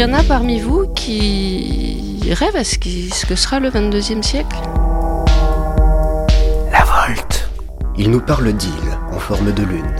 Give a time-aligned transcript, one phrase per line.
[0.00, 4.56] y en a parmi vous qui rêvent à ce, ce que sera le 22e siècle?
[6.72, 7.50] La Volte.
[7.98, 9.94] Il nous parle d'îles en forme de lune,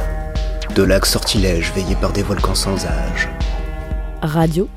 [0.74, 3.28] de lacs sortilèges veillés par des volcans sans âge.
[4.22, 4.70] Radio,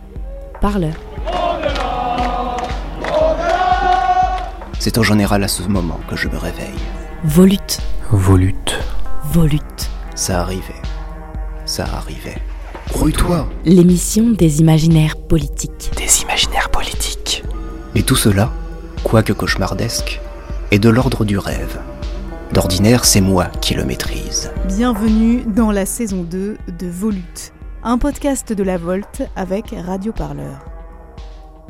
[0.59, 0.96] parleur.
[4.78, 6.82] C'est en général à ce moment que je me réveille.
[7.24, 7.80] Volute.
[8.12, 8.78] Volute.
[9.32, 9.90] Volute.
[10.16, 10.82] Ça arrivait.
[11.66, 12.42] Ça arrivait.
[12.93, 15.92] Rouille-toi L'émission des imaginaires politiques.
[15.97, 17.43] Des imaginaires politiques.
[17.96, 18.52] Et tout cela,
[19.04, 20.21] quoique cauchemardesque,
[20.69, 21.79] est de l'ordre du rêve.
[22.54, 24.52] D'ordinaire, c'est moi qui le maîtrise.
[24.68, 27.52] Bienvenue dans la saison 2 de Volute,
[27.83, 30.72] un podcast de la Volte avec Radio Parleur.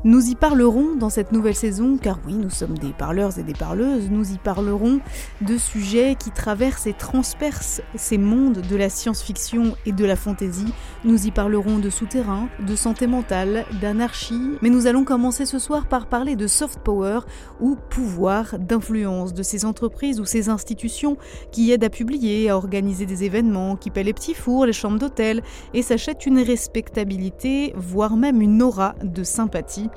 [0.05, 3.53] Nous y parlerons dans cette nouvelle saison, car oui, nous sommes des parleurs et des
[3.53, 4.99] parleuses, nous y parlerons
[5.39, 10.66] de sujets qui traversent et transpercent ces mondes de la science-fiction et de la fantasy.
[11.05, 15.87] Nous y parlerons de souterrain, de santé mentale, d'anarchie, mais nous allons commencer ce soir
[15.87, 17.21] par parler de soft power
[17.62, 21.15] ou pouvoir d'influence de ces entreprises ou ces institutions
[21.54, 24.99] qui aident à publier, à organiser des événements, qui paient les petits fours, les chambres
[24.99, 25.41] d'hôtel
[25.73, 29.90] et s'achètent une respectabilité, voire même une aura de sympathie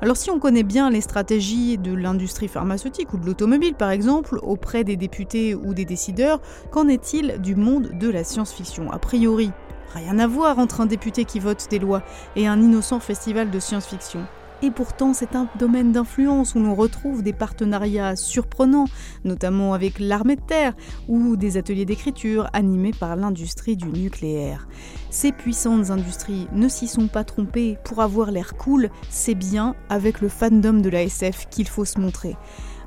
[0.00, 4.38] alors si on connaît bien les stratégies de l'industrie pharmaceutique ou de l'automobile par exemple,
[4.42, 6.40] auprès des députés ou des décideurs,
[6.70, 8.92] qu'en est-il du monde de la science-fiction?
[8.92, 9.50] A priori,
[9.94, 12.02] rien à voir entre un député qui vote des lois
[12.36, 14.24] et un innocent festival de science-fiction.
[14.60, 18.86] Et pourtant, c'est un domaine d'influence où l'on retrouve des partenariats surprenants,
[19.24, 20.74] notamment avec l'armée de terre
[21.06, 24.66] ou des ateliers d'écriture animés par l'industrie du nucléaire.
[25.10, 30.20] Ces puissantes industries ne s'y sont pas trompées pour avoir l'air cool, c'est bien avec
[30.20, 32.36] le fandom de la SF qu'il faut se montrer.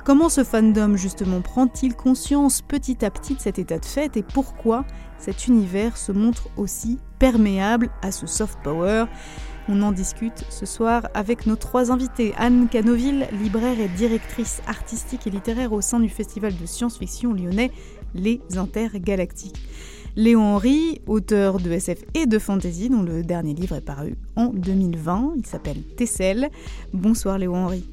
[0.03, 4.23] Comment ce fandom justement prend-il conscience petit à petit de cet état de fait et
[4.23, 4.83] pourquoi
[5.19, 9.05] cet univers se montre aussi perméable à ce soft power?
[9.67, 12.33] On en discute ce soir avec nos trois invités.
[12.37, 17.71] Anne Canoville, libraire et directrice artistique et littéraire au sein du festival de science-fiction lyonnais
[18.13, 19.61] Les Intergalactiques.
[20.15, 24.47] Léon Henry, auteur de SF et de fantasy, dont le dernier livre est paru en
[24.47, 25.35] 2020.
[25.37, 26.49] Il s'appelle Tessel.
[26.93, 27.85] Bonsoir Léon Henry.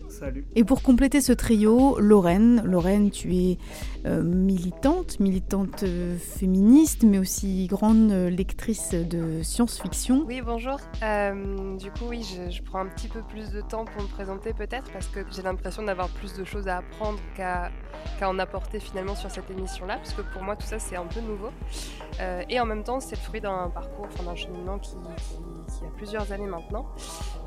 [0.55, 2.63] Et pour compléter ce trio, Lorraine.
[2.65, 3.59] Lorraine, tu es
[4.07, 10.25] euh, militante, militante euh, féministe, mais aussi grande euh, lectrice de science-fiction.
[10.27, 10.79] Oui, bonjour.
[11.79, 14.91] du coup, oui, je, prends un petit peu plus de temps pour me présenter peut-être,
[14.93, 17.71] parce que j'ai l'impression d'avoir plus de choses à apprendre qu'à
[18.23, 21.21] en apporter finalement sur cette émission-là, parce que pour moi, tout ça, c'est un peu
[21.21, 21.51] nouveau.
[22.49, 25.91] et en même temps, c'est le fruit d'un parcours, enfin, d'un cheminement qui, qui, a
[25.97, 26.87] plusieurs années maintenant.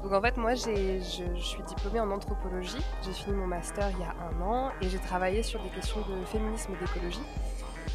[0.04, 1.00] Donc en fait, moi, je,
[1.36, 2.61] je suis diplômée en anthropologie.
[2.62, 6.02] J'ai fini mon master il y a un an et j'ai travaillé sur des questions
[6.02, 7.24] de féminisme et d'écologie.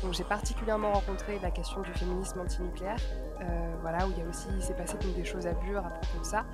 [0.03, 2.99] Donc j'ai particulièrement rencontré la question du féminisme antinucléaire,
[3.41, 6.19] euh, voilà, où il y a aussi, s'est passé des choses à Bure à propos
[6.19, 6.45] de ça.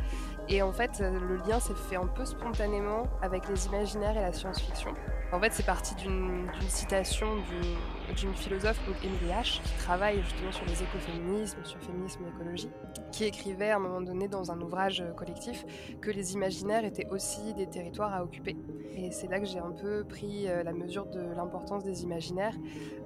[0.48, 4.32] Et en fait, le lien s'est fait un peu spontanément avec les imaginaires et la
[4.32, 4.92] science-fiction.
[5.32, 7.26] En fait, c'est parti d'une citation
[8.14, 12.70] d'une philosophe, donc Emily H, qui travaille justement sur les écoféminismes, sur féminisme et l'écologie,
[13.10, 15.64] qui écrivait à un moment donné dans un ouvrage collectif
[16.00, 18.56] que les imaginaires étaient aussi des territoires à occuper.
[18.94, 22.54] Et c'est là que j'ai un peu pris euh, la mesure de l'importance des imaginaires,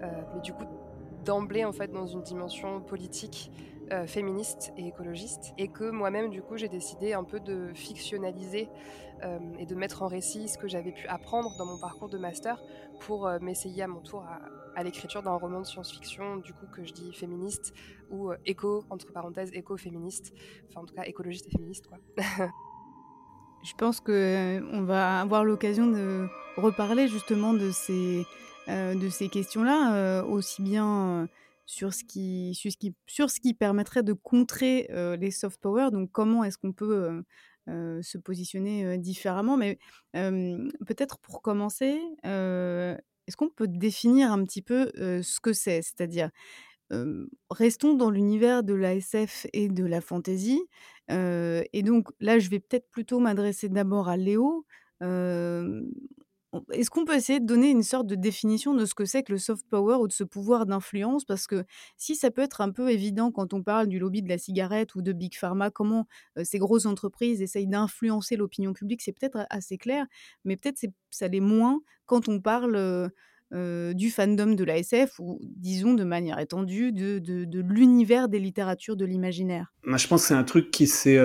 [0.03, 0.65] euh, mais du coup
[1.25, 3.51] d'emblée en fait dans une dimension politique
[3.93, 8.69] euh, féministe et écologiste, et que moi-même, du coup, j'ai décidé un peu de fictionnaliser
[9.23, 12.19] euh, et de mettre en récit ce que j'avais pu apprendre dans mon parcours de
[12.19, 12.61] master
[12.99, 14.41] pour euh, m'essayer à mon tour à,
[14.83, 17.75] l'écriture d'un roman de science-fiction, du coup, que je dis féministe
[18.11, 20.33] ou éco, entre parenthèses, éco-féministe,
[20.69, 21.99] enfin, en tout cas, écologiste et féministe, quoi.
[23.67, 28.25] je pense qu'on va avoir l'occasion de reparler justement de ces,
[28.69, 31.29] de ces questions-là, aussi bien
[31.65, 34.89] sur ce qui, sur ce qui, sur ce qui permettrait de contrer
[35.19, 35.91] les soft power.
[35.91, 37.25] Donc, comment est-ce qu'on peut
[37.67, 39.79] se positionner différemment Mais
[40.13, 41.99] peut-être pour commencer,
[43.27, 45.83] est-ce qu'on peut définir un petit peu ce que c'est?
[45.83, 46.31] C'est-à-dire,
[47.51, 50.63] restons dans l'univers de la SF et de la fantasy.
[51.11, 54.67] et donc, là, je vais peut-être plutôt m'adresser d'abord à Léo.
[56.73, 59.33] Est-ce qu'on peut essayer de donner une sorte de définition de ce que c'est que
[59.33, 61.25] le soft power ou de ce pouvoir d'influence?
[61.25, 61.65] Parce que
[61.97, 64.95] si ça peut être un peu évident quand on parle du lobby de la cigarette
[64.95, 66.07] ou de Big Pharma, comment
[66.43, 70.07] ces grosses entreprises essayent d'influencer l'opinion publique, c'est peut-être assez clair,
[70.45, 73.11] mais peut-être ça l'est moins quand on parle
[73.53, 78.97] du fandom de la SF ou, disons, de manière étendue, de, de, l'univers des littératures
[78.97, 79.73] de l'imaginaire.
[79.85, 81.19] Moi, je pense que c'est un truc qui s'est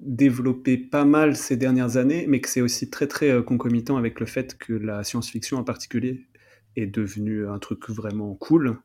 [0.00, 4.20] développé pas mal ces dernières années, mais que c'est aussi très très euh, concomitant avec
[4.20, 6.26] le fait que la science-fiction en particulier
[6.76, 8.78] est devenue un truc vraiment cool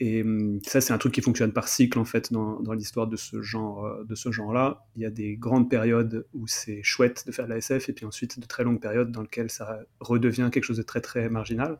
[0.00, 3.06] Et hum, ça, c'est un truc qui fonctionne par cycle, en fait, dans, dans l'histoire
[3.06, 4.86] de ce genre, de ce genre-là.
[4.96, 7.92] Il y a des grandes périodes où c'est chouette de faire de la SF, et
[7.92, 11.28] puis ensuite de très longues périodes dans lesquelles ça redevient quelque chose de très, très
[11.30, 11.78] marginal.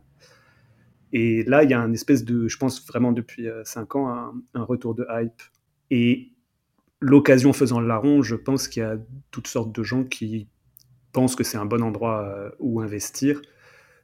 [1.13, 4.35] Et là, il y a un espèce de, je pense vraiment depuis 5 ans, un,
[4.55, 5.43] un, retour de hype.
[5.91, 6.33] Et
[7.01, 8.97] l'occasion faisant le larron, je pense qu'il y a
[9.31, 10.49] toutes sortes de gens qui
[11.13, 13.41] pensent que c'est un bon endroit où investir.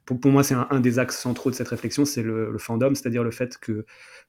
[0.04, 3.30] Pour, moi, c'est un, des axes centraux de cette réflexion, c'est le, fandom, c'est-à-dire le
[3.30, 3.86] fait que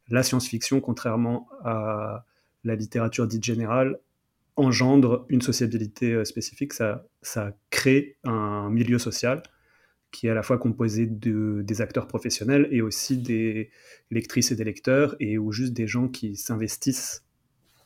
[0.10, 2.26] la science-fiction, contrairement à
[2.64, 4.00] la littérature dite générale,
[4.56, 9.42] engendre une sociabilité euh, spécifique, ça, ça crée un milieu social
[10.12, 13.72] qui est à la fois composé de, des acteurs professionnels et aussi des
[14.12, 17.26] lectrices et des lecteurs, et ou juste des gens qui s'investissent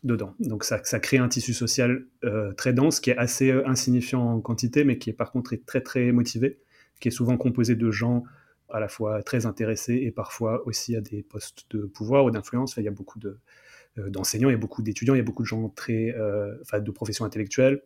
[0.03, 0.35] dedans.
[0.39, 4.41] Donc ça, crée un tissu social euh, très dense, qui est assez euh, insignifiant en
[4.41, 6.59] quantité, mais qui est par contre très très motivé
[6.99, 8.23] qui est souvent composé de gens
[8.69, 12.75] à la fois très intéressés et parfois aussi à des postes de pouvoir ou d'influence.
[12.77, 15.43] il y a beaucoup euh, d'enseignants, il y a beaucoup d'étudiants, il y a beaucoup
[15.43, 16.15] de gens très,
[16.61, 17.83] enfin, de professions intellectuelles.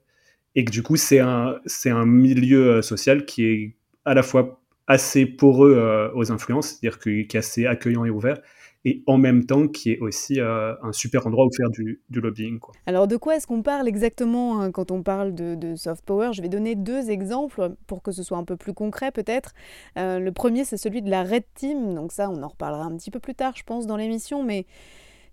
[0.55, 3.75] Et que du coup, c'est un, c'est un milieu social qui est
[4.05, 4.60] à la fois
[4.91, 8.37] assez poreux aux influences, c'est-à-dire qui est assez accueillant et ouvert,
[8.85, 12.59] et en même temps qui est aussi euh, un super endroit où faire du, lobbying.
[12.59, 12.73] Quoi.
[12.85, 16.31] Alors de quoi est-ce qu'on parle exactement hein, quand on parle de, soft power?
[16.33, 19.53] Je vais donner deux exemples pour que ce soit un peu plus concret peut-être.
[19.97, 22.95] Euh, le premier c'est celui de la Red Team, donc ça on en reparlera un
[22.97, 24.65] petit peu plus tard je pense dans l'émission, mais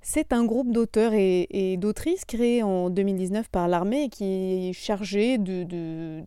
[0.01, 6.23] c'est un groupe d'auteurs et, d'autrices créé en 2019 par l'armée qui est chargé de,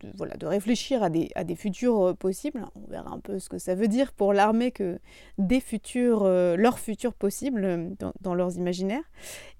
[0.46, 2.64] réfléchir à des, futurs euh, possibles.
[2.76, 4.98] On verra un peu ce que ça veut dire pour l'armée que
[5.38, 7.88] des futurs, euh, leurs futurs possibles euh,
[8.20, 9.04] dans, leurs imaginaires.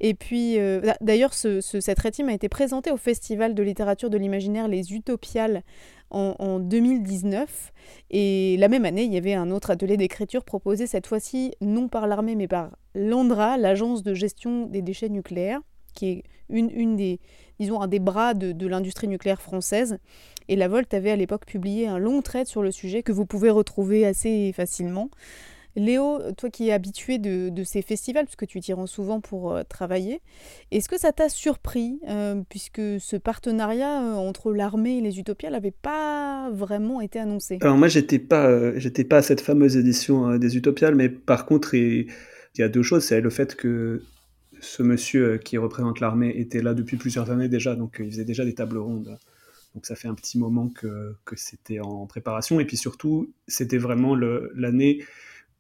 [0.01, 0.59] Et puis,
[1.01, 5.63] d'ailleurs, ce, cette rétime a été présentée au Festival de littérature de l'imaginaire Les Utopiales
[6.11, 7.73] en, 2019.
[8.11, 11.89] Et la même année, il y avait un autre atelier d'écriture proposé cette fois-ci non
[11.89, 15.61] par l'armée mais par l'ANDRA, l'agence de gestion des déchets nucléaires,
[15.95, 17.21] qui est une, une des,
[17.59, 19.99] disons, un des bras de, de l'industrie nucléaire française.
[20.49, 23.27] Et la Volt avait à l'époque publié un long trait sur le sujet que vous
[23.27, 25.09] pouvez retrouver assez facilement.
[25.75, 29.63] Léo, toi qui es habitué de, ces festivals, puisque tu t'y rends souvent pour euh,
[29.67, 30.21] travailler,
[30.71, 35.51] est-ce que ça t'a surpris, euh, puisque ce partenariat euh, entre l'armée et les Utopias
[35.51, 37.59] n'avait pas vraiment été annoncé?
[37.63, 41.75] Alors moi, j'étais pas, j'étais pas à cette fameuse édition des Utopiales, mais par contre,
[42.55, 43.05] il y a deux choses.
[43.05, 44.03] C'est le fait que
[44.61, 48.45] ce monsieur qui représente l'armée était là depuis plusieurs années déjà, donc il faisait déjà
[48.45, 49.19] des tables rondes.
[49.75, 52.61] Donc ça fait un petit moment que, que c'était en préparation.
[52.61, 55.03] Et puis surtout, c'était vraiment l'année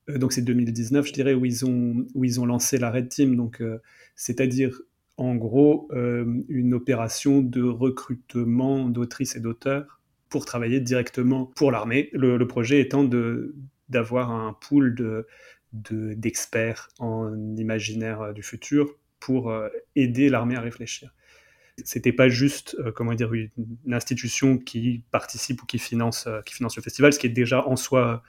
[0.08, 3.08] euh, donc c'est 2019, je dirais, où ils ont, où ils ont lancé la Red
[3.08, 3.78] Team, donc euh,
[4.16, 4.80] c'est-à-dire
[5.16, 12.08] en gros euh, une opération de recrutement d'autrices et d'auteurs pour travailler directement pour l'armée.
[12.12, 13.04] Le, projet étant
[13.88, 15.26] d'avoir un pool de,
[15.72, 19.54] d'experts en imaginaire du futur pour
[19.96, 21.14] aider l'armée à réfléchir.
[21.84, 23.50] C'était pas juste, comment dire, une,
[23.90, 27.76] institution qui participe ou qui finance, qui finance le festival, ce qui est déjà en
[27.76, 28.22] soi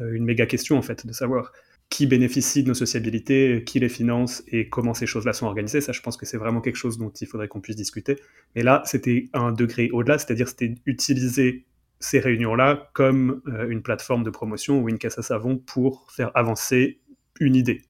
[0.00, 1.52] euh, une méga question en fait, de savoir
[1.88, 5.80] qui bénéficie de nos sociabilités, qui les finance et comment ces choses-là sont organisées.
[5.80, 8.16] Ça, je pense que c'est vraiment quelque chose dont il faudrait qu'on puisse discuter.
[8.56, 11.64] Mais là, c'était un degré au-delà, c'est-à-dire c'était utiliser
[12.00, 16.30] ces réunions-là comme euh, une plateforme de promotion ou une caisse à savon pour faire
[16.34, 17.00] avancer
[17.40, 17.82] une idée.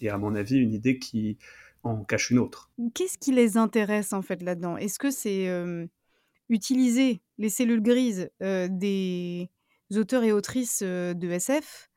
[0.00, 1.38] Et à mon avis, une idée qui
[1.84, 2.70] en cache une autre.
[2.94, 4.76] Qu'est-ce qui les intéresse en fait là-dedans?
[4.76, 5.86] Est-ce que c'est euh,
[6.48, 9.48] utiliser les cellules grises des
[9.94, 11.88] auteurs et autrices de SF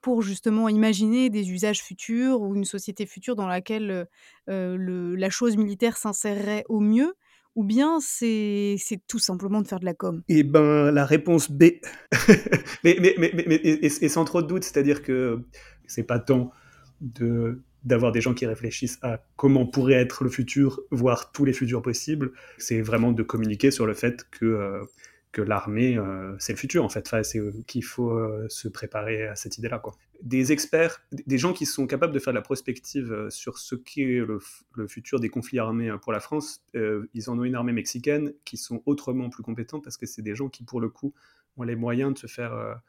[0.00, 4.06] pour justement imaginer des usages futurs ou une société future dans laquelle
[4.46, 7.14] la chose militaire s'insérerait au mieux?
[7.56, 8.76] Ou bien c'est
[9.08, 10.22] tout simplement de faire de la com?
[10.28, 11.64] Eh ben, la réponse B.
[12.84, 15.40] mais, mais, mais, et, sans trop de doute, c'est-à-dire que
[15.86, 16.52] c'est pas tant
[17.00, 21.54] de d'avoir des gens qui réfléchissent à comment pourrait être le futur, voire tous les
[21.54, 22.32] futurs possibles.
[22.58, 24.82] C'est vraiment de communiquer sur le fait que
[25.32, 27.08] que l'armée, euh, c'est le futur en fait.
[27.22, 29.78] C'est euh, qu'il faut euh, se préparer à cette idée-là.
[29.78, 29.94] Quoi.
[30.22, 34.04] Des experts, des gens qui sont capables de faire de la prospective sur ce qu'est
[34.04, 34.38] le,
[34.74, 38.56] le, futur des conflits armés pour la France, ils en ont une armée mexicaine qui
[38.56, 41.14] sont autrement plus compétents parce que c'est des gens qui, pour le coup,
[41.56, 42.82] ont les moyens de, se faire,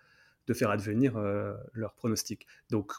[0.48, 1.17] de faire advenir
[1.74, 2.48] leurs pronostics.
[2.69, 2.91] Donc,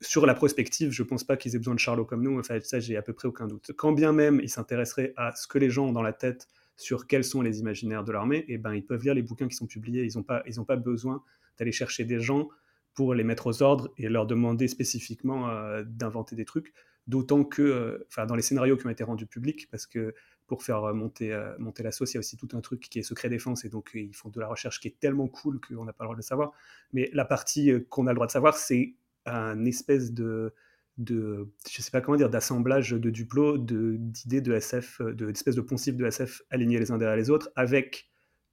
[0.00, 2.38] sur la prospective, je ne pense pas qu'ils aient besoin de Charlot comme nous.
[2.38, 3.72] Enfin, ça, j'ai à peu près aucun doute.
[3.76, 6.46] Quand bien même ils s'intéresseraient à ce que les gens ont dans la tête
[6.76, 9.48] sur quels sont les imaginaires de l'armée, et eh ben ils peuvent lire les bouquins
[9.48, 10.04] qui sont publiés.
[10.04, 11.22] Ils n'ont pas, ils pas besoin
[11.58, 12.48] d'aller chercher des gens
[12.94, 16.72] pour les mettre aux ordres et leur demander spécifiquement euh, d'inventer des trucs.
[17.06, 20.14] D'autant que, euh, enfin, dans les scénarios qui ont été rendus publics, parce que
[20.46, 22.98] pour faire monter, euh, monter la sauce, il y a aussi tout un truc qui
[22.98, 25.84] est secret défense, et donc ils font de la recherche qui est tellement cool qu'on
[25.84, 26.52] n'a pas le droit de le savoir.
[26.92, 28.94] Mais la partie qu'on a le droit de savoir, c'est
[29.26, 30.52] un espèce de
[30.98, 35.60] de je sais pas comment dire, d'assemblage de duplos, d'idées de, SF, de, d'espèces de
[35.60, 38.10] poncifs de SF alignés les uns derrière les autres, avec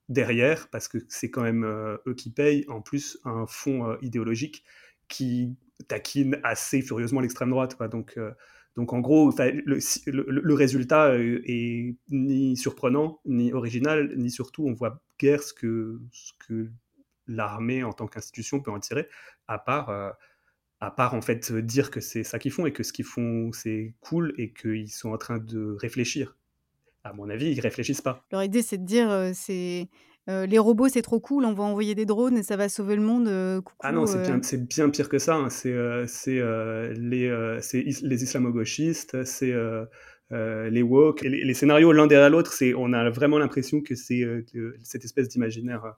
[0.10, 4.64] derrière, parce que c'est quand même eux qui payent, en plus un fond idéologique
[5.08, 5.56] qui
[5.88, 7.78] taquine assez furieusement l'extrême droite.
[7.92, 8.20] Donc,
[8.76, 15.44] donc en gros, le, résultat est ni surprenant, ni original, ni surtout on voit guère
[15.44, 16.00] ce que
[17.28, 19.08] l'armée en tant qu'institution peut en tirer,
[19.48, 20.16] à part,
[20.82, 23.52] à part en fait dire que c'est ça qu'ils font et que ce qu'ils font
[23.54, 26.36] c'est cool et qu'ils sont en train de réfléchir.
[27.04, 28.26] À mon avis, ils réfléchissent pas.
[28.32, 29.88] Leur idée c'est de dire c'est
[30.28, 33.02] les robots, c'est trop cool, on va envoyer des drones et ça va sauver le
[33.02, 33.28] monde.
[33.80, 35.36] ah non, c'est bien, bien, pire que ça.
[35.36, 35.50] Hein.
[35.50, 39.54] C'est les, les islamo-gauchistes, c'est
[40.32, 41.22] les woke.
[41.22, 44.24] Les, les scénarios l'un derrière l'autre, on a vraiment l'impression que c'est
[44.84, 45.96] cette espèce d'imaginaire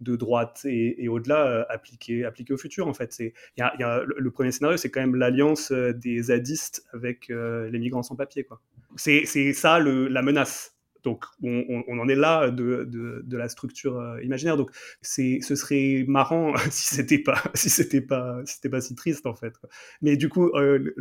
[0.00, 3.18] de droite et, au-delà appliqué, appliqué au futur en fait.
[3.18, 8.02] Y y a, le premier scénario, c'est quand même l'alliance des zadistes avec les migrants
[8.02, 8.46] sans papier.
[8.96, 10.76] C'est ça le, la menace
[11.06, 14.56] donc on, en est là de, la structure euh, imaginaire.
[14.56, 14.72] Donc
[15.02, 19.54] ce serait marrant si c'était pas si c'était pas si pas si triste en fait.
[20.02, 20.92] Mais du coup, euh,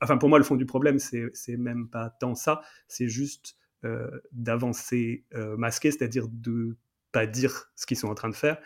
[0.00, 3.56] enfin pour moi le fond du problème c'est c'est même pas tant ça, c'est juste
[3.84, 5.26] euh, d'avancer
[5.58, 6.78] masqué, c'est-à-dire de
[7.12, 8.58] pas dire ce qu'ils sont en train de faire,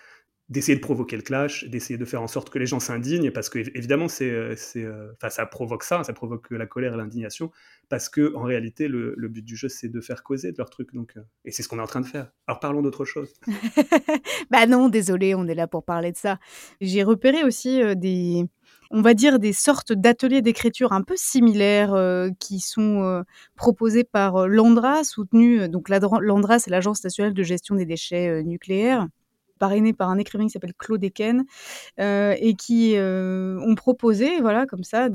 [0.48, 3.48] d'essayer de provoquer le clash, d'essayer de faire en sorte que les gens s'indignent, parce
[3.48, 7.50] que évidemment, c'est, euh, euh, enfin, ça provoque ça, ça provoque la colère et l'indignation,
[7.88, 10.70] parce que en réalité, le, le but du jeu, c'est de faire causer de leur
[10.70, 12.30] truc, donc, euh, et c'est ce qu'on est en train de faire.
[12.46, 13.32] Alors parlons d'autre chose.
[14.50, 16.38] bah non, désolé, on est là pour parler de ça.
[16.80, 18.44] J'ai repéré aussi des,
[18.90, 21.94] on va dire des sortes d'ateliers d'écriture un peu similaires
[22.38, 23.24] qui sont
[23.56, 29.06] proposés par l'Andra, soutenu donc l'Andra, c'est l'agence nationale de gestion des déchets nucléaires
[29.58, 31.44] parrainé par un écrivain qui s'appelle Claude Eken,
[32.00, 35.08] euh, et qui euh, ont proposé, voilà, comme ça,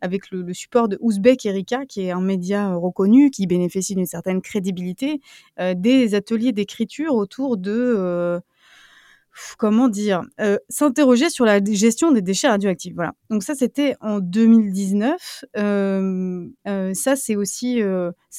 [0.00, 4.40] avec le, support de Ouzbek Erika, qui est un média reconnu, qui bénéficie d'une certaine
[4.40, 5.20] crédibilité,
[5.60, 8.40] euh, des ateliers d'écriture autour de
[9.58, 12.94] comment dire, euh, s'interroger sur la gestion des déchets radioactifs.
[12.94, 13.12] Voilà.
[13.30, 15.44] Donc ça, c'était en 2019.
[15.56, 17.80] Euh, euh, ça, c'est aussi,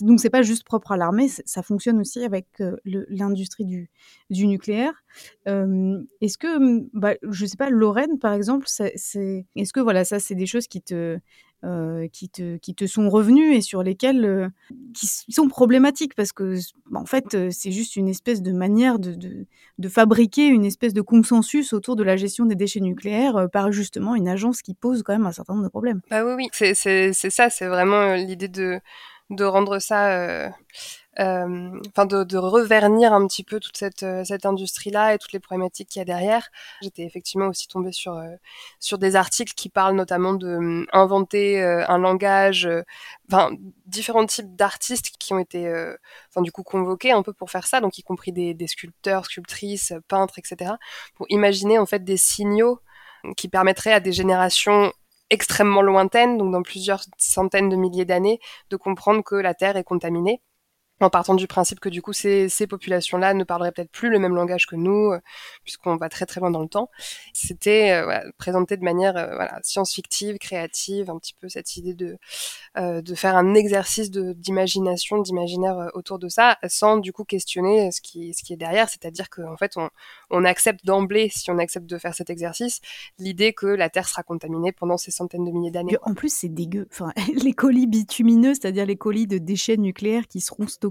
[0.02, 2.48] donc c'est pas juste propre à l'armée, ça fonctionne aussi avec
[2.86, 3.90] l'industrie du,
[4.30, 5.04] du, nucléaire.
[5.46, 10.36] est-ce que, bah, je sais pas, Lorraine, par exemple, c'est, est-ce que voilà, ça, c'est
[10.36, 11.20] des choses qui te,
[11.66, 14.48] euh, qui, te, qui te sont revenus et sur lesquels euh,
[14.94, 16.56] qui sont problématiques parce que
[16.90, 19.46] bah, en fait euh, c'est juste une espèce de manière de, de,
[19.78, 24.16] de, fabriquer une espèce de consensus autour de la gestion des déchets nucléaires par justement
[24.16, 26.00] une agence qui pose quand même un certain nombre de problèmes.
[26.10, 26.74] Bah oui, oui, c'est
[27.14, 28.80] ça, c'est vraiment l'idée de,
[29.30, 30.50] de rendre ça euh,
[31.20, 35.40] enfin de, de, revernir un petit peu toute cette, euh, cette industrie-là et toutes les
[35.40, 36.50] problématiques qu'il y a derrière.
[36.82, 38.36] J'étais effectivement aussi tombée sur, euh,
[38.80, 42.70] sur des articles qui parlent notamment de inventer un langage,
[43.30, 43.52] enfin
[43.86, 45.68] différents types d'artistes qui ont été,
[46.30, 49.26] enfin du coup convoqués un peu pour faire ça, donc y compris des, des sculpteurs,
[49.26, 50.74] sculptrices, peintres, etc.,
[51.16, 52.80] pour imaginer en fait des signaux
[53.36, 54.94] qui permettraient à des générations
[55.30, 59.84] extrêmement lointaines, donc dans plusieurs centaines de milliers d'années, de comprendre que la Terre est
[59.84, 60.42] contaminée
[61.00, 64.20] en partant du principe que du coup ces, ces populations-là ne parleraient peut-être plus le
[64.20, 65.20] même langage que nous, euh,
[65.64, 66.90] puisqu'on va très très loin dans le temps.
[67.34, 72.18] C'était euh, voilà, présenté de manière euh, science-fictive, créative, un petit peu cette idée de
[72.76, 78.34] de faire un exercice d'imagination, d'imaginaire autour de ça, sans du coup questionner ce qui
[78.34, 79.90] ce qui est derrière, c'est-à-dire qu'en fait on,
[80.30, 82.80] on accepte d'emblée, si on accepte de faire cet exercice,
[83.18, 85.98] l'idée que la Terre sera contaminée pendant ces centaines de milliers d'années.
[86.04, 87.12] En plus c'est dégueu, enfin
[87.44, 90.89] les colis bitumineux, c'est-à-dire les colis de déchets nucléaires qui seront stockés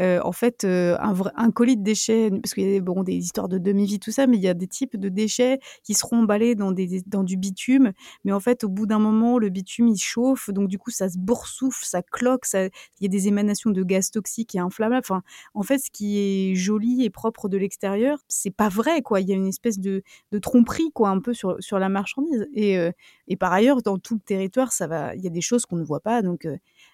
[0.00, 3.48] euh, en fait euh, un, colis de déchets, parce qu'il y a bon, des histoires
[3.48, 6.54] de demi-vie, tout ça, mais il y a des types de déchets qui seront emballés
[6.54, 7.92] dans, des, dans du bitume,
[8.24, 11.08] mais en fait au bout d'un moment le bitume il chauffe, donc du coup ça
[11.08, 15.06] se boursoufle, ça cloque, ça, il y a des émanations de gaz toxiques et inflammables.
[15.54, 19.20] En fait ce qui est joli et propre de l'extérieur, c'est pas vrai quoi.
[19.20, 20.02] Il y a une espèce de,
[20.42, 22.46] tromperie quoi un peu sur, sur la marchandise.
[22.54, 22.92] Et, euh,
[23.28, 25.76] et par ailleurs dans tout le territoire ça va, il y a des choses qu'on
[25.76, 26.22] ne voit pas.
[26.22, 26.46] Donc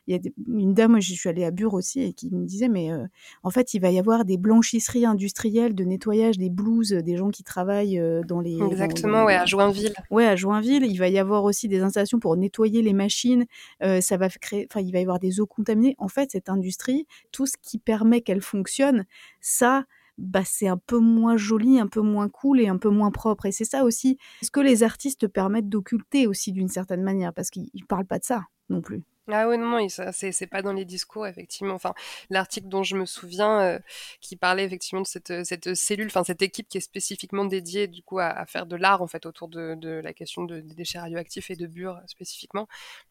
[0.06, 2.68] il y a une dame, je suis allée à Bure aussi et qui me disait,
[2.68, 3.06] mais euh,
[3.42, 7.30] en fait, il va y avoir des blanchisseries industrielles de nettoyage des blouses des gens
[7.30, 8.58] qui travaillent dans les.
[8.60, 9.92] Exactement, ouais, à Joinville.
[10.10, 10.84] Ouais, à Joinville.
[10.84, 13.46] Il va y avoir aussi des installations pour nettoyer les machines.
[13.82, 15.94] Euh, ça va créer, enfin, il va y avoir des eaux contaminées.
[15.98, 19.04] En fait, cette industrie, tout ce qui permet qu'elle fonctionne,
[19.40, 19.84] ça,
[20.18, 23.46] bah, c'est un peu moins joli, un peu moins cool et un peu moins propre.
[23.46, 27.50] Et c'est ça aussi ce que les artistes permettent d'occulter aussi d'une certaine manière, parce
[27.50, 29.02] qu'ils parlent pas de ça non plus.
[29.28, 31.74] Ah oui, non, non, c'est pas dans les discours, effectivement.
[31.74, 31.94] Enfin,
[32.28, 33.78] l'article dont je me souviens, euh,
[34.20, 38.02] qui parlait effectivement de cette, cette cellule, enfin cette équipe qui est spécifiquement dédiée du
[38.02, 41.50] coup à, faire de l'art en fait autour de, la question de, des déchets radioactifs
[41.50, 42.66] et de bure spécifiquement.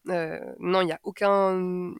[0.08, 1.94] Euh, non, il n'y a aucun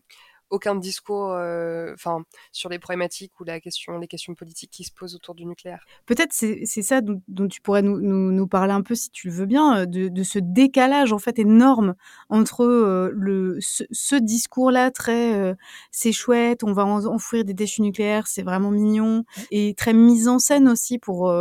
[0.52, 4.92] aucun discours euh, enfin sur les problématiques ou la question, les questions politiques qui se
[4.92, 5.84] posent autour du nucléaire.
[6.06, 9.46] Peut-être c'est ça dont, tu pourrais nous, nous, parler un peu, si tu le veux
[9.46, 11.94] bien, euh, de, de ce décalage en fait énorme
[12.28, 15.56] entre euh, le, ce, discours-là très
[15.90, 20.38] c'est chouette, on va enfouir des déchets nucléaires, c'est vraiment mignon, et très mise en
[20.38, 21.32] scène aussi pour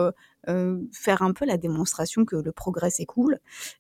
[0.49, 3.39] euh, faire un peu la démonstration que le progrès c'est cool,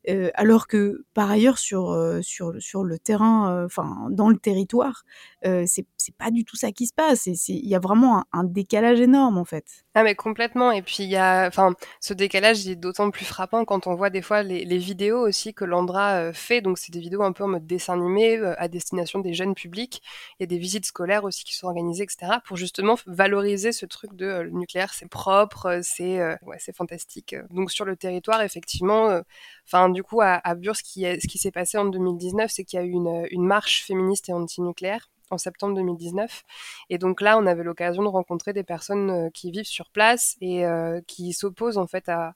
[0.09, 5.03] euh, alors que par ailleurs sur euh, sur sur le terrain, enfin dans le territoire,
[5.43, 5.85] c'est
[6.19, 7.25] pas du tout ça qui se passe.
[7.25, 9.65] Il y a vraiment un, décalage énorme en fait.
[9.95, 10.71] Ah mais complètement.
[10.71, 14.09] Et puis il y a, enfin, ce décalage est d'autant plus frappant quand on voit
[14.09, 16.61] des fois les, les vidéos aussi que Landra fait.
[16.61, 20.01] Donc c'est des vidéos un peu en mode dessin animé à destination des jeunes publics.
[20.39, 22.33] Il y a des visites scolaires aussi qui sont organisées, etc.
[22.45, 26.19] Pour justement valoriser ce truc de le nucléaire, c'est propre, c'est
[26.59, 27.35] c'est fantastique.
[27.49, 31.85] Donc sur le territoire, effectivement, euh, du coup à, à ce qui, s'est passé en
[31.85, 36.43] 2019, c'est qu'il y a eu une, une marche féministe et antinucléaire en septembre 2019.
[36.89, 40.35] Et donc là, on avait l'occasion de rencontrer des personnes euh, qui vivent sur place
[40.41, 42.33] et euh, qui s'opposent en fait à,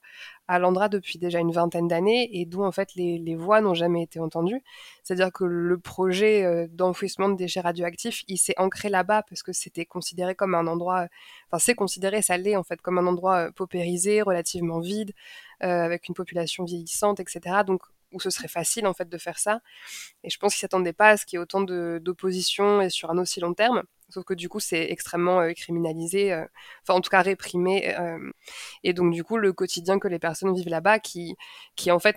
[0.48, 4.02] à l'Andra depuis déjà une vingtaine d'années et d'où en fait les, voix n'ont jamais
[4.02, 4.62] été entendues.
[5.02, 9.52] C'est-à-dire que le projet euh, d'enfouissement de déchets radioactifs, il s'est ancré là-bas parce que
[9.52, 11.06] c'était considéré comme un endroit,
[11.50, 15.12] enfin c'est considéré, ça l'est en fait, comme un endroit paupérisé, relativement vide,
[15.60, 17.62] avec une population vieillissante, etc.
[17.66, 19.60] Donc où ce serait facile en fait de faire ça.
[20.24, 23.10] Et je pense qu'ils s'attendaient pas à ce qu'il y ait autant d'opposition et sur
[23.10, 23.82] un aussi long terme.
[24.08, 26.44] Sauf que du coup, c'est extrêmement euh, criminalisé, euh,
[26.82, 27.94] enfin en tout cas réprimé.
[27.98, 28.30] Euh,
[28.84, 31.36] et donc du coup, le quotidien que les personnes vivent là-bas, qui,
[31.74, 32.16] qui en fait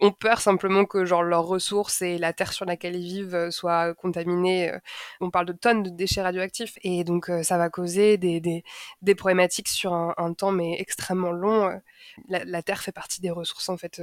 [0.00, 3.94] ont peur simplement que genre leurs ressources et la terre sur laquelle ils vivent soient
[3.94, 4.72] contaminées.
[5.20, 8.62] On parle de tonnes de déchets radioactifs et donc ça va causer des, des,
[9.02, 11.80] des problématiques sur un, temps mais extrêmement long.
[12.28, 14.00] La, terre fait partie des ressources en fait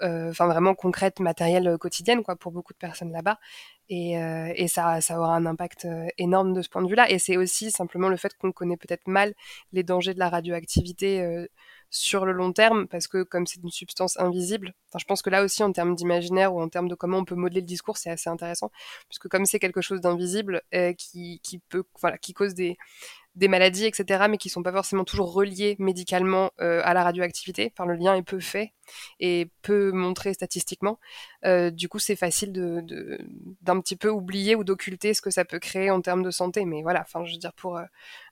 [0.00, 3.38] enfin vraiment concrète, matérielle, euh, quotidienne, quoi, pour beaucoup de personnes là-bas.
[3.88, 5.86] Et, euh, ça, aura un impact
[6.18, 7.10] énorme de ce point de vue-là.
[7.10, 9.34] Et c'est aussi simplement le fait qu'on connaît peut-être mal
[9.72, 11.46] les dangers de la radioactivité
[11.90, 15.44] sur le long terme, parce que comme c'est une substance invisible, je pense que là
[15.44, 18.10] aussi en termes d'imaginaire ou en termes de comment on peut modeler le discours, c'est
[18.10, 18.72] assez intéressant,
[19.08, 20.62] puisque comme c'est quelque chose d'invisible
[20.96, 22.76] qui peut, voilà, qui cause des,
[23.34, 27.72] des maladies, etc., mais qui sont pas forcément toujours reliées médicalement euh, à la radioactivité.
[27.72, 28.72] Enfin, le lien est peu fait
[29.18, 31.00] et peu montré statistiquement.
[31.44, 33.18] Euh, du coup, c'est facile de,
[33.62, 36.64] d'un petit peu oublier ou d'occulter ce que ça peut créer en termes de santé.
[36.64, 37.84] Mais voilà, enfin, je veux dire, pour, euh,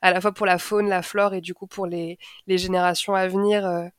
[0.03, 3.15] à la fois pour la faune, la flore et du coup pour les, les générations
[3.15, 3.91] à venir,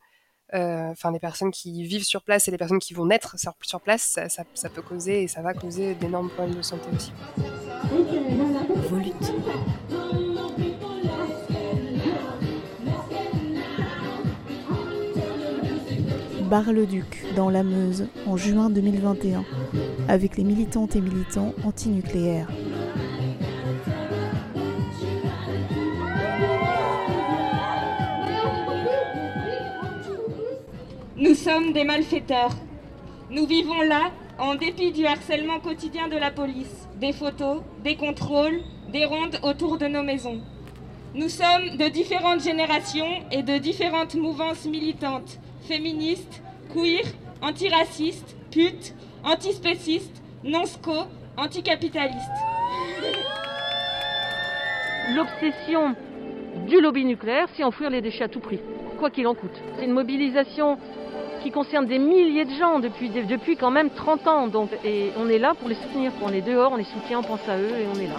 [0.53, 4.03] enfin, les personnes qui vivent sur place et les personnes qui vont naître sur, place,
[4.03, 7.11] ça, ça, ça, peut causer et ça va causer d'énormes problèmes de santé aussi.
[16.53, 19.43] Bar-le-Duc, dans la Meuse, en juin 2021,
[20.07, 22.47] avec les militantes et militants antinucléaires.
[31.17, 32.55] Nous sommes des malfaiteurs.
[33.31, 38.59] Nous vivons là en dépit du harcèlement quotidien de la police, des photos, des contrôles,
[38.91, 40.39] des rondes autour de nos maisons.
[41.15, 46.42] Nous sommes de différentes générations et de différentes mouvances militantes, féministes,
[46.73, 47.03] queer,
[47.41, 51.05] antiracistes, putes, antispécistes, non-sco,
[51.37, 52.17] anticapitalistes.
[55.15, 55.95] L'obsession
[56.67, 58.59] du lobby nucléaire, c'est enfouir les déchets à tout prix,
[58.99, 59.55] quoi qu'il en coûte.
[59.77, 60.77] C'est une mobilisation
[61.43, 64.47] qui concerne des milliers de gens depuis, depuis quand même 30 ans.
[64.47, 66.11] Donc, et on est là pour les soutenir.
[66.21, 68.15] On est dehors, on les soutient, on pense à eux et on est là.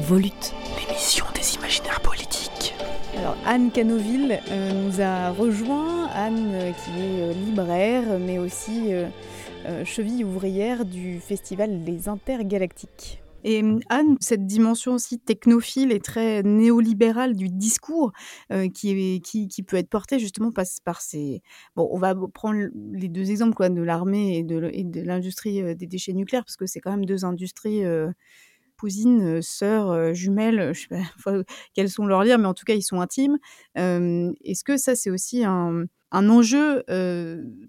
[0.00, 0.54] Volute.
[0.78, 2.67] L'émission des imaginaires politiques.
[3.16, 8.90] Alors Anne Canoville euh, nous a rejoint, Anne euh, qui est euh, libraire mais aussi
[9.84, 13.22] cheville ouvrière du festival Les Intergalactiques.
[13.44, 18.12] Et Anne, cette dimension aussi technophile et très néolibérale du discours
[18.72, 21.42] qui, peut être porté justement par, par ces...
[21.76, 24.58] Bon, on va prendre les deux exemples quoi, de l'armée et de,
[25.02, 27.82] l'industrie des déchets nucléaires, parce que c'est quand même deux industries
[28.78, 31.32] cousines, sœurs, jumelles, je sais pas
[31.74, 33.38] quels sont leurs liens, mais en tout cas, ils sont intimes.
[33.74, 36.84] Est-ce que ça, c'est aussi un, enjeu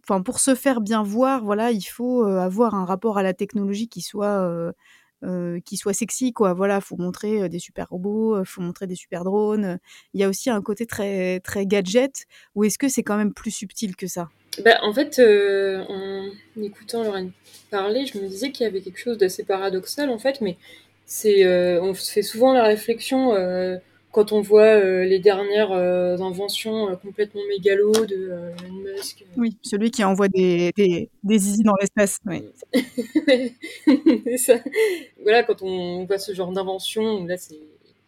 [0.04, 3.89] Enfin, pour se faire bien voir, voilà, il faut avoir un rapport à la technologie
[3.89, 4.74] qui soit
[5.65, 6.54] qui soit sexy, quoi.
[6.54, 9.80] Voilà, faut montrer des super robots, faut montrer des super drones.
[10.13, 13.34] Il y a aussi un côté très, très gadget, ou est-ce que c'est quand même
[13.34, 14.30] plus subtil que ça?
[14.63, 17.32] Bah, En fait, en écoutant Lorraine
[17.69, 20.58] parler, je me disais qu'il y avait quelque chose d'assez paradoxal, en fait, mais
[21.10, 23.34] c'est, on fait souvent la réflexion
[24.12, 28.32] quand on voit euh, les dernières euh, inventions euh, complètement mégalo de
[28.65, 29.24] Elon Musk.
[29.38, 32.17] Oui, celui qui envoie des, des, des zizi dans l'espace.
[32.26, 32.43] Oui.
[34.38, 34.56] ça.
[35.22, 37.60] Voilà, quand on voit ce genre d'invention, là c'est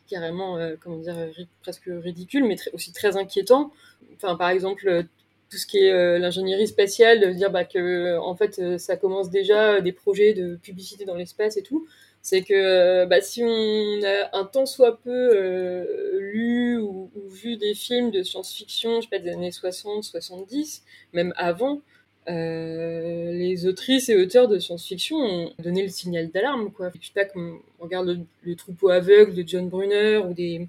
[0.09, 1.15] carrément, comment dire,
[1.61, 3.71] presque ridicule, mais aussi très inquiétant.
[4.17, 5.05] Enfin, par exemple,
[5.49, 9.79] tout ce qui est l'ingénierie spatiale, de dire bah, que en fait ça commence déjà
[9.79, 11.87] des projets de publicité dans l'espace et tout
[12.21, 17.57] c'est que euh, bah, si on a un tant soit peu euh, lu ou, vu
[17.57, 21.81] des films de science-fiction, je sais pas, des années 60, 70, même avant,
[22.29, 26.91] euh, les autrices et auteurs de science-fiction ont donné le signal d'alarme, quoi.
[26.99, 30.67] Je sais pas, qu'on regarde le, troupeau aveugle de John Brunner ou des,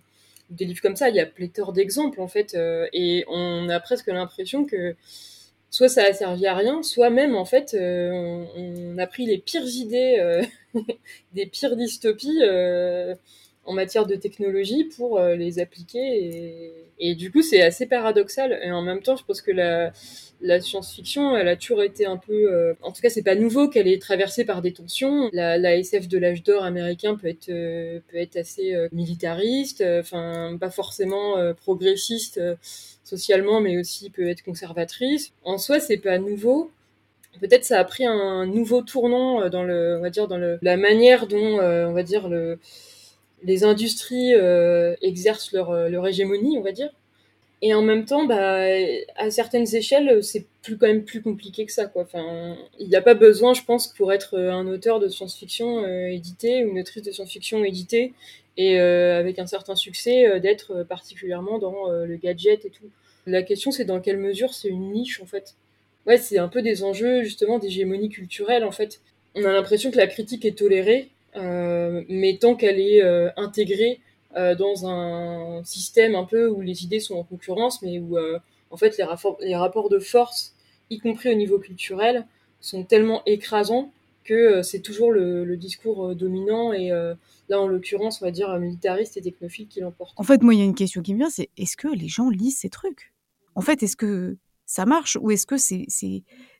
[0.50, 2.56] des livres comme ça, il y a pléthore d'exemples, en fait,
[2.92, 4.96] et on a presque l'impression que
[5.72, 9.38] soit ça a servi à rien, soit même en fait euh, on, a pris les
[9.38, 10.42] pires idées euh,
[11.32, 13.14] des pires dystopies euh,
[13.64, 18.58] en matière de technologie pour les appliquer et, du coup c'est assez paradoxal.
[18.62, 19.92] Et en même temps je pense que la,
[20.42, 23.88] la science-fiction elle a toujours été un peu en tout cas c'est pas nouveau qu'elle
[23.88, 28.36] est traversée par des tensions la, SF de l'âge d'or américain peut être peut être
[28.36, 32.40] assez militariste enfin pas forcément progressiste
[33.04, 35.32] socialement, mais aussi peut être conservatrice.
[35.44, 36.70] En soi, c'est pas nouveau.
[37.40, 40.58] Peut-être ça a pris un nouveau tournant euh, dans le, on va dire, dans le,
[40.62, 42.58] la manière dont, euh, on va dire, le,
[43.42, 46.90] les industries euh, exercent leur, leur hégémonie, on va dire.
[47.62, 48.64] Et en même temps, bah,
[49.16, 51.90] à certaines échelles, c'est quand même plus compliqué que ça,
[52.80, 56.70] il n'y a pas besoin, je pense, pour être un auteur de science-fiction édité ou
[56.70, 58.14] une autrice de science-fiction éditée
[58.56, 62.90] et avec un certain succès, d'être particulièrement dans le gadget et tout.
[63.26, 65.54] La question, c'est dans quelle mesure c'est une niche, en fait.
[66.06, 69.00] Ouais, c'est un peu des enjeux, justement, d'hégémonie culturelle, en fait.
[69.34, 74.00] On a l'impression que la critique est tolérée, euh, mais tant qu'elle est euh, intégrée
[74.00, 78.16] euh, dans un système un peu où les idées sont en concurrence, mais où,
[78.70, 79.04] en fait, les,
[79.54, 80.54] rapports de force,
[80.90, 82.26] y compris au niveau culturel,
[82.60, 83.92] sont tellement écrasants
[84.24, 86.90] que c'est toujours le, le discours dominant et
[87.48, 90.14] là en l'occurrence on va dire militariste et technophile qui l'emporte.
[90.16, 92.08] En fait moi il y a une question qui me vient c'est est-ce que les
[92.08, 93.12] gens lisent ces trucs?
[93.54, 95.86] En fait, est-ce que ça marche ou est-ce que c'est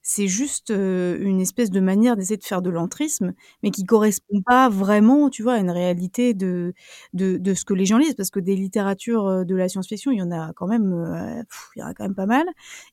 [0.03, 4.69] c'est juste une espèce de manière d'essayer de faire de l'entrisme, mais qui correspond pas
[4.69, 6.75] vraiment, tu vois, à une réalité de,
[7.15, 10.23] de, ce que les gens lisent, parce que des littératures de la science-fiction, il y
[10.23, 11.45] en a quand même,
[11.77, 12.45] il y en a quand même pas mal,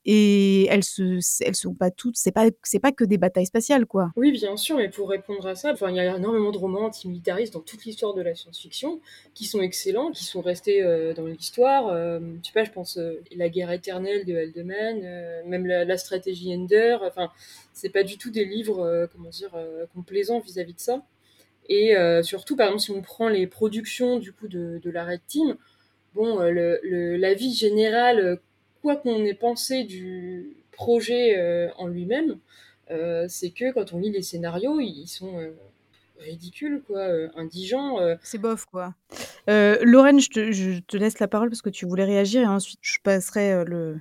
[0.05, 3.85] et elles se, elles sont pas toutes, c'est pas, c'est pas que des batailles spatiales,
[3.85, 4.11] quoi.
[4.15, 6.85] Oui, bien sûr, mais pour répondre à ça, enfin, il y a énormément de romans
[6.85, 9.01] antimilitaristes dans toute l'histoire de la science-fiction
[9.33, 10.83] qui sont excellents, qui sont restés
[11.15, 11.89] dans l'histoire.
[11.89, 12.99] je sais pas, je pense
[13.35, 15.01] La guerre éternelle de Haldeman,
[15.47, 17.29] même la, la stratégie Ender Enfin,
[17.73, 21.03] c'est pas du tout des livres, euh, comment dire, euh, complaisants vis-à-vis de ça.
[21.67, 25.21] Et euh, surtout, par exemple, si on prend les productions du coup de, la Red
[25.27, 25.55] Team,
[26.15, 28.39] bon, le, l'avis général,
[28.81, 32.39] quoi qu'on ait pensé du projet en lui-même,
[33.27, 35.39] c'est que quand on lit les scénarios, ils sont
[36.17, 37.99] ridicules, quoi, indigents.
[38.23, 38.95] C'est bof, quoi.
[39.47, 42.79] Lorraine, je te, je te, laisse la parole parce que tu voulais réagir et ensuite
[42.81, 43.99] je passerai le,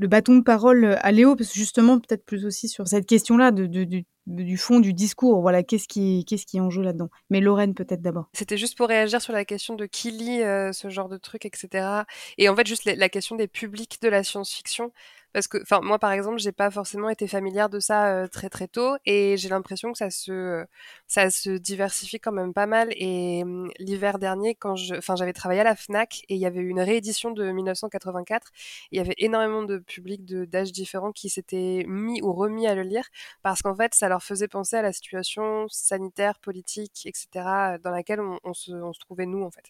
[0.00, 4.56] le bâton de parole à Léo, parce justement, peut-être plus aussi sur cette question-là du
[4.56, 5.42] fond du discours.
[5.42, 8.30] Voilà, qu'est-ce qui, est en jeu là-dedans Mais Lorraine, peut-être d'abord.
[8.32, 11.44] C'était juste pour réagir sur la question de qui lit euh, ce genre de trucs,
[11.44, 12.04] etc.
[12.38, 14.90] Et en fait, juste la question des publics de la science-fiction
[15.32, 18.48] parce que enfin moi par exemple j'ai pas forcément été familière de ça euh, très
[18.48, 20.64] très tôt et j'ai l'impression que ça se
[21.06, 25.32] ça se diversifie quand même pas mal et hum, l'hiver dernier quand je enfin j'avais
[25.32, 28.48] travaillé à la Fnac et il y avait une réédition de 1984
[28.90, 32.74] il y avait énormément de publics de d'âges différents qui s'étaient mis ou remis à
[32.74, 33.04] le lire
[33.42, 38.20] parce qu'en fait ça leur faisait penser à la situation sanitaire politique etc dans laquelle
[38.20, 39.64] on, se, on se trouvait nous en fait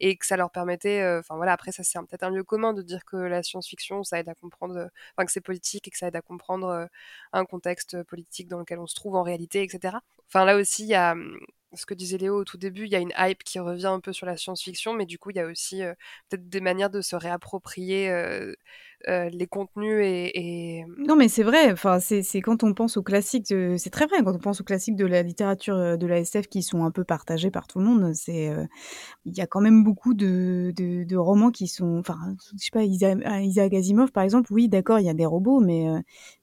[0.00, 2.72] et que ça leur permettait euh, enfin voilà après ça c'est peut-être un lieu commun
[2.72, 5.98] de dire que la science-fiction ça aide à comprendre enfin que c'est politique et que
[5.98, 6.86] ça aide à comprendre euh,
[7.32, 9.98] un contexte politique dans lequel on se trouve en réalité, etc.
[10.28, 11.38] Enfin là aussi, il y a hum,
[11.74, 14.00] ce que disait Léo au tout début, il y a une hype qui revient un
[14.00, 15.94] peu sur la science-fiction, mais du coup, il y a aussi euh,
[16.28, 18.54] peut-être des manières de se réapproprier euh,
[19.08, 21.72] euh, les contenus et, Non, mais c'est vrai.
[21.72, 24.22] Enfin, c'est quand on pense aux classiques, c'est très vrai.
[24.22, 26.90] Quand on pense aux classiques de la littérature euh, de la SF qui sont un
[26.90, 28.64] peu partagés par tout le monde, c'est euh,
[29.24, 32.18] il y a quand même beaucoup de, de, romans qui sont, enfin,
[32.56, 34.52] je sais pas, Isaac Asimov par exemple.
[34.52, 35.86] Oui, d'accord, il y a des robots, mais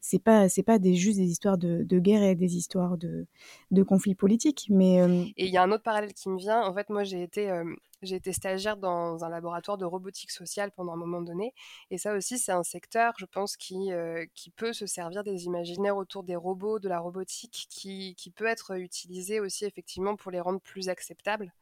[0.01, 3.25] c'est pas c'est pas des juste des histoires de, de, guerre et des histoires de,
[3.71, 4.67] de conflits politiques.
[4.69, 4.97] Mais
[5.37, 6.61] et il y a un autre parallèle qui me vient.
[6.63, 7.49] En fait, moi, j'ai été
[8.01, 11.53] j'ai été stagiaire dans un laboratoire de robotique sociale pendant un moment donné.
[11.91, 15.45] Et ça aussi, c'est un secteur, je pense, qui, euh, qui peut se servir des
[15.45, 20.31] imaginaires autour des robots, de la robotique, qui, qui peut être utilisé aussi effectivement pour
[20.31, 21.53] les rendre plus acceptables.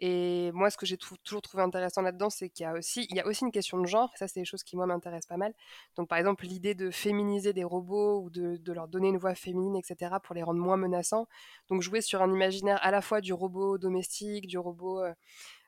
[0.00, 3.20] Et moi, ce que j'ai toujours trouvé intéressant là-dedans, c'est qu'il y a aussi, y
[3.20, 4.10] a aussi une question de genre.
[4.16, 5.54] Ça, c'est des choses qui moi m'intéressent pas mal.
[5.96, 9.34] Donc, par exemple, l'idée de féminiser des robots ou de, de, leur donner une voix
[9.36, 11.28] féminine, etc., pour les rendre moins menaçants.
[11.68, 15.14] Donc, jouer sur un imaginaire à la fois du robot domestique, du robot euh,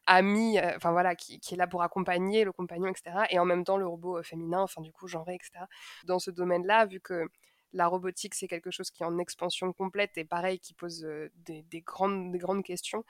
[0.06, 3.26] ami, euh, enfin voilà, qui, est là pour accompagner le compagnon, etc.
[3.30, 5.64] Et en même temps le robot euh, féminin, enfin du coup genré, etc.
[6.04, 7.28] Dans ce domaine-là, vu que
[7.72, 11.30] la robotique c'est quelque chose qui est en expansion complète et pareil qui pose euh,
[11.36, 13.04] des, grandes, des grandes questions,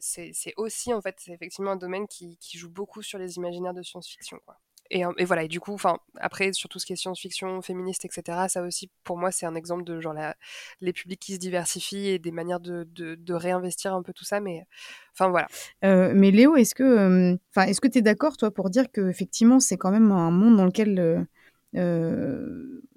[0.00, 3.74] c'est aussi en fait c'est effectivement un domaine qui, qui, joue beaucoup sur les imaginaires
[3.74, 4.38] de science-fiction.
[4.44, 4.56] Quoi.
[4.94, 8.04] Euh, et, voilà, et du coup, enfin, après, sur tout ce qui est science-fiction, féministe,
[8.04, 10.14] etc., ça aussi, pour moi, c'est un exemple de genre
[10.80, 12.86] les publics qui se diversifient et des manières de,
[13.32, 14.64] réinvestir un peu tout ça, mais
[15.14, 15.46] enfin voilà.
[15.84, 18.90] Euh, mais Léo, est-ce que, euh, enfin, est-ce que tu es d'accord, toi, pour dire
[18.90, 21.26] que effectivement, c'est quand même un monde dans lequel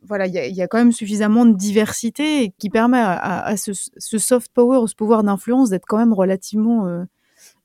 [0.05, 3.71] voilà, il y, a quand même suffisamment de diversité qui permet à, ce,
[4.17, 7.05] soft power, ce pouvoir d'influence d'être quand même relativement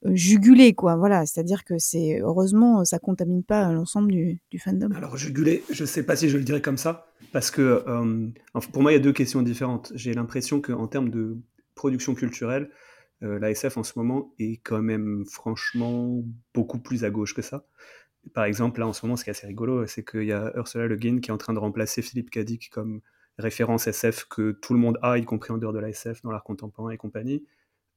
[0.04, 0.96] juguler, quoi.
[0.96, 4.90] Voilà, c'est-à-dire que c'est heureusement ça contamine pas l'ensemble du, fandom.
[4.94, 8.28] Alors juguler, je sais pas si je le dirais comme ça, parce que euh,
[8.72, 9.92] pour moi il y a deux questions différentes.
[9.94, 11.36] J'ai l'impression qu'en termes de
[11.74, 12.70] production culturelle,
[13.22, 16.22] euh, la SF en ce moment est quand même franchement
[16.54, 17.66] beaucoup plus à gauche que ça.
[18.34, 20.52] Par exemple, là en ce moment, ce qui est assez rigolo, c'est qu'il y a
[20.56, 23.00] Ursula Le Guin qui est en train de remplacer Philippe Cadic comme
[23.38, 26.30] référence SF que tout le monde a, y compris en dehors de la SF, dans
[26.30, 27.44] l'art contemporain et compagnie.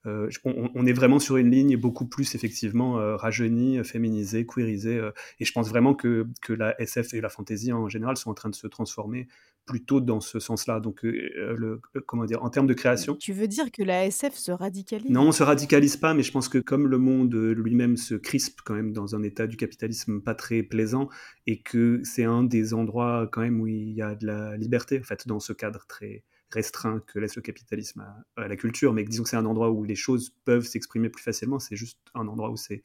[0.07, 4.97] Euh, on, est vraiment sur une ligne beaucoup plus effectivement euh, rajeunie, féminisée, queerisée.
[4.97, 8.31] Euh, et je pense vraiment que, que, la SF et la fantasy en général sont
[8.31, 9.27] en train de se transformer
[9.67, 10.79] plutôt dans ce sens-là.
[10.79, 13.15] Donc, le, comment dire, en termes de création.
[13.15, 15.11] Tu veux dire que la SF se radicalise?
[15.11, 18.61] Non, on se radicalise pas, mais je pense que comme le monde lui-même se crispe
[18.65, 21.09] quand même dans un état du capitalisme pas très plaisant,
[21.45, 24.99] et que c'est un des endroits quand même où il y a de la liberté,
[24.99, 29.03] en fait, dans ce cadre très restreint que laisse le capitalisme à, la culture, mais
[29.03, 32.27] disons que c'est un endroit où les choses peuvent s'exprimer plus facilement, c'est juste un
[32.27, 32.83] endroit où c'est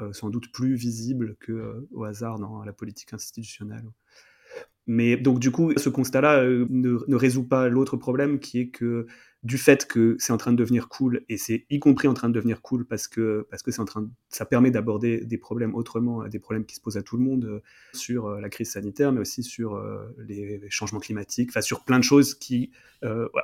[0.00, 3.84] euh, sans doute plus visible que euh, au hasard dans la politique institutionnelle.
[4.86, 9.06] Mais donc du coup, ce constat-là euh, ne, résout pas l'autre problème qui est que
[9.42, 12.28] du fait que c'est en train de devenir cool, et c'est y compris en train
[12.28, 15.74] de devenir cool parce que, parce que c'est en train ça permet d'aborder des problèmes
[15.74, 17.60] autrement, des problèmes qui se posent à tout le monde euh,
[17.94, 19.82] sur euh, la crise sanitaire, mais aussi sur
[20.18, 22.70] les changements climatiques, enfin sur plein de choses qui,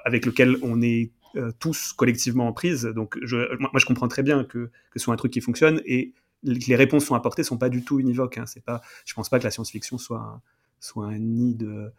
[0.04, 1.12] avec lesquelles on est
[1.58, 2.82] tous collectivement en prise.
[2.84, 3.18] Donc
[3.58, 6.76] moi, je comprends très bien que, que ce soit un truc qui fonctionne et les
[6.76, 8.38] réponses sont apportées sont pas du tout univoques.
[8.38, 8.46] Hein.
[8.46, 10.42] C'est pas, je pense pas que la science-fiction soit
[10.78, 11.90] soit un nid de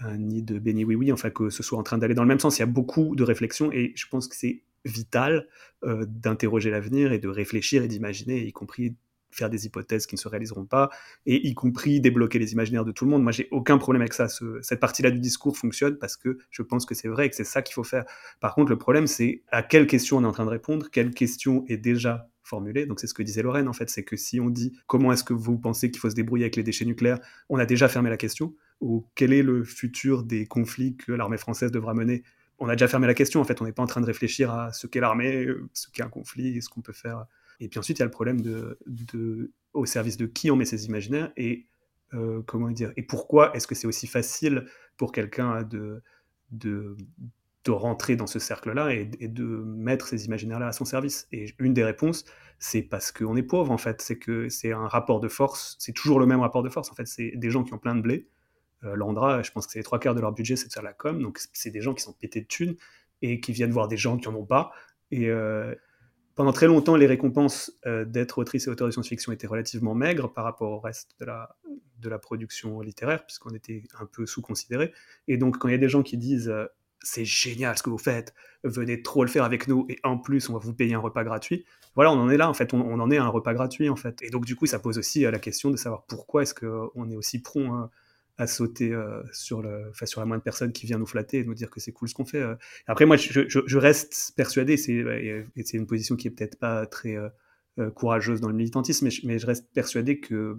[0.00, 2.40] nid de béni oui oui, enfin que ce soit en train d'aller dans le même
[2.40, 2.58] sens.
[2.58, 5.46] Il y a beaucoup de réflexions et je pense que c'est vital
[5.84, 8.96] euh, d'interroger l'avenir et de réfléchir et d'imaginer, y compris
[9.32, 10.90] faire des hypothèses qui ne se réaliseront pas,
[11.26, 13.22] et y compris débloquer les imaginaires de tout le monde.
[13.22, 14.28] Moi, j'ai aucun problème avec ça.
[14.28, 17.44] cette partie-là du discours fonctionne parce que je pense que c'est vrai et que c'est
[17.44, 18.04] ça qu'il faut faire.
[18.40, 21.12] Par contre, le problème, c'est à quelle question on est en train de répondre, quelle
[21.12, 22.86] question est déjà formulée.
[22.86, 25.24] Donc c'est ce que disait Lorraine en fait, c'est que si on dit comment est-ce
[25.24, 27.18] que vous pensez qu'il faut se débrouiller avec les déchets nucléaires,
[27.48, 28.54] on a déjà fermé la question.
[28.80, 32.24] Ou quel est le futur des conflits que l'armée française devra mener?
[32.58, 33.60] On a déjà fermé la question en fait.
[33.62, 36.60] On n'est pas en train de réfléchir à ce qu'est l'armée, ce qu'est un conflit,
[36.60, 37.26] ce qu'on peut faire.
[37.62, 38.78] Et puis ensuite il y a le problème de,
[39.72, 41.66] au service de qui on met ses imaginaires et
[42.14, 46.02] euh, comment dire et pourquoi est-ce que c'est aussi facile pour quelqu'un de,
[46.50, 46.96] de
[47.64, 51.28] de rentrer dans ce cercle-là et, de mettre ces imaginaires-là à son service?
[51.32, 52.24] Et une des réponses,
[52.58, 54.02] c'est parce qu'on est pauvre, en fait.
[54.02, 56.90] C'est que c'est un rapport de force, c'est toujours le même rapport de force.
[56.90, 58.26] En fait, c'est des gens qui ont plein de blé.
[58.84, 60.82] Euh, Landra, je pense que c'est les trois quarts de leur budget, c'est de faire
[60.82, 61.22] la com.
[61.22, 62.74] Donc, c'est des gens qui sont pétés de thunes
[63.22, 64.72] et qui viennent voir des gens qui en ont pas.
[65.12, 65.74] Et euh,
[66.34, 70.32] pendant très longtemps, les récompenses euh, d'être autrice et auteur de science-fiction étaient relativement maigres
[70.32, 71.56] par rapport au reste de la,
[71.98, 74.92] de la production littéraire, puisqu'on était un peu sous-considéré.
[75.28, 76.52] Et donc, quand il y a des gens qui disent
[77.02, 80.48] c'est génial ce que vous faites, venez trop le faire avec nous et en plus
[80.48, 81.64] on va vous payer un repas gratuit.
[81.94, 83.96] Voilà, on en est là en fait, on, en est à un repas gratuit en
[83.96, 84.22] fait.
[84.22, 87.10] Et donc du coup ça pose aussi euh, la question de savoir pourquoi est-ce qu'on
[87.10, 87.90] est aussi prompt hein,
[88.38, 91.54] à sauter euh, sur, le, sur la moindre personne qui vient nous flatter et nous
[91.54, 92.42] dire que c'est cool ce qu'on fait.
[92.42, 92.54] Euh.
[92.86, 95.04] Après moi je, reste persuadé, c'est,
[95.64, 97.16] c'est une position qui est peut-être pas très
[97.94, 100.56] courageuse dans le militantisme, mais je, reste persuadé que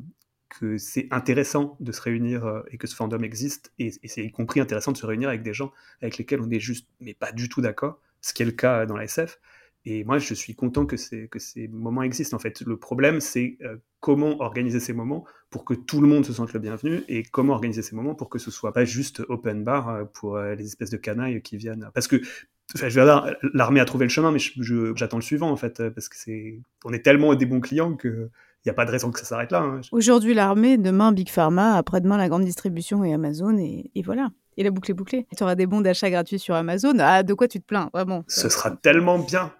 [0.59, 4.31] que c'est intéressant de se réunir euh, et que ce fandom existe, et, c'est y
[4.31, 7.31] compris intéressant de se réunir avec des gens avec lesquels on est juste, mais pas
[7.31, 9.39] du tout d'accord, ce qui est le cas dans la SF.
[9.85, 12.37] Et moi, je suis content que ces, que ces moments existent.
[12.37, 16.25] En fait, le problème, c'est euh, comment organiser ces moments pour que tout le monde
[16.25, 19.21] se sente le bienvenu et comment organiser ces moments pour que ce soit pas juste
[19.27, 21.89] open bar euh, pour les espèces de canailles qui viennent.
[21.93, 22.21] Parce que
[22.75, 24.39] Enfin, je veux dire, l'armée a trouvé le chemin, mais
[24.95, 28.31] j'attends le suivant en fait, parce que c'est, on est tellement des bons clients que
[28.63, 29.61] il n'y a pas de raison que ça s'arrête là.
[29.61, 29.81] Hein.
[29.91, 34.31] Aujourd'hui l'armée, demain Big Pharma, après-demain la grande distribution et Amazon, et, voilà.
[34.57, 35.27] Et la boucle est bouclée.
[35.35, 36.93] Tu auras des bons d'achat gratuits sur Amazon.
[36.99, 38.23] Ah, de quoi tu te plains, vraiment?
[38.27, 39.51] Ce sera tellement bien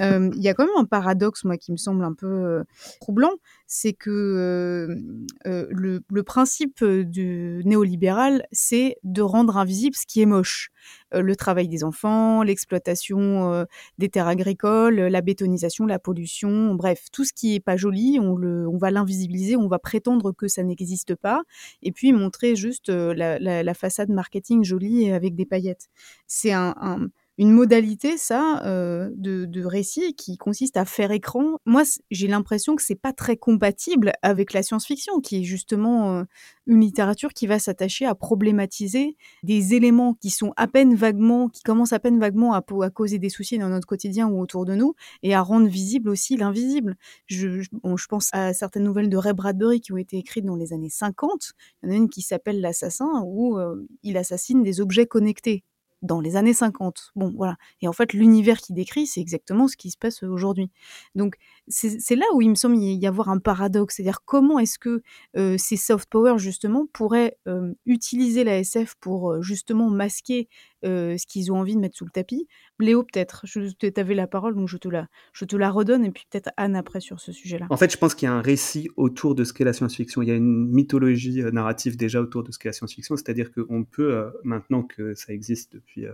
[0.00, 2.64] Euh, y a quand même un paradoxe, moi, qui me semble un peu euh,
[3.00, 3.32] troublant,
[3.66, 10.70] c'est que euh, le, principe du néolibéral, c'est de rendre invisible ce qui est moche.
[11.12, 13.66] le travail des enfants, l'exploitation
[13.98, 18.76] des terres agricoles, la bétonisation, la pollution, bref, tout ce qui est pas joli, on
[18.76, 21.42] va l'invisibiliser, on va prétendre que ça n'existe pas,
[21.82, 25.88] et puis montrer juste la, façade marketing jolie avec des paillettes.
[26.26, 31.56] C'est un une modalité, ça, euh, de, récit qui consiste à faire écran.
[31.64, 36.24] Moi, j'ai l'impression que c'est pas très compatible avec la science-fiction, qui est justement euh,
[36.66, 41.62] une littérature qui va s'attacher à problématiser des éléments qui sont à peine vaguement, qui
[41.62, 44.94] commencent à peine vaguement à, causer des soucis dans notre quotidien ou autour de nous,
[45.22, 46.96] et à rendre visible aussi l'invisible.
[47.24, 50.74] Je, je pense à certaines nouvelles de Ray Bradbury qui ont été écrites dans les
[50.74, 51.52] années 50.
[51.82, 55.64] Il y en a une qui s'appelle L'assassin, où euh, il assassine des objets connectés
[56.02, 57.12] dans les années 50.
[57.16, 57.56] Bon, voilà.
[57.82, 60.70] Et en fait, l'univers qu'il décrit, c'est exactement ce qui se passe aujourd'hui.
[61.14, 61.36] Donc,
[61.70, 63.96] c'est là où il me semble y avoir un paradoxe.
[63.96, 65.02] C'est-à-dire, comment est-ce que
[65.36, 70.48] euh, ces soft power, justement, pourraient euh, utiliser la SF pour, euh, justement, masquer
[70.82, 73.44] ce qu'ils ont envie de mettre sous le tapis Léo, peut-être.
[73.46, 76.06] Tu avais la parole, donc je te la, je te la redonne.
[76.06, 77.66] Et puis, peut-être Anne après sur ce sujet-là.
[77.68, 80.22] En fait, je pense qu'il y a un récit autour de ce qu'est la science-fiction.
[80.22, 83.16] Il y a une mythologie narrative déjà autour de ce qu'est la science-fiction.
[83.16, 86.06] C'est-à-dire qu'on peut, maintenant que ça existe depuis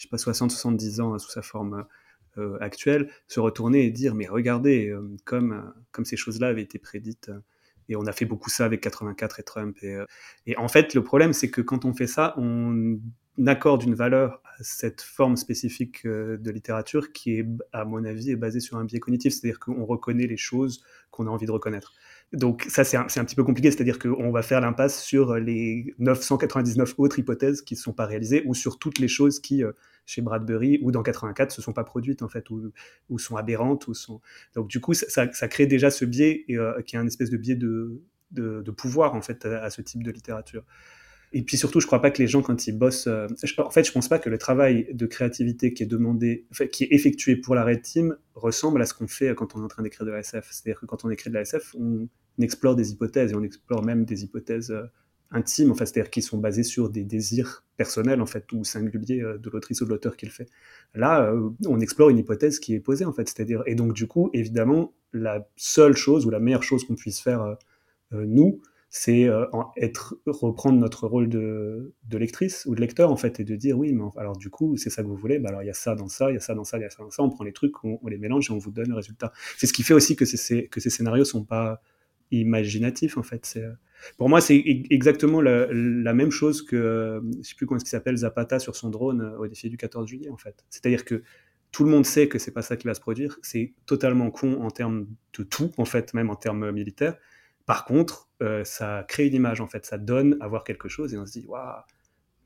[0.00, 1.84] je sais pas, 60-70 ans hein, sous sa forme
[2.38, 6.78] euh, actuelle, se retourner et dire, mais regardez, euh, comme, comme ces choses-là avaient été
[6.78, 7.30] prédites
[7.88, 9.76] et on a fait beaucoup ça avec 84 et Trump.
[9.82, 9.96] Et,
[10.46, 13.00] et en fait, le problème, c'est que quand on fait ça, on
[13.46, 18.36] accorde une valeur à cette forme spécifique de littérature qui est, à mon avis, est
[18.36, 21.92] basée sur un biais cognitif, c'est-à-dire qu'on reconnaît les choses qu'on a envie de reconnaître.
[22.32, 25.94] Donc ça, c'est un, un, petit peu compliqué, c'est-à-dire qu'on va faire l'impasse sur les
[25.98, 29.72] 999 autres hypothèses qui ne sont pas réalisées, ou sur toutes les choses qui, euh,
[30.06, 33.86] chez Bradbury ou dans 84, se sont pas produites, en fait, ou, sont aberrantes.
[33.88, 34.20] Ou sont...
[34.54, 37.56] Donc du coup, ça, crée déjà ce biais, euh, qui est un espèce de biais
[37.56, 40.64] de, pouvoir, en fait, à, ce type de littérature.
[41.32, 43.84] Et puis surtout, je crois pas que les gens, quand ils bossent, euh, en fait,
[43.84, 47.54] je pense pas que le travail de créativité qui est demandé, qui est effectué pour
[47.54, 50.10] la Red Team, ressemble à ce qu'on fait quand on est en train d'écrire de
[50.10, 50.48] la SF.
[50.50, 52.08] C'est-à-dire que quand on écrit de la SF, on,
[52.42, 54.84] explore des hypothèses et on explore même des hypothèses euh,
[55.30, 59.22] intimes, en fait, c'est-à-dire qui sont basées sur des désirs personnels, en fait, ou singuliers
[59.22, 60.48] euh, de l'autrice ou de l'auteur qui le fait.
[60.94, 61.32] Là,
[61.66, 64.92] on explore une hypothèse qui est posée, en fait, c'est-à-dire, et donc, du coup, évidemment,
[65.12, 67.56] la seule chose ou la meilleure chose qu'on puisse faire,
[68.12, 73.38] nous, c'est euh, être reprendre notre rôle de, de, lectrice ou de lecteur en fait
[73.38, 75.62] et de dire oui mais alors du coup c'est ça que vous voulez bah alors
[75.62, 76.90] il y a ça dans ça il y a ça dans ça il y a
[76.90, 78.96] ça dans ça on prend les trucs on, les mélange et on vous donne le
[78.96, 81.80] résultat c'est ce qui fait aussi que ces que ces scénarios sont pas
[82.30, 83.46] imaginatifs en fait.
[83.46, 83.64] C'est
[84.16, 85.66] pour moi c'est exactement la,
[86.14, 89.38] même chose que je sais plus comment ce qui s'appelle Zapata sur son drone euh,
[89.38, 90.64] au défi du 14 juillet en fait.
[90.70, 91.22] C'est-à-dire que
[91.72, 93.38] tout le monde sait que c'est pas ça qui va se produire.
[93.42, 95.06] C'est totalement con en termes
[95.38, 97.16] de tout en fait même en termes militaires.
[97.66, 101.14] Par contre, euh, ça crée une image, en fait, ça donne à voir quelque chose
[101.14, 101.82] et on se dit, waouh,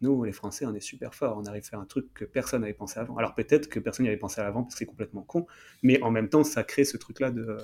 [0.03, 2.61] nous, les Français, on est super forts, on arrive à faire un truc que personne
[2.61, 3.16] n'avait pensé avant.
[3.16, 5.47] Alors peut-être que personne n'y avait pensé avant parce que c'est complètement con,
[5.83, 7.57] mais en même temps, ça crée ce truc-là de,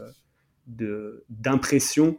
[0.67, 2.19] d'impression.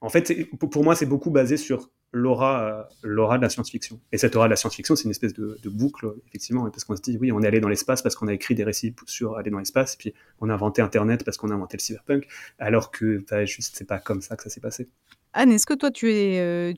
[0.00, 4.00] En fait, pour moi, c'est beaucoup basé sur l'aura, euh, l'aura de la science-fiction.
[4.12, 7.02] Et cette aura de la science-fiction, c'est une espèce de, boucle, effectivement, parce qu'on se
[7.02, 9.50] dit, oui, on est allé dans l'espace parce qu'on a écrit des récits sur aller
[9.50, 12.26] dans l'espace, puis on a inventé Internet parce qu'on a inventé le cyberpunk,
[12.58, 14.88] alors que bah, c'est pas comme ça que ça s'est passé.
[15.34, 16.72] Anne, est-ce que toi, tu es euh,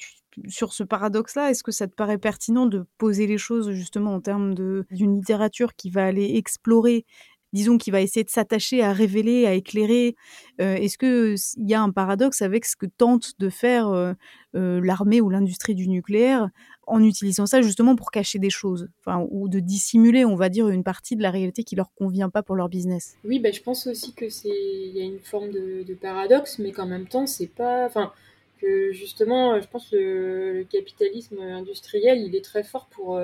[0.49, 4.21] sur ce paradoxe-là Est-ce que ça te paraît pertinent de poser les choses justement en
[4.21, 7.05] termes d'une littérature qui va aller explorer
[7.53, 10.17] disons, qui va essayer de s'attacher à révéler, à éclairer.
[10.61, 14.13] Euh, est-ce qu'il y a un paradoxe avec ce que tente de faire euh,
[14.55, 16.49] euh, l'armée ou l'industrie du nucléaire
[16.87, 20.69] en utilisant ça justement pour cacher des choses, enfin, ou de dissimuler, on va dire,
[20.69, 23.63] une partie de la réalité qui leur convient pas pour leur business Oui, ben, je
[23.63, 27.27] pense aussi que c'est il y a une forme de, paradoxe, mais qu'en même temps,
[27.27, 28.13] c'est pas, enfin,
[28.61, 33.21] que justement, je pense que le, capitalisme industriel, il est très fort pour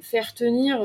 [0.00, 0.80] faire tenir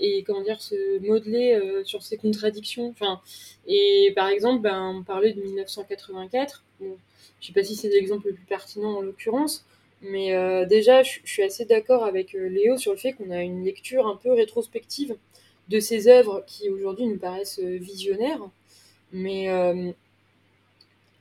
[0.00, 2.88] et comment dire se modeler sur ces contradictions.
[2.90, 3.20] Enfin,
[3.66, 6.64] et par exemple, ben, on parlait de 1984.
[6.80, 6.96] Bon,
[7.40, 9.64] je sais pas si c'est l'exemple le plus pertinent en l'occurrence,
[10.02, 14.06] mais déjà, je, suis assez d'accord avec Léo sur le fait qu'on a une lecture
[14.06, 15.16] un peu rétrospective
[15.68, 18.40] de ces œuvres qui aujourd'hui nous paraissent visionnaires,
[19.12, 19.46] mais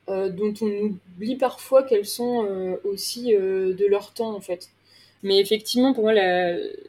[0.08, 4.70] dont on oublie parfois qu'elles sont aussi de leur temps en fait.
[5.24, 6.14] Mais effectivement, pour moi,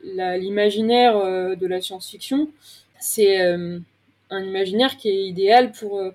[0.05, 2.49] l'imaginaire euh, de la science-fiction,
[2.99, 3.79] c'est euh,
[4.31, 6.11] un imaginaire qui est idéal pour euh,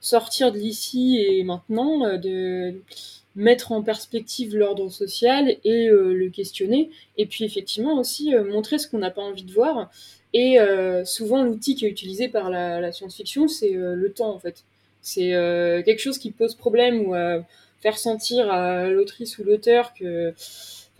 [0.00, 2.74] sortir de l'ici et maintenant, de
[3.36, 8.98] mettre en perspective l'ordre social et le questionner, et puis effectivement aussi montrer ce qu'on
[8.98, 9.90] n'a pas envie de voir.
[10.32, 10.56] Et
[11.04, 14.64] souvent, l'outil qui est utilisé par la, science-fiction, c'est le temps, en fait.
[15.02, 15.30] C'est
[15.84, 17.14] quelque chose qui pose problème ou
[17.80, 20.34] faire sentir à l'autrice ou l'auteur que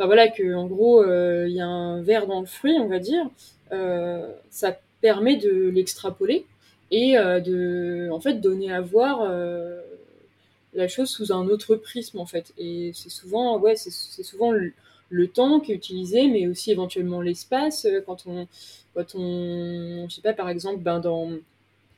[0.07, 2.98] voilà, que en gros, euh, il y a un verre dans le fruit, on va
[2.98, 3.28] dire,
[3.72, 6.46] euh, ça permet de l'extrapoler
[6.90, 9.30] et euh, de, en fait, donner à voir
[10.72, 12.53] la chose sous un autre prisme, en fait.
[12.57, 14.72] Et c'est souvent, ouais, c'est souvent le,
[15.28, 17.86] temps qui est utilisé, mais aussi éventuellement l'espace.
[18.07, 18.46] Quand on,
[18.94, 21.30] quand on, je sais pas, par exemple, ben dans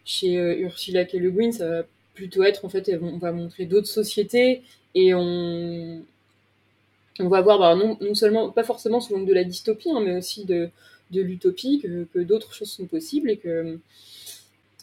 [0.05, 1.15] chez Ursula K.
[1.15, 1.83] Le ça va
[2.15, 4.63] plutôt être en fait, on va montrer d'autres sociétés
[4.95, 6.03] et on,
[7.21, 10.17] on va voir bah, non, seulement, pas forcément sous l'angle de la dystopie, hein, mais
[10.17, 10.71] aussi de,
[11.11, 13.79] l'utopie, que, d'autres choses sont possibles et que.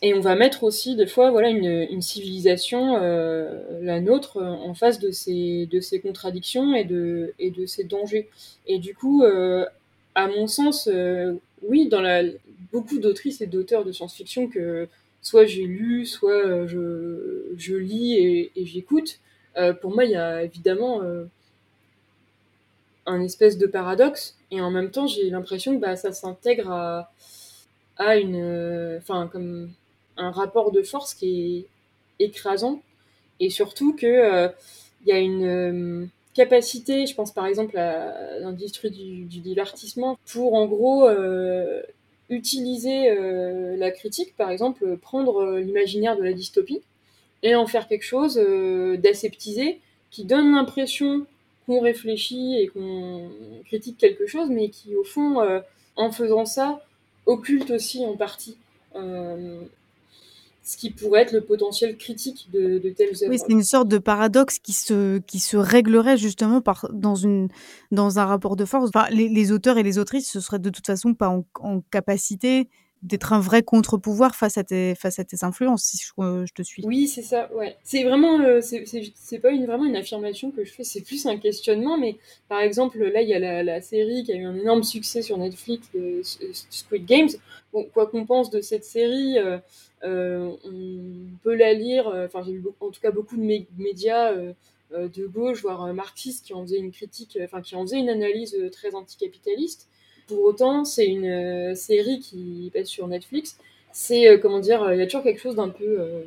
[0.01, 4.97] Et on va mettre aussi des fois voilà une, civilisation, euh, la nôtre, en face
[4.99, 8.29] de ces, de ces contradictions et de, et de ces dangers.
[8.65, 9.65] Et du coup, euh,
[10.15, 12.23] à mon sens, euh, oui, dans la,
[12.71, 14.87] beaucoup d'autrices et d'auteurs de science-fiction que
[15.21, 19.19] soit j'ai lu, soit je, lis et, et j'écoute,
[19.81, 21.01] pour moi, il y a évidemment
[23.09, 27.11] un espèce de paradoxe et en même temps j'ai l'impression que bah, ça s'intègre à,
[27.97, 29.71] à une enfin comme
[30.17, 31.65] un rapport de force qui
[32.19, 32.81] est écrasant
[33.39, 34.49] et surtout que euh,
[35.05, 40.53] il y a une euh, capacité je pense par exemple à l'industrie du, divertissement pour
[40.53, 41.81] en gros euh,
[42.29, 43.15] utiliser
[43.77, 46.83] la critique par exemple prendre l'imaginaire de la dystopie
[47.41, 48.35] et en faire quelque chose
[48.99, 49.79] d'aseptisé
[50.11, 51.25] qui donne l'impression
[51.69, 53.29] qu'on réfléchit et qu'on
[53.65, 55.59] critique quelque chose, mais qui, au fond, euh,
[55.95, 56.81] en faisant ça,
[57.27, 58.57] occulte aussi en partie
[58.95, 59.61] euh,
[60.63, 63.29] ce qui pourrait être le potentiel critique de, telles œuvres.
[63.29, 67.49] Oui, c'est une sorte de paradoxe qui se, qui se réglerait justement par, dans, une,
[67.91, 68.89] dans un rapport de force.
[68.89, 72.67] Enfin, les, auteurs et les autrices, ce seraient de toute façon pas en capacité
[73.01, 76.61] d'être un vrai contre-pouvoir face à tes face à tes influences si je, je te
[76.61, 76.83] suis.
[76.85, 77.77] Oui, c'est ça, ouais.
[77.83, 81.37] C'est vraiment euh, c'est pas une, vraiment une affirmation que je fais, c'est plus un
[81.37, 82.17] questionnement mais
[82.49, 85.37] par exemple là il y a la, série qui a eu un énorme succès sur
[85.37, 86.21] Netflix de
[86.69, 87.29] Squid Games.
[87.71, 89.59] Bon, quoi qu'on pense de cette série euh,
[90.03, 95.27] euh, on peut la lire enfin j'ai vu en tout cas beaucoup de médias de
[95.27, 98.95] gauche voire marxistes qui en faisaient une critique enfin qui en faisaient une analyse très
[98.95, 99.87] anticapitaliste
[100.29, 103.57] pour autant, c'est une euh, série qui passe sur Netflix.
[103.91, 106.21] C'est, euh, comment dire, il y a toujours quelque chose d'un peu, euh,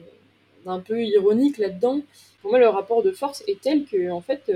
[0.66, 2.00] d'un peu ironique là-dedans.
[2.42, 4.52] Pour moi, le rapport de force est tel que, en fait,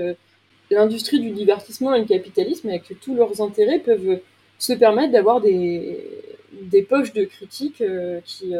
[0.69, 4.19] l'industrie du divertissement et le capitalisme, avec tous leurs intérêts, peuvent
[4.59, 6.05] se permettre d'avoir des,
[6.51, 7.81] des poches de critiques
[8.25, 8.53] qui,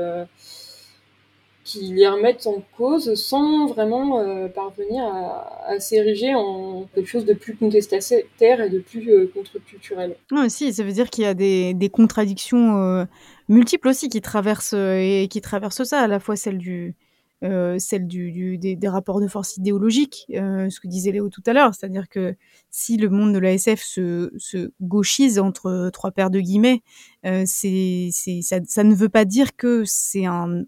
[1.68, 7.34] qui les remettent en cause sans vraiment euh, parvenir à, s'ériger en quelque chose de
[7.34, 10.16] plus contestataire et de plus euh, contre-culturel.
[10.32, 13.04] Non, si, ça veut dire qu'il y a des, des contradictions euh,
[13.50, 16.96] multiples aussi qui traversent, et qui traversent ça, à la fois celle du,
[17.44, 21.54] euh, celle du, des, rapports de force idéologiques, euh, ce que disait Léo tout à
[21.54, 22.36] l'heure, c'est-à-dire que
[22.70, 26.82] si le monde de la SF se, se gauchise entre trois paires de guillemets,
[27.26, 30.64] euh, ça, ça, ne veut pas dire que c'est un,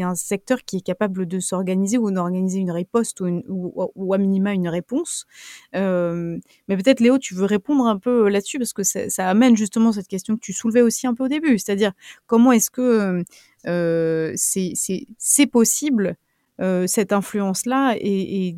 [0.00, 4.18] un secteur qui est capable de s'organiser ou d'organiser une riposte ou, ou, ou, à
[4.18, 5.26] minima une réponse.
[5.76, 9.56] Euh, mais peut-être Léo, tu veux répondre un peu là-dessus parce que ça, ça, amène
[9.56, 11.92] justement cette question que tu soulevais aussi un peu au début, c'est-à-dire
[12.26, 13.22] comment est-ce que euh,
[13.64, 16.16] c'est possible
[16.60, 18.54] euh, cette influence-là et,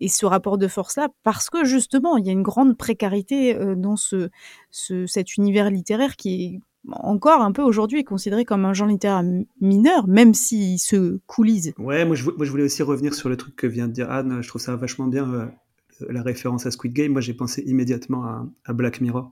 [0.00, 3.76] et, ce rapport de force-là parce que justement il y a une grande précarité euh,
[3.76, 4.30] dans ce,
[4.72, 9.22] ce, cet univers littéraire qui est encore un peu aujourd'hui considéré comme un genre littéraire
[9.60, 11.72] mineur, même s'il se coulise.
[11.78, 14.42] Ouais, moi je, voulais aussi revenir sur le truc que vient de dire Anne.
[14.42, 15.50] Je trouve ça vachement bien
[16.00, 17.12] la référence à Squid Game.
[17.12, 19.30] Moi j'ai pensé immédiatement à Black Mirror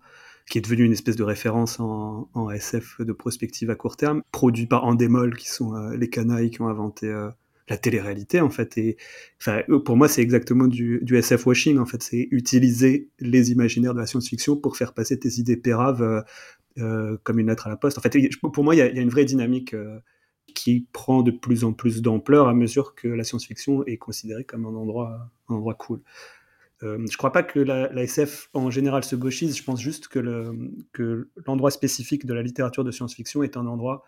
[0.48, 4.66] qui est devenu une espèce de référence en, SF de prospective à court terme, produit
[4.66, 7.30] par Endemol, qui sont euh, les canailles qui ont inventé euh,
[7.68, 8.76] la télé-réalité, en fait.
[8.76, 8.98] Et
[9.84, 12.02] pour moi, c'est exactement du, du, SF washing, en fait.
[12.02, 16.24] C'est utiliser les imaginaires de la science-fiction pour faire passer tes idées péraves
[16.78, 17.96] euh, comme une lettre à la poste.
[17.96, 19.74] En fait, pour moi, il y, a une vraie dynamique
[20.54, 24.66] qui prend de plus en plus d'ampleur à mesure que la science-fiction est considérée comme
[24.66, 26.02] un endroit, un endroit cool.
[26.82, 30.08] Euh, je ne crois pas que la, SF en général se gauchise, je pense juste
[30.08, 34.04] que, l'endroit spécifique de la littérature de science-fiction est un endroit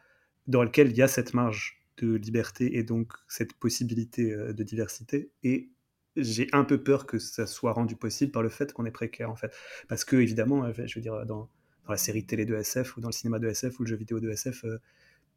[0.47, 4.63] dans lequel il y a cette marge de liberté et donc cette possibilité euh, de
[4.63, 5.31] diversité.
[5.43, 5.71] Et
[6.17, 9.31] j'ai un peu peur que ça soit rendu possible par le fait qu'on est précaire
[9.31, 9.53] en fait.
[9.89, 11.49] Parce que évidemment, euh, je veux dire, dans,
[11.89, 14.19] la série télé de SF ou dans le cinéma de SF ou le jeu vidéo
[14.19, 14.65] de SF,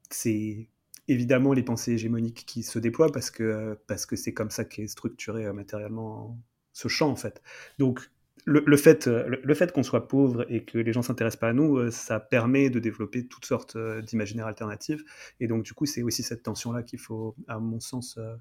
[0.10, 0.68] c'est
[1.08, 4.88] évidemment les pensées hégémoniques qui se déploient parce que parce que c'est comme ça qu'est
[4.88, 6.40] structuré matériellement
[6.74, 7.42] ce champ en fait.
[7.78, 8.10] Donc
[8.46, 11.78] le, fait, le, fait qu'on soit pauvre et que les gens s'intéressent pas à nous,
[11.78, 15.02] euh, ça permet de développer toutes sortes euh, d'imaginaires alternatifs.
[15.40, 18.36] Et donc du coup, c'est aussi cette tension-là qu'il faut, à mon sens, euh,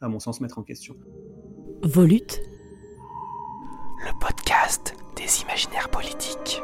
[0.00, 0.96] à mon sens, mettre en question.
[1.82, 2.40] Volute.
[4.04, 6.60] Le podcast des imaginaires politiques.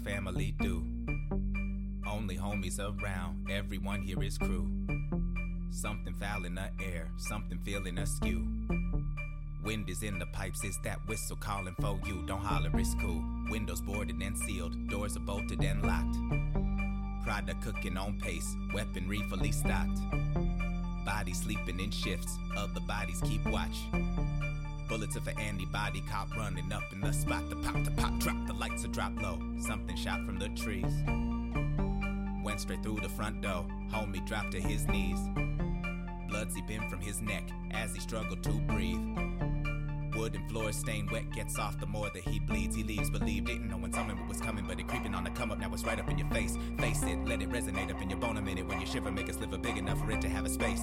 [0.00, 0.84] Family do.
[2.08, 4.70] Only homies around, everyone here is crew.
[5.70, 8.46] Something foul in the air, something feeling askew.
[9.62, 12.24] Wind is in the pipes, it's that whistle calling for you?
[12.26, 13.22] Don't holler, it's cool.
[13.50, 16.16] Windows boarded and sealed, doors are bolted and locked.
[17.24, 20.00] Product cooking on pace, weaponry fully stocked.
[21.04, 23.76] Bodies sleeping in shifts, other bodies keep watch.
[24.90, 27.48] Bullets of an antibody cop running up in the spot.
[27.48, 29.40] The pop, the pop, drop, the lights are drop low.
[29.60, 30.92] Something shot from the trees.
[32.42, 33.66] Went straight through the front door.
[33.92, 35.20] Homie dropped to his knees.
[36.28, 38.98] Blood seeping from his neck as he struggled to breathe.
[40.16, 42.74] Wooden floor stained wet, gets off the more that he bleeds.
[42.74, 45.52] He leaves, believe, didn't know when something was coming, but it creeping on the come
[45.52, 45.60] up.
[45.60, 46.58] Now it's right up in your face.
[46.80, 48.66] Face it, let it resonate up in your bone a minute.
[48.66, 50.82] When you shiver, make a sliver big enough for it to have a space.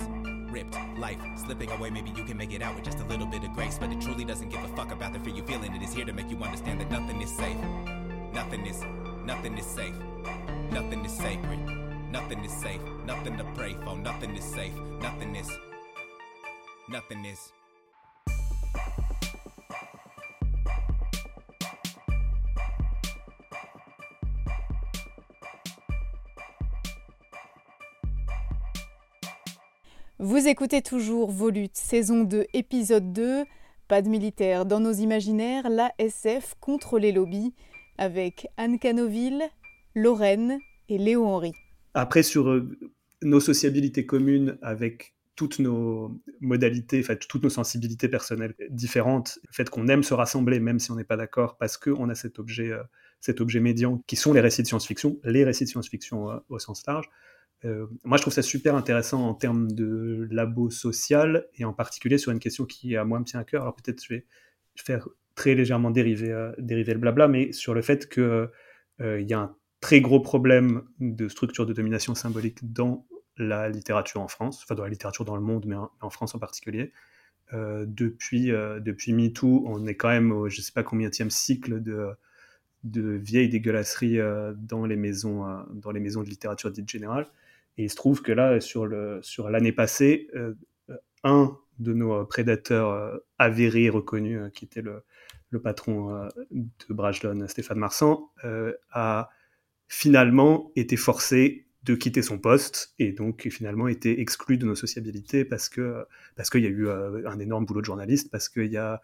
[0.57, 3.43] Ripped, life slipping away, maybe you can make it out with just a little bit
[3.43, 3.77] of grace.
[3.79, 5.75] But it truly doesn't give a fuck about the fear you feeling.
[5.75, 7.57] It is here to make you understand that nothing is safe.
[8.33, 8.83] Nothing is,
[9.23, 9.93] nothing is safe.
[10.71, 11.59] Nothing is sacred.
[12.11, 12.81] Nothing is safe.
[13.05, 13.95] Nothing to pray for.
[13.97, 14.73] Nothing is safe.
[14.99, 15.47] Nothing is.
[16.89, 17.51] Nothing is.
[30.19, 33.43] Vous écoutez toujours Volute, saison 2, épisode 2.
[33.87, 37.53] Pas de militaire dans nos imaginaires, la SF contre les lobbies,
[37.99, 39.43] avec Anne Canoville,
[39.93, 40.57] Lorraine
[40.89, 41.53] et Léo Henry.
[41.93, 42.67] Après, sur euh,
[43.21, 49.69] nos sociabilités communes avec toutes nos modalités, enfin, toutes nos sensibilités personnelles différentes, le fait
[49.69, 52.71] qu'on aime se rassembler même si on n'est pas d'accord parce qu'on a cet objet,
[52.71, 52.81] euh,
[53.19, 56.57] cet objet médian qui sont les récits de science-fiction, les récits de science-fiction euh, au
[56.57, 57.07] sens large,
[57.65, 62.17] euh, moi, je trouve ça super intéressant en termes de labo social et en particulier
[62.17, 63.63] sur une question qui, à moi, me tient à cœur.
[63.63, 64.25] Alors peut-être je vais
[64.75, 69.33] faire très légèrement dériver, euh, dériver le blabla, mais sur le fait qu'il euh, y
[69.33, 73.05] a un très gros problème de structure de domination symbolique dans
[73.37, 76.39] la littérature en France, enfin dans la littérature dans le monde, mais en, France en
[76.39, 76.91] particulier.
[77.53, 82.09] depuis, depuis MeToo, on est quand même au je ne sais pas combien cycle de,
[82.83, 84.17] de vieilles dégueulasseries
[84.55, 87.27] dans, les maisons, dans les maisons de littérature dite générale.
[87.77, 90.53] Et il se trouve que là, sur, l'année passée, euh,
[91.23, 95.03] un de nos prédateurs euh, avérés et reconnus, euh, qui était le,
[95.63, 98.29] patron de Brajlon, Stéphane Marsan,
[98.91, 99.29] a
[99.87, 105.45] finalement été forcé de quitter son poste et donc finalement été exclu de nos sociabilités
[105.45, 105.71] parce
[106.35, 109.01] parce qu'il y a eu un énorme boulot de journaliste, parce qu'il y a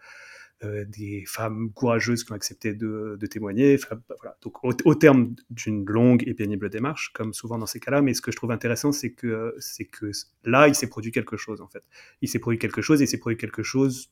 [0.62, 3.78] des femmes courageuses qui ont accepté de, témoigner.
[4.08, 8.14] Bah, Donc, au, terme d'une longue et pénible démarche, comme souvent dans ces cas-là, mais
[8.14, 10.10] ce que je trouve intéressant, c'est que, c'est que
[10.44, 11.84] là, il s'est produit quelque chose, en fait.
[12.22, 14.10] Il s'est produit quelque chose et il s'est produit quelque chose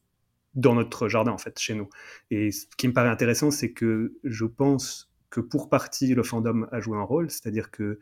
[0.55, 1.89] dans notre jardin, en fait, chez nous.
[2.31, 6.67] Et ce qui me paraît intéressant, c'est que je pense que pour partie, le fandom
[6.71, 7.99] a joué un rôle, c'est-à-dire que euh,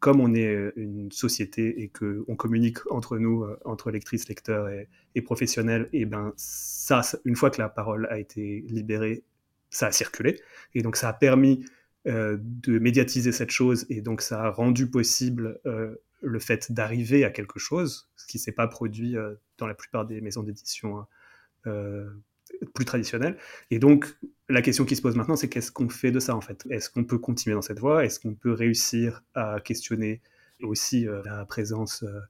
[0.00, 4.28] comme on est euh, une société et que on communique entre nous, euh, entre lectrices,
[4.28, 4.68] lecteurs
[5.14, 9.24] et, professionnels, et ben ça, une fois que la parole a été libérée,
[9.70, 10.40] ça a circulé,
[10.74, 11.64] et donc ça a permis
[12.04, 17.60] de médiatiser cette chose, et donc ça a rendu possible le fait d'arriver à quelque
[17.60, 19.14] chose, ce qui s'est pas produit
[19.58, 21.06] dans la plupart des maisons d'édition
[21.62, 23.36] plus traditionnelles.
[23.70, 24.16] Et donc
[24.52, 26.66] la question qui se pose maintenant, c'est qu'est-ce qu'on fait de ça en fait?
[26.70, 28.04] Est-ce qu'on peut continuer dans cette voie?
[28.04, 30.20] Est-ce qu'on peut réussir à questionner
[30.62, 32.20] aussi euh, la présence euh,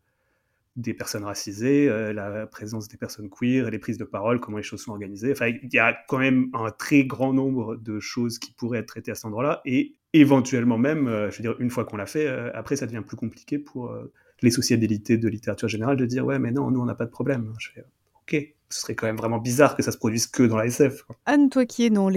[0.76, 4.62] des personnes racisées, euh, la présence des personnes queer, les prises de parole, comment les
[4.62, 5.32] choses sont organisées?
[5.32, 8.86] Enfin, il y a quand même un très grand nombre de choses qui pourraient être
[8.86, 9.60] traitées à cet endroit-là.
[9.64, 13.16] Et éventuellement même, je veux dire, une fois qu'on l'a fait, après, ça devient plus
[13.16, 13.94] compliqué pour
[14.42, 17.10] les sociabilités de littérature générale de dire, ouais, mais non, nous, on n'a pas de
[17.10, 17.52] problème.
[17.58, 17.84] Je fais,
[18.22, 21.04] ok, ce serait quand même vraiment bizarre que ça se produise que dans la SF.
[21.26, 22.10] Anne, toi qui es dans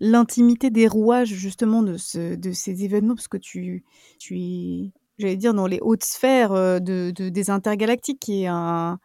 [0.00, 3.84] l'intimité des rouages justement de, ce, de ces événements, parce que tu,
[4.30, 8.98] es, j'allais dire, dans les hautes sphères euh, de, de, des intergalactiques, qui est un,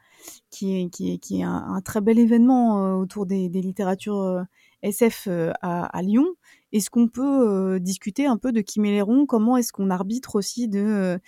[0.49, 4.43] qui est, qui est, un, très bel événement euh, autour des, littératures euh,
[4.81, 5.27] SF
[5.61, 6.25] à, Lyon.
[6.71, 10.35] Est-ce qu'on peut discuter un peu de qui met les ronds Comment est-ce qu'on arbitre
[10.35, 11.19] aussi de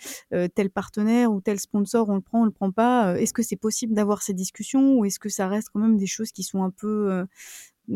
[0.54, 3.18] tel partenaire ou tel sponsor On le prend, on le prend pas?
[3.18, 6.06] Est-ce que c'est possible d'avoir ces discussions ou est-ce que ça reste quand même des
[6.06, 7.24] choses qui sont un peu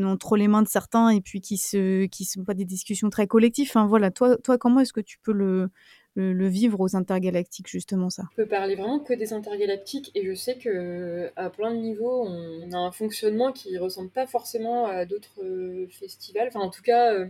[0.02, 3.26] entre les mains de certains et puis qui se qui sont pas des discussions très
[3.26, 3.68] collectives?
[3.70, 5.70] Enfin, voilà toi toi comment est-ce que tu peux le
[6.16, 10.34] le, vivre aux intergalactiques, justement, ça Je peux parler vraiment que des intergalactiques, et je
[10.34, 15.04] sais que à plein de niveaux, on a un fonctionnement qui ressemble pas forcément à
[15.04, 16.48] d'autres euh, festivals.
[16.48, 17.26] Enfin, en tout cas, euh,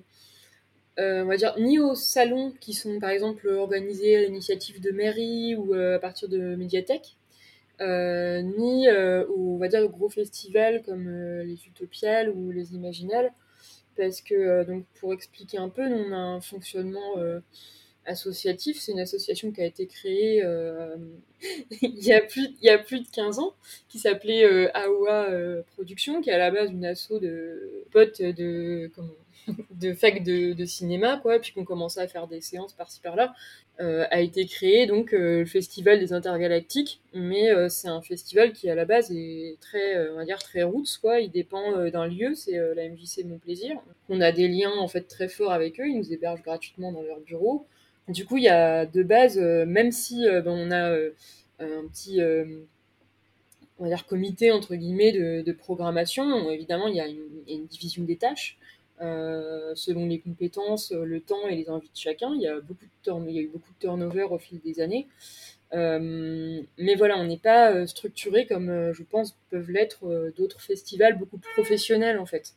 [0.99, 4.91] euh, on va dire, ni aux salons qui sont, par exemple, organisés à l'initiative de
[4.91, 7.17] mairie ou à partir de médiathèques,
[7.81, 11.11] ni aux, on va dire, gros festivals comme
[11.43, 13.33] les Utopiales ou les Imaginales,
[13.97, 17.17] parce que, donc, pour expliquer un peu, on a un fonctionnement
[18.07, 18.79] associatif.
[18.81, 20.97] C'est une association qui a été créée euh,
[21.83, 23.55] il, y a plus, de 15 ans,
[23.89, 28.23] qui s'appelait euh, AOA euh, Production, qui est à la base une asso de potes
[28.23, 28.91] de,
[29.95, 33.35] fac de, cinéma, quoi, puis qu'on commençait à faire des séances par-ci par-là,
[33.79, 38.87] a été créé donc le Festival des Intergalactiques, mais c'est un festival qui à la
[38.87, 41.21] base est très, on va dire, très roots, quoi.
[41.21, 43.77] Il dépend d'un lieu, c'est la MJC Mon Plaisir.
[44.09, 47.03] On a des liens en fait très forts avec eux, ils nous hébergent gratuitement dans
[47.03, 47.67] leur bureau.
[48.09, 51.11] Du coup, il y a de base, euh, même si euh, ben, on a euh,
[51.59, 52.21] un petit
[53.79, 56.51] on va dire comité entre guillemets de, programmation.
[56.51, 58.59] Évidemment, il y, a une, division des tâches
[58.99, 62.35] selon les compétences, le temps et les envies de chacun.
[62.35, 65.07] Il y a il y a eu beaucoup de turnover au fil des années.
[65.73, 71.53] Mais voilà, on n'est pas structuré comme je pense peuvent l'être d'autres festivals beaucoup plus
[71.55, 72.55] professionnels en fait.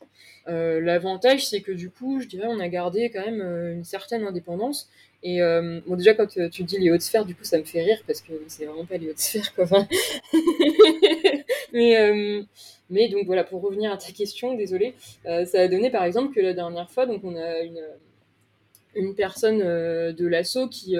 [0.48, 4.90] L'avantage, c'est que du coup, je dirais, on a gardé quand même une certaine indépendance
[5.22, 7.82] et euh, bon, déjà, quand tu, dis les hautes sphères, du coup, ça me fait
[7.82, 9.66] rire parce que c'est vraiment pas les hautes sphères, quoi.
[11.74, 12.42] mais, euh,
[12.90, 14.94] donc voilà, pour revenir à ta question, désolé,
[15.26, 17.82] euh, ça a donné par exemple que la dernière fois, donc on a une,
[18.96, 20.96] une personne de l'assaut qui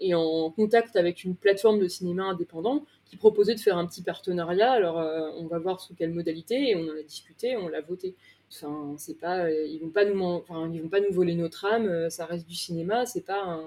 [0.00, 4.02] est en contact avec une plateforme de cinéma indépendant qui proposait de faire un petit
[4.02, 4.72] partenariat.
[4.72, 4.96] Alors,
[5.38, 8.14] on va voir sous quelle modalité, et on en a discuté, on l'a voté.
[8.52, 11.86] Enfin, c'est pas, euh, ils vont pas nous, ils vont pas nous voler notre âme.
[11.86, 13.06] Euh, ça reste du cinéma.
[13.06, 13.60] C'est pas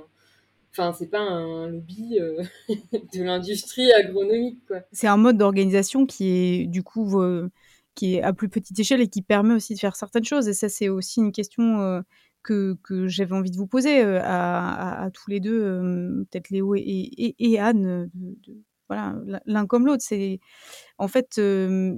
[0.72, 4.62] enfin, c'est pas un lobby euh, de l'industrie agronomique.
[4.92, 7.22] C'est un mode d'organisation qui est du coup
[7.96, 10.48] qui est à plus petite échelle et qui permet aussi de faire certaines choses.
[10.48, 12.02] Et ça, c'est aussi une question
[12.44, 16.82] que, que j'avais envie de vous poser à, à, tous les deux, peut-être Léo et,
[16.82, 18.10] et, et Anne,
[18.90, 19.16] voilà,
[19.46, 20.04] l'un comme l'autre.
[20.06, 20.40] C'est
[20.98, 21.40] en fait,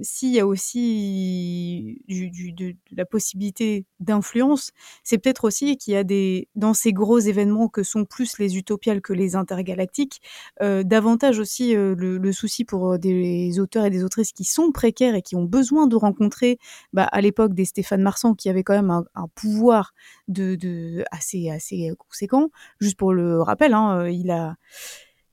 [0.02, 4.70] s'il y a aussi de, la possibilité d'influence,
[5.02, 8.56] c'est peut-être aussi qu'il y a des dans ces gros événements que sont plus les
[8.56, 10.20] utopiales que les intergalactiques,
[10.60, 15.34] davantage aussi le, souci pour des auteurs et des autrices qui sont précaires et qui
[15.34, 16.58] ont besoin de rencontrer,
[16.92, 19.94] bah, à l'époque des Stéphane Marsan qui avait quand même un, pouvoir
[20.28, 22.50] de, de, assez assez conséquent.
[22.80, 24.56] Juste pour le rappel, hein, il a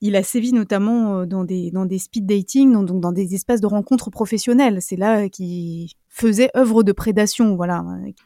[0.01, 3.61] il a sévi notamment euh, dans des, dans des speed dating, donc dans des espaces
[3.61, 4.81] de rencontres professionnelles.
[4.81, 7.83] C'est là qu'il faisait œuvre de prédation, voilà,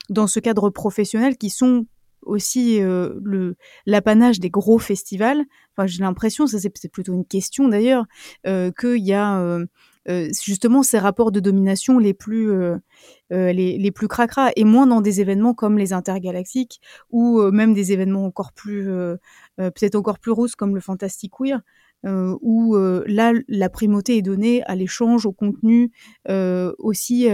[0.09, 1.85] dans ce cadre professionnel qui sont
[2.25, 3.55] aussi euh, le
[3.85, 5.43] l'apanage des gros festivals.
[5.75, 8.05] Enfin, j'ai l'impression, ça c'est plutôt une question d'ailleurs,
[8.47, 9.65] euh, qu'il y a euh,
[10.09, 12.77] euh, justement ces rapports de domination les plus euh,
[13.31, 17.73] euh, les, les, plus cracra et moins dans des événements comme les intergalactiques ou même
[17.73, 18.85] des événements encore plus
[19.57, 21.61] peut-être encore plus rousses comme le Fantastic Queer
[22.05, 25.91] où là la primauté est donnée à l'échange au contenu
[26.77, 27.27] aussi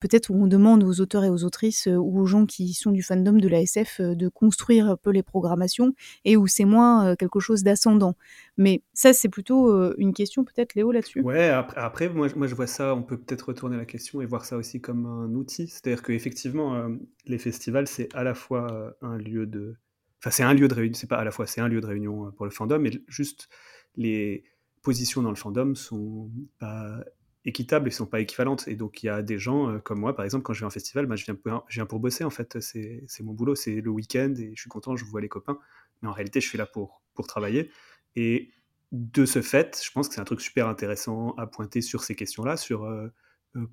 [0.00, 2.90] peut-être où on demande aux auteurs et aux autrices euh, ou aux gens qui sont
[2.90, 5.94] du fandom de la SF euh, de construire un peu les programmations
[6.24, 8.16] et où c'est moins euh, quelque chose d'ascendant.
[8.56, 11.20] Mais ça, c'est plutôt une question peut-être, Léo, là-dessus.
[11.20, 14.26] Ouais, après, après, moi, moi je vois ça, on peut peut-être retourner la question et
[14.26, 15.68] voir ça aussi comme un outil.
[15.68, 16.88] C'est-à-dire qu'effectivement,
[17.26, 19.76] les festivals, c'est à la fois un lieu de...
[20.18, 21.86] Enfin, c'est un lieu de réunion, c'est pas à la fois, c'est un lieu de
[21.86, 23.48] réunion pour le fandom, mais juste
[23.96, 24.44] les
[24.82, 27.02] positions dans le fandom sont pas
[27.44, 28.68] équitables et sont pas équivalentes.
[28.68, 30.68] Et donc il y a des gens comme moi, par exemple, quand je vais à
[30.68, 32.60] un festival, bah, je, viens pour, je viens pour bosser en fait.
[32.60, 35.58] C'est mon boulot, c'est le week-end et je suis content, je vois les copains.
[36.02, 37.70] Mais en réalité, je suis là pour, pour travailler.
[38.16, 38.50] Et
[38.92, 42.14] de ce fait, je pense que c'est un truc super intéressant à pointer sur ces
[42.14, 43.08] questions-là, sur euh,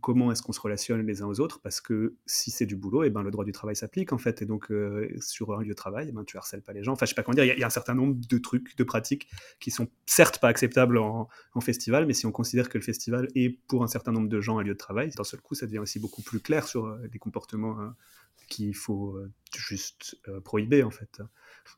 [0.01, 3.03] comment est-ce qu'on se relationne les uns aux autres, parce que si c'est du boulot,
[3.03, 5.61] et eh ben, le droit du travail s'applique en fait, et donc euh, sur un
[5.61, 6.93] lieu de travail, eh ben, tu harcèles pas les gens.
[6.93, 8.83] Enfin, je sais pas comment dire, il y, a un certain nombre de trucs, de
[8.83, 11.27] pratiques qui sont certes pas acceptables en,
[11.59, 14.59] festival, mais si on considère que le festival est pour un certain nombre de gens
[14.59, 16.99] un lieu de travail, d'un seul coup, ça devient aussi beaucoup plus clair sur euh,
[17.11, 17.77] les comportements
[18.47, 19.19] qu'il faut
[19.55, 21.21] juste prohiber en fait.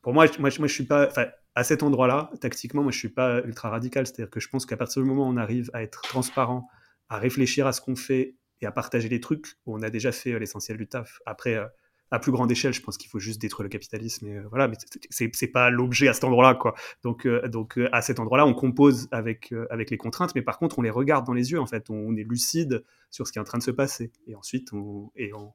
[0.02, 1.08] Pour moi, moi, moi je suis pas,
[1.54, 4.76] à cet endroit-là, tactiquement, moi je suis pas ultra radical, c'est-à-dire que je pense qu'à
[4.76, 6.68] partir du moment où on arrive à être transparent
[7.10, 10.32] à réfléchir à ce qu'on fait et à partager les trucs, on a déjà fait
[10.32, 11.20] euh, l'essentiel du taf.
[11.26, 11.66] Après, euh,
[12.12, 14.26] à plus grande échelle, je pense qu'il faut juste détruire le capitalisme.
[14.26, 14.76] Et, euh, voilà, mais
[15.10, 16.74] c'est pas l'objet à cet endroit-là, quoi.
[17.02, 20.82] Donc, donc à cet endroit-là, on compose avec avec les contraintes, mais par contre, on
[20.82, 21.60] les regarde dans les yeux.
[21.60, 24.10] En fait, on, est lucide sur ce qui est en train de se passer.
[24.26, 25.52] Et ensuite, on et on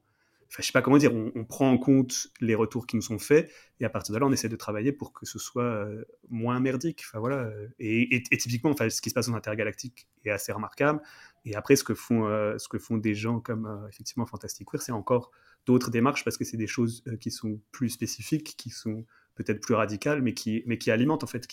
[0.48, 3.18] Enfin, je sais pas comment dire, on, prend en compte les retours qui nous sont
[3.18, 5.88] faits et à partir de là, on essaie de travailler pour que ce soit
[6.30, 7.02] moins merdique.
[7.04, 7.50] Enfin voilà.
[7.78, 11.00] Et, typiquement, enfin, ce qui se passe dans Intergalactique est assez remarquable.
[11.46, 14.68] Et après, ce que font, euh, ce que font des gens comme euh, effectivement Fantastic
[14.68, 15.30] Queer, c'est encore
[15.64, 19.60] d'autres démarches parce que c'est des choses euh, qui sont plus spécifiques, qui sont peut-être
[19.60, 21.46] plus radicales, mais qui, mais qui alimentent en fait.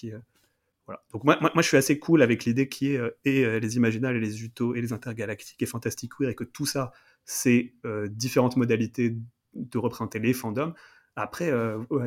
[0.88, 1.04] Voilà.
[1.14, 4.20] Donc moi, moi, je suis assez cool avec l'idée qui est et les imaginales et
[4.20, 6.92] les utos et les intergalactiques et Fantastic Queer et que tout ça,
[7.26, 7.74] c'est
[8.10, 9.18] différentes modalités
[9.54, 10.74] de représenter les fandoms.
[11.16, 11.52] Après,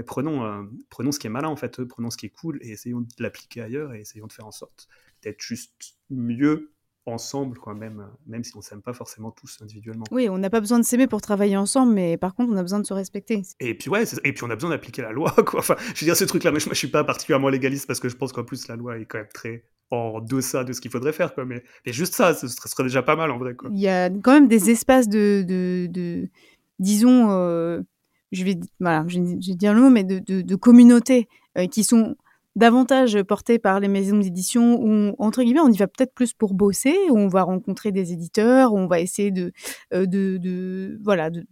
[0.07, 3.01] prenons, prenons ce qui est malin en fait, prenons ce qui est cool et essayons
[3.01, 4.89] de l'appliquer ailleurs et essayons de faire en sorte
[5.23, 6.73] d'être juste mieux
[7.07, 10.05] ensemble, quoi, même, même si on s'aime pas forcément tous individuellement.
[10.11, 12.63] Oui, on n'a pas besoin de s'aimer pour travailler ensemble, mais par contre, on a
[12.63, 13.43] besoin de se respecter.
[13.61, 15.61] Et puis, ouais, et puis on a besoin d'appliquer la loi, quoi.
[15.61, 18.09] Enfin, je veux dire, ce truc-là, mais je, ne suis pas particulièrement légaliste parce que
[18.09, 20.91] je pense qu'en plus, la loi est quand même très en deçà de ce qu'il
[20.91, 21.45] faudrait faire, quoi.
[21.45, 23.71] Mais, mais juste ça, ce serait déjà pas mal, en vrai, quoi.
[23.73, 26.29] Il y a quand même des espaces de, de,
[26.79, 27.81] disons, euh,
[28.33, 32.17] je vais, voilà, je vais dire le mot, mais de, de, communautés euh, qui sont
[32.57, 36.55] davantage porté par les maisons d'édition où, entre guillemets, on y va peut-être plus pour
[36.55, 39.53] bosser, où on va rencontrer des éditeurs, où on va essayer de,
[39.93, 41.47] euh, de voilà, de,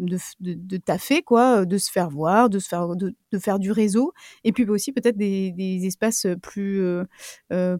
[0.00, 3.72] de, de, taffer, quoi, de se faire voir, de, se faire, de, de faire du
[3.72, 4.12] réseau,
[4.44, 6.82] et puis aussi peut-être des, des, espaces plus,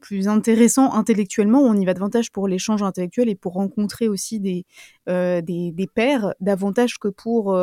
[0.00, 4.40] plus intéressants intellectuellement, où on y va davantage pour l'échange intellectuel et pour rencontrer aussi
[4.40, 4.64] des,
[5.06, 7.58] des, des pairs, davantage que pour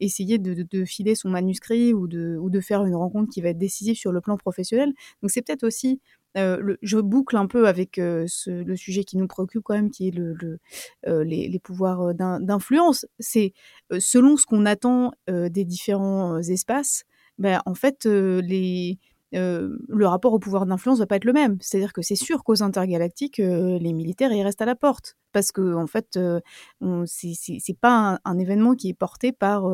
[0.00, 3.50] essayer de, de, filer son manuscrit ou de, ou de faire une rencontre qui va
[3.50, 4.92] être décisive sur le plan professionnel.
[5.22, 6.00] Donc c'est peut-être aussi
[6.36, 10.08] euh, je boucle un peu avec euh, le sujet qui nous préoccupe quand même, qui
[10.08, 13.06] est euh, les, pouvoirs d'influence.
[13.18, 13.52] C'est
[13.98, 17.04] selon ce qu'on attend des différents espaces,
[17.38, 18.98] ben, en fait, les,
[19.34, 21.56] euh, le rapport au pouvoir d'influence va pas être le même.
[21.60, 25.50] C'est-à-dire que c'est sûr qu'aux intergalactiques, euh, les militaires ils restent à la porte parce
[25.50, 26.40] que en fait, euh,
[27.06, 29.64] c'est pas un, événement qui est porté par,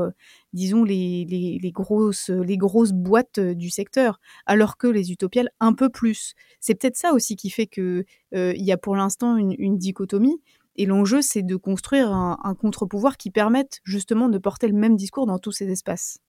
[0.54, 6.34] disons les, grosses les grosses boîtes du secteur, alors que les utopiales un peu plus.
[6.60, 10.40] C'est peut-être ça aussi qui fait que il y a pour l'instant une, dichotomie.
[10.76, 15.26] Et l'enjeu, c'est de construire un contre-pouvoir qui permette justement de porter le même discours
[15.26, 16.20] dans tous ces espaces.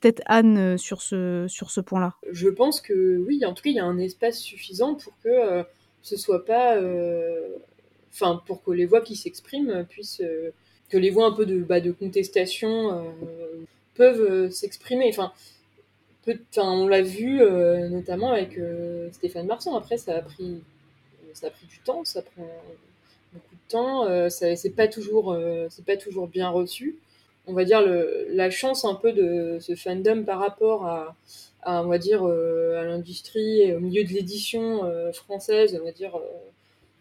[0.00, 2.14] Peut-être Anne euh, sur ce, sur ce point-là.
[2.30, 5.28] Je pense que oui, en tout cas, il y a un espace suffisant pour que
[5.28, 5.62] euh,
[6.02, 6.76] ce soit pas.
[6.76, 7.48] Euh,
[8.12, 10.22] enfin, pour que les voix qui s'expriment puissent.
[10.88, 13.04] que les voix un peu de, bah, de contestation
[13.94, 15.08] peuvent s'exprimer.
[15.08, 15.32] Enfin,
[16.56, 17.40] on l'a vu
[17.90, 18.60] notamment avec
[19.12, 19.74] Stéphane Marsan.
[19.74, 20.60] Après, ça a pris,
[21.32, 22.46] ça a pris du temps, ça prend
[23.32, 24.28] beaucoup de temps.
[24.28, 26.98] c'est pas pas toujours bien reçu
[27.46, 31.16] on va dire, le, la chance un peu de ce fandom par rapport à,
[31.62, 35.84] à on va dire, euh, à l'industrie et au milieu de l'édition euh, française, on
[35.84, 36.20] va dire, euh,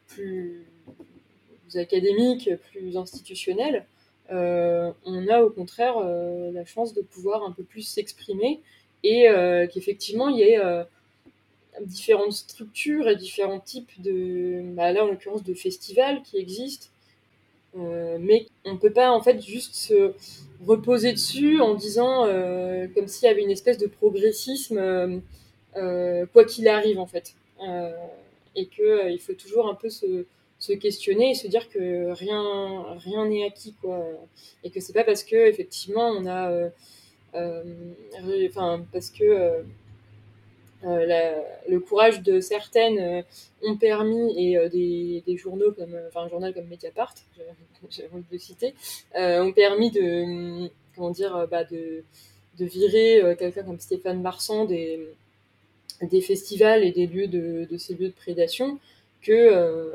[0.08, 0.66] plus,
[1.76, 3.86] académique, plus institutionnelle,
[4.30, 8.62] on a au contraire la chance de pouvoir un peu plus s'exprimer
[9.04, 9.28] et
[9.74, 10.60] qu'effectivement il y ait
[11.82, 16.88] différentes structures et différents types de, bah là en l'occurrence de festivals qui existent
[17.76, 20.14] mais on peut pas en fait juste se
[20.66, 25.22] reposer dessus en disant euh, comme s'il y avait une espèce de progressisme
[25.78, 27.34] euh, quoi qu'il arrive en fait.
[28.56, 30.26] Et que il faut toujours un peu se,
[30.60, 34.06] se, questionner et se dire que rien rien n'est acquis quoi.
[34.64, 36.70] Et que c'est pas parce que effectivement on a
[37.34, 39.62] enfin parce que euh,
[40.84, 43.22] le courage de certaines euh,
[43.64, 47.14] ont permis, et euh, des, journaux comme, enfin un journal comme Mediapart,
[47.90, 48.74] j'ai envie de le citer,
[49.16, 52.04] ont permis de, comment dire, bah, de,
[52.60, 55.08] de virer quelqu'un comme Stéphane Marsan des,
[56.02, 58.80] des festivals et des lieux de, ces lieux de prédation
[59.22, 59.94] que,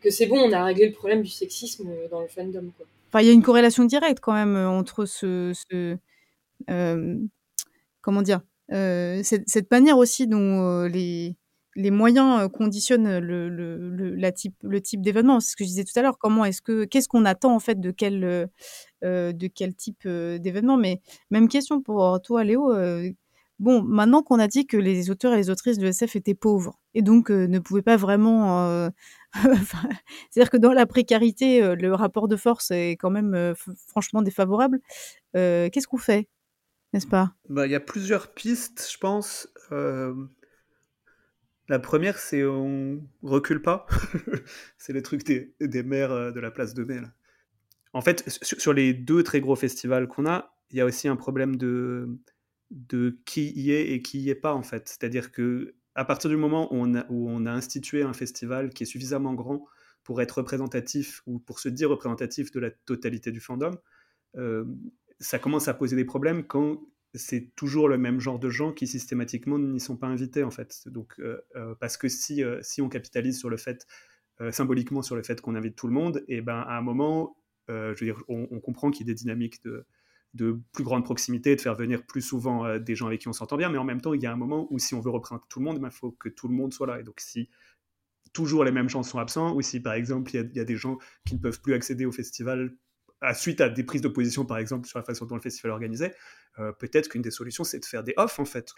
[0.00, 2.70] que c'est bon, on a réglé le problème du sexisme dans le fandom.
[3.08, 5.52] Enfin, il y a une corrélation directe quand même entre ce
[8.06, 8.40] comment dire,
[8.70, 11.36] cette, cette, manière aussi dont les
[11.76, 15.40] les moyens conditionnent le, type, d'événement.
[15.40, 16.18] C'est ce que je disais tout à l'heure.
[16.18, 18.24] Comment est-ce que, qu'est-ce qu'on attend en fait de quel,
[19.04, 20.76] euh, de quel type d'événement?
[20.76, 21.00] Mais
[21.30, 22.74] même question pour toi, Léo.
[23.58, 26.78] bon, maintenant qu'on a dit que les auteurs et les autrices de SF étaient pauvres
[26.94, 28.88] et donc ne pouvaient pas vraiment.
[30.30, 33.54] C'est-à-dire que dans la précarité, le rapport de force est quand même
[33.86, 34.80] franchement défavorable.
[35.34, 36.26] qu'est-ce qu'on fait?
[36.96, 37.06] N'est-ce
[37.48, 39.48] bah, Il y a plusieurs pistes, je pense.
[41.68, 43.86] La première, c'est on recule pas.
[44.78, 47.00] c'est le truc des, des maires euh, de la place de mai.
[47.92, 51.16] En fait, sur, les deux très gros festivals qu'on a, il y a aussi un
[51.16, 52.08] problème de,
[52.70, 54.88] de qui y est et qui y est pas, en fait.
[54.88, 58.70] C'est-à-dire que à partir du moment où on, a, où on a institué un festival
[58.70, 59.64] qui est suffisamment grand
[60.04, 63.72] pour être représentatif ou pour se dire représentatif de la totalité du fandom,
[64.36, 64.64] euh,
[65.20, 66.80] ça commence à poser des problèmes quand
[67.14, 70.82] c'est toujours le même genre de gens qui systématiquement n'y sont pas invités en fait.
[70.88, 73.86] Donc euh, euh, parce que si euh, si on capitalise sur le fait
[74.50, 77.38] symboliquement sur le fait qu'on invite tout le monde, et ben à un moment,
[77.68, 79.86] je veux dire, on, comprend qu'il y a des dynamiques de
[80.34, 83.56] de plus grande proximité, de faire venir plus souvent des gens avec qui on s'entend
[83.56, 85.46] bien, mais en même temps, il y a un moment où si on veut représenter
[85.48, 87.00] tout le monde, il ben, faut que tout le monde soit là.
[87.00, 87.48] Et donc si
[88.34, 90.98] toujours les mêmes gens sont absents, ou si par exemple il y, a des gens
[91.24, 92.76] qui ne peuvent plus accéder au festival
[93.20, 95.70] à suite à des prises de position, par exemple, sur la façon dont le festival
[95.70, 96.12] est organisé,
[96.58, 98.72] euh, peut-être qu'une des solutions, c'est de faire des off, en fait.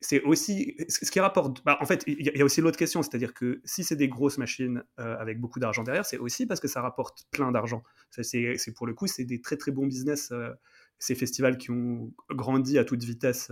[0.00, 1.62] C'est aussi ce qui rapporte.
[1.64, 4.38] Bah, en fait, il y, a aussi l'autre question, c'est-à-dire que si c'est des grosses
[4.38, 7.82] machines euh, avec beaucoup d'argent derrière, c'est aussi parce que ça rapporte plein d'argent.
[8.10, 10.30] C'est pour le coup, c'est des très très bons business.
[10.32, 10.50] Euh,
[10.98, 13.50] ces festivals qui ont grandi à toute vitesse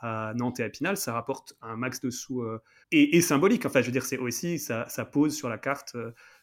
[0.00, 2.42] à Nantes et à Pinal, ça rapporte un max de sous
[2.92, 3.66] et, symbolique.
[3.66, 5.96] Enfin, je veux dire, c'est aussi ça, pose sur la carte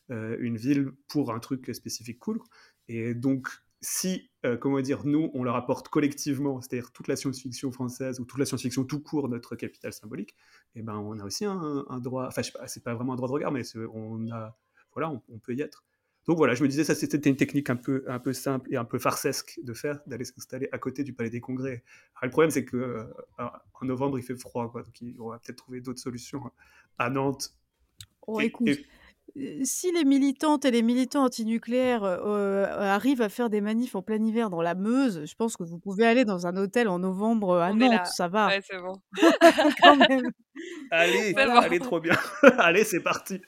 [0.10, 2.40] une ville pour un truc spécifique cool.
[2.88, 3.48] Et donc,
[3.82, 8.26] si, euh, comment dire, nous, on leur apporte collectivement, c'est-à-dire toute la science-fiction française ou
[8.26, 10.36] toute la science-fiction tout court, notre capital symbolique,
[10.76, 13.16] eh ben, on a aussi un, droit, enfin, je sais pas, c'est pas vraiment un
[13.16, 13.64] droit de regard, mais
[13.94, 14.56] on a,
[14.94, 15.84] voilà, on, peut y être.
[16.28, 18.78] Donc voilà, je me disais, ça c'était une technique un peu, un peu simple et
[18.78, 21.84] un peu farcesque de faire, d'aller s'installer à côté du Palais des Congrès.
[22.22, 23.04] le problème, c'est que euh,
[23.40, 26.52] en novembre, il fait froid, quoi, donc on va peut-être trouver d'autres solutions
[27.00, 27.56] à Nantes.
[28.28, 28.78] Oh, écoute,
[29.64, 34.22] si les militantes et les militants antinucléaires euh, arrivent à faire des manifs en plein
[34.22, 37.58] hiver dans la Meuse, je pense que vous pouvez aller dans un hôtel en novembre
[37.58, 38.48] à Nantes, ça va.
[38.48, 39.02] Ouais, c'est bon.
[39.84, 40.32] Quand même.
[40.92, 42.16] Allez, allez, trop bien.
[42.58, 43.40] allez, c'est parti.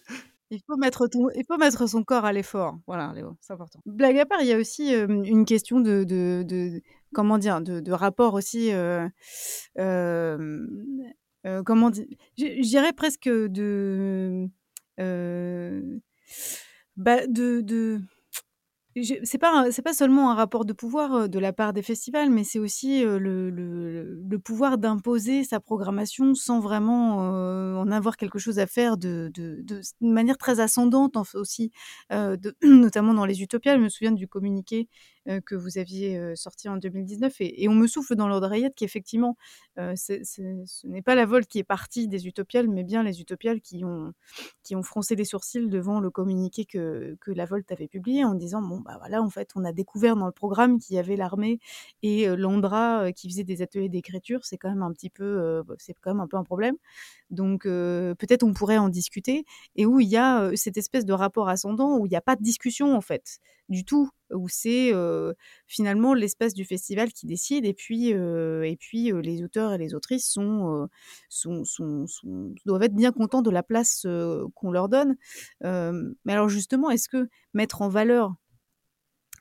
[0.49, 2.77] Il faut, mettre il faut mettre son corps à l'effort.
[2.85, 3.79] Voilà, Léo, c'est important.
[3.85, 6.81] Blague à part, il y a aussi une question de, de, de,
[7.13, 8.71] comment dire, de, de rapport aussi.
[8.71, 9.09] Euh,
[9.79, 12.05] euh, comment dire
[12.37, 14.47] Je dirais presque de euh,
[14.97, 15.03] bah,
[17.27, 18.01] de, de
[19.23, 23.03] c'est pas seulement un rapport de pouvoir de la part des festivals, mais c'est aussi
[23.03, 29.31] le, pouvoir d'imposer sa programmation sans vraiment en avoir quelque chose à faire de,
[29.99, 31.71] manière très ascendante aussi,
[32.63, 33.77] notamment dans les utopias.
[33.77, 34.87] Je me souviens du communiqué
[35.45, 39.37] que vous aviez sorti en 2019 et, on me souffle dans l'oreillette qu'effectivement
[39.77, 43.83] ce n'est pas la vol qui est partie des utopiales, mais bien les utopiales qui
[43.85, 44.13] ont
[44.63, 48.33] qui ont froncé les sourcils devant le communiqué que, que la Volt avait publié en
[48.33, 51.15] disant bon bah voilà, en fait, on a découvert dans le programme qu'il y avait
[51.15, 51.59] l'armée
[52.01, 54.45] et l'Andra qui faisait des ateliers d'écriture.
[54.45, 56.75] C'est quand même un petit peu, bah, c'est quand même un peu un problème.
[57.29, 59.45] Donc peut-être on pourrait en discuter
[59.75, 62.35] et où il y a cette espèce de rapport ascendant où il n'y a pas
[62.35, 64.91] de discussion en fait du tout, où c'est
[65.67, 70.27] finalement l'espace du festival qui décide et puis et puis les auteurs et les autrices
[70.27, 70.87] sont,
[71.29, 72.05] sont,
[72.65, 74.05] doivent être bien contents de la place
[74.55, 75.15] qu'on leur donne.
[75.61, 78.33] mais alors justement, est-ce que mettre en valeur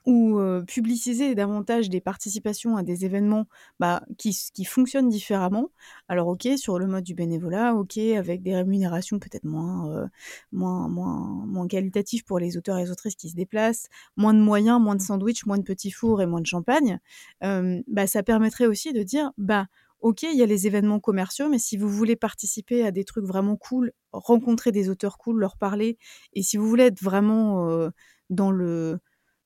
[0.05, 3.45] ou publiciser davantage des participations à des événements
[3.79, 4.33] bah, qui,
[4.65, 5.69] fonctionnent différemment.
[6.07, 10.09] Alors ok, sur le mode du bénévolat, ok, avec des rémunérations peut-être moins,
[10.51, 13.87] moins, moins, moins qualitatives pour les auteurs et les autrices qui se déplacent,
[14.17, 16.99] moins de moyens, moins de sandwichs, moins de petits fours et moins de champagne,
[17.41, 19.67] bah, ça permettrait aussi de dire, bah,
[20.01, 23.25] ok, il y a les événements commerciaux, mais si vous voulez participer à des trucs
[23.25, 25.97] vraiment cool, rencontrer des auteurs cool, leur parler,
[26.33, 27.89] et si vous voulez être vraiment
[28.29, 28.99] dans le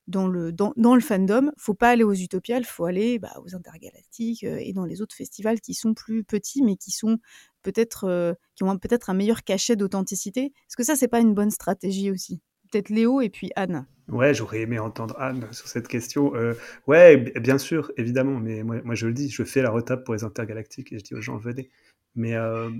[0.07, 3.55] dans le, dans, dans le fandom, faut pas aller aux Utopiales, faut aller bah, aux
[3.55, 7.17] Intergalactiques euh, et dans les autres festivals qui sont plus petits, mais qui sont
[7.63, 10.45] peut-être euh, qui ont peut-être un meilleur cachet d'authenticité.
[10.45, 12.41] Est-ce que ça, c'est pas une bonne stratégie aussi?
[12.71, 13.85] Peut-être Léo et puis Anne.
[14.07, 16.35] Ouais, j'aurais aimé entendre Anne sur cette question.
[16.35, 16.53] Euh,
[16.87, 20.23] ouais, bien sûr, évidemment, mais moi, je le dis, je fais la retape pour les
[20.23, 21.69] intergalactiques et je dis aux gens venez.
[22.15, 22.35] Mais,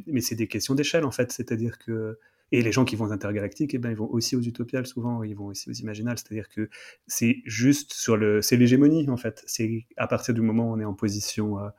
[0.07, 2.17] mais c'est des questions d'échelle en fait, c'est-à-dire que
[2.51, 5.23] et les gens qui vont aux intergalactiques, eh ben, ils vont aussi aux utopiales souvent,
[5.23, 6.17] ils vont aussi aux imaginales.
[6.17, 6.69] C'est-à-dire que
[7.05, 9.43] c'est juste sur le, c'est l'hégémonie en fait.
[9.47, 11.69] C'est à partir du moment où on est en position euh,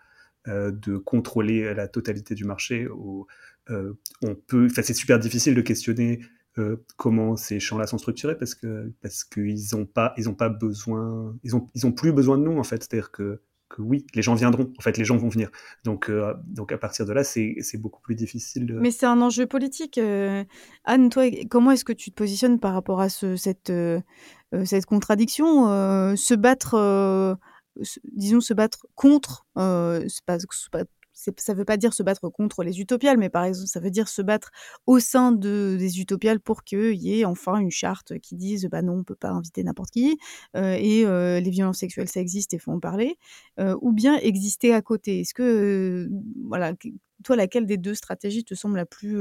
[0.48, 2.86] euh, de contrôler la totalité du marché,
[3.70, 3.92] euh,
[4.22, 6.20] on peut, enfin, c'est super difficile de questionner
[6.96, 11.36] comment ces champs-là sont structurés parce que parce qu'ils ont pas, ils ont pas besoin,
[11.44, 12.82] ils ont, ils ont plus besoin de nous en fait.
[12.82, 13.40] C'est-à-dire que
[13.78, 14.72] oui, les gens viendront.
[14.78, 15.50] En fait, les gens vont venir.
[15.84, 18.66] Donc, euh, donc à partir de là, c'est beaucoup plus difficile.
[18.66, 18.74] De...
[18.74, 19.98] Mais c'est un enjeu politique.
[19.98, 20.44] Euh,
[20.84, 24.00] Anne, toi, comment est-ce que tu te positionnes par rapport à ce, cette, euh,
[24.64, 25.66] cette contradiction
[26.16, 27.38] Se battre,
[28.12, 30.38] disons, se battre contre, c'est pas,
[31.18, 33.90] ça ne veut pas dire se battre contre les utopiales, mais par exemple, ça veut
[33.90, 34.50] dire se battre
[34.86, 38.82] au sein de, des utopiales pour qu'il y ait enfin une charte qui dise bah
[38.82, 40.18] non, on ne peut pas inviter n'importe qui,
[40.56, 43.18] euh, et euh, les violences sexuelles, ça existe et faut en parler,
[43.58, 45.20] euh, ou bien exister à côté.
[45.20, 46.08] Est-ce que,
[46.44, 46.72] voilà,
[47.24, 49.18] toi, laquelle des deux stratégies te semble la plus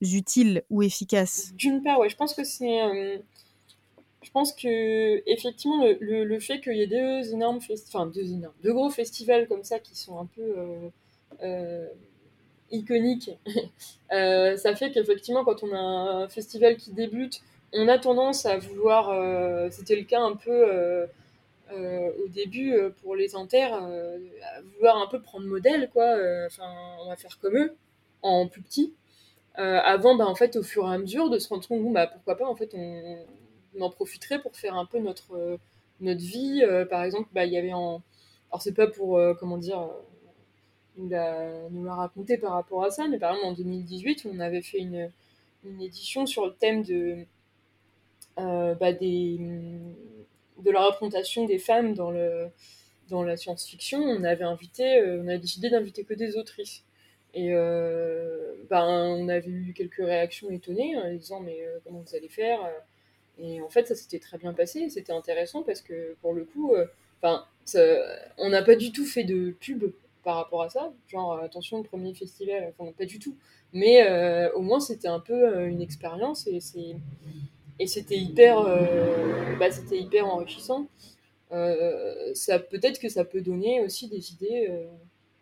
[0.00, 1.52] utile ou efficace?
[1.54, 2.80] D'une part, ouais, je pense que c'est
[4.22, 8.72] je pense que effectivement le, fait qu'il y ait deux énormes enfin deux énormes, deux
[8.72, 10.88] gros festivals comme ça qui sont un peu euh,
[11.42, 11.86] euh,
[12.70, 13.30] iconiques,
[14.12, 17.42] euh, ça fait qu'effectivement quand on a un festival qui débute,
[17.72, 21.06] on a tendance à vouloir, c'était le cas un peu
[21.70, 26.16] au début pour les inter, à vouloir un peu prendre modèle quoi,
[26.46, 26.64] enfin
[27.02, 27.76] on va faire comme eux
[28.22, 28.94] en plus petit.
[29.54, 32.36] avant, bah, en fait, au fur et à mesure, de se rendre compte, bah, pourquoi
[32.36, 33.18] pas, en fait, on,
[33.76, 35.58] on en profiterait pour faire un peu notre, euh,
[36.00, 36.62] notre vie.
[36.62, 38.02] Euh, par exemple, bah, il y avait en.
[38.50, 39.88] Alors, c'est pas pour, euh, comment dire,
[40.96, 44.78] nous la, raconter par rapport à ça, mais par exemple, en 2018, on avait fait
[44.78, 45.10] une,
[45.80, 47.26] édition sur le thème de.
[48.36, 48.92] Bah,
[50.64, 56.36] la représentation des femmes dans, la science-fiction, on avait invité, on décidé d'inviter que des
[56.36, 56.84] autrices.
[57.34, 62.60] Et ben, on avait eu quelques réactions étonnées en disant mais comment vous allez faire?
[63.38, 64.88] Et en fait, ça s'était très bien passé.
[64.90, 66.86] C'était intéressant parce que pour le coup, euh,
[67.22, 67.44] enfin,
[68.36, 69.84] on n'a pas du tout fait de pub
[70.24, 70.92] par rapport à ça.
[71.08, 73.36] Genre, attention, le premier festival, enfin, pas du tout.
[73.72, 76.96] Mais euh, au moins, c'était un peu euh, une expérience et c'est
[77.80, 78.64] et c'était hyper,
[79.60, 80.88] bah, c'était hyper enrichissant.
[82.34, 84.68] ça peut-être que ça peut donner aussi des idées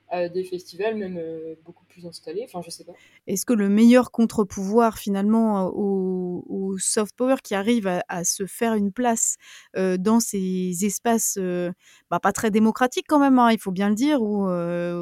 [0.09, 2.42] à des festivals même euh, beaucoup plus installés.
[2.44, 2.92] Enfin, je sais pas.
[3.26, 8.74] Est-ce que le meilleur contre-pouvoir finalement au, au, soft power qui arrive à, se faire
[8.74, 9.36] une place
[9.76, 11.72] euh, dans ces espaces euh,
[12.11, 14.46] bah, pas très démocratiques quand même, hein, il faut bien le dire, ou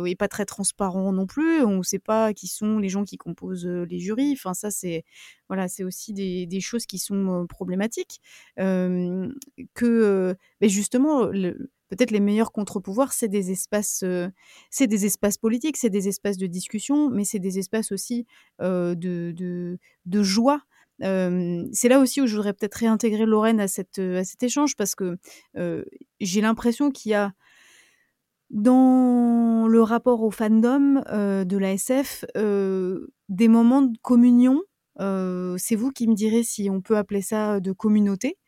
[0.07, 1.62] et pas très transparents non plus.
[1.62, 4.32] On ne sait pas qui sont les gens qui composent les jurys.
[4.32, 5.05] Enfin, ça c'est
[5.48, 8.20] voilà, aussi des, des, choses qui sont problématiques.
[8.57, 14.28] que mais justement le, peut-être les meilleurs contre-pouvoirs, c'est des espaces, euh,
[14.70, 18.26] c'est des espaces politiques, c'est des espaces de discussion, mais c'est des espaces aussi
[18.61, 19.32] euh, de,
[20.07, 20.62] de, joie.
[21.03, 24.76] Euh, c'est là aussi où je voudrais peut-être réintégrer Lorraine à, cette, à cet échange
[24.76, 25.18] parce que
[26.20, 27.32] j'ai l'impression qu'il y a
[28.51, 34.62] dans le rapport au fandom de la SF des moments de communion.
[34.99, 38.39] c'est vous qui me direz si on peut appeler ça de communauté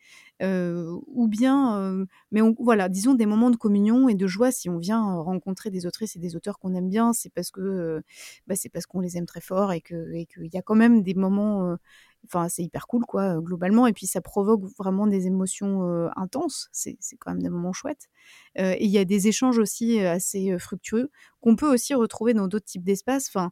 [0.42, 5.02] ou bien, mais voilà, disons des moments de communion et de joie si on vient
[5.20, 8.02] rencontrer des autrices et des auteurs qu'on aime bien, c'est parce que
[8.46, 11.14] bah, c'est parce qu'on les aime très fort et qu'il y a quand même des
[11.14, 11.76] moments,
[12.24, 15.82] enfin c'est hyper cool quoi globalement et puis ça provoque vraiment des émotions
[16.16, 18.08] intenses, c'est quand même des moments chouettes.
[18.56, 21.10] et il y a des échanges aussi assez fructueux
[21.40, 23.28] qu'on peut aussi retrouver dans d'autres types d'espaces.
[23.28, 23.50] Enfin,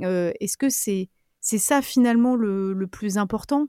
[0.00, 1.08] est-ce que c'est
[1.40, 3.68] c'est ça finalement le, le plus important?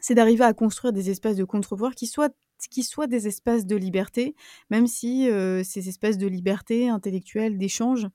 [0.00, 2.30] C'est d'arriver à construire des espaces de contre-pouvoir qui soient
[2.68, 4.34] qui soient des espaces de liberté,
[4.68, 8.06] même si euh, ces espaces de liberté intellectuelle, d'échange,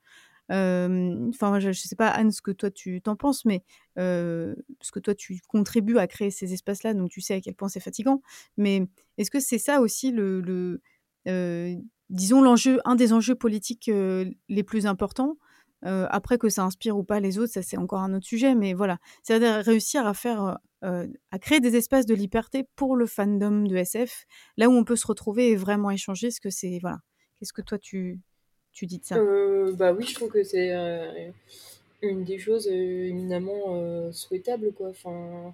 [0.51, 3.63] euh, enfin, je ne sais pas, Anne, ce que toi tu t'en penses, mais
[3.97, 7.55] euh, parce que toi tu contribues à créer ces espaces-là, donc tu sais à quel
[7.55, 8.21] point c'est fatigant.
[8.57, 8.83] Mais
[9.17, 10.81] est-ce que c'est ça aussi le, le
[12.11, 15.37] disons l'enjeu, un des enjeux politiques les plus importants?
[15.81, 18.73] Après que ça inspire ou pas les autres, ça c'est encore un autre sujet, mais
[18.73, 20.57] voilà, c'est-à-dire réussir à faire,
[21.31, 24.25] à créer des espaces de liberté pour le fandom de SF,
[24.57, 26.99] là où on peut se retrouver et vraiment échanger, ce que c'est, voilà.
[27.39, 28.19] Qu'est-ce que toi tu,
[28.71, 29.15] tu dis de ça?
[29.73, 30.71] Bah oui, je trouve que c'est
[32.01, 34.89] une des choses éminemment souhaitables, quoi.
[34.89, 35.53] Enfin,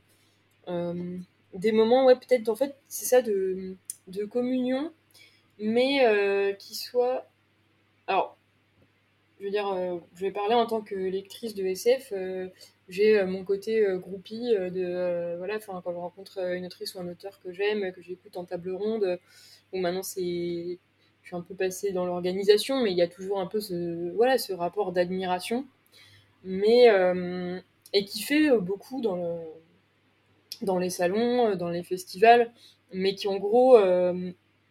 [1.53, 3.75] des moments, ouais, peut-être, en fait, c'est ça de,
[4.07, 4.91] de communion,
[5.59, 7.27] mais qui soit,
[8.07, 8.37] alors
[9.41, 12.13] je veux dire, euh, je vais parler en tant que lectrice de SF.
[12.15, 12.47] Euh,
[12.89, 17.07] j'ai euh, mon côté groupie de voilà, enfin quand je rencontre une autrice ou un
[17.07, 19.19] auteur que j'aime, que j'écoute en table ronde.
[19.73, 20.21] Bon, maintenant c'est,
[21.23, 24.11] je suis un peu passée dans l'organisation, mais il y a toujours un peu ce
[24.15, 25.65] voilà ce rapport d'admiration.
[26.43, 26.87] Mais
[27.93, 29.43] et qui fait beaucoup dans,
[30.61, 32.51] dans les salons, dans les festivals,
[32.93, 33.77] mais qui en gros,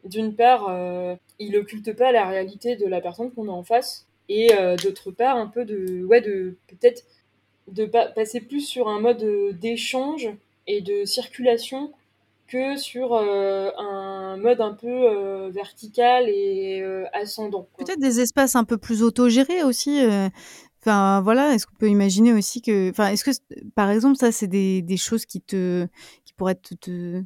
[0.04, 4.48] d'une part, il occulte pas la réalité de la personne qu'on a en face, et
[4.82, 7.04] d'autre part, un peu de, ouais, de peut-être
[7.66, 9.24] de passer plus sur un mode
[9.58, 10.30] d'échange
[10.66, 11.92] et de circulation
[12.50, 17.68] que sur euh, un mode un peu euh, vertical et euh, ascendant.
[17.78, 20.00] Peut-être des espaces un peu plus autogérés aussi.
[20.82, 23.30] Enfin voilà, est-ce qu'on peut imaginer aussi que, enfin, est-ce que
[23.74, 25.86] par exemple ça c'est des, des, choses qui te,
[26.24, 27.22] qui pourraient te,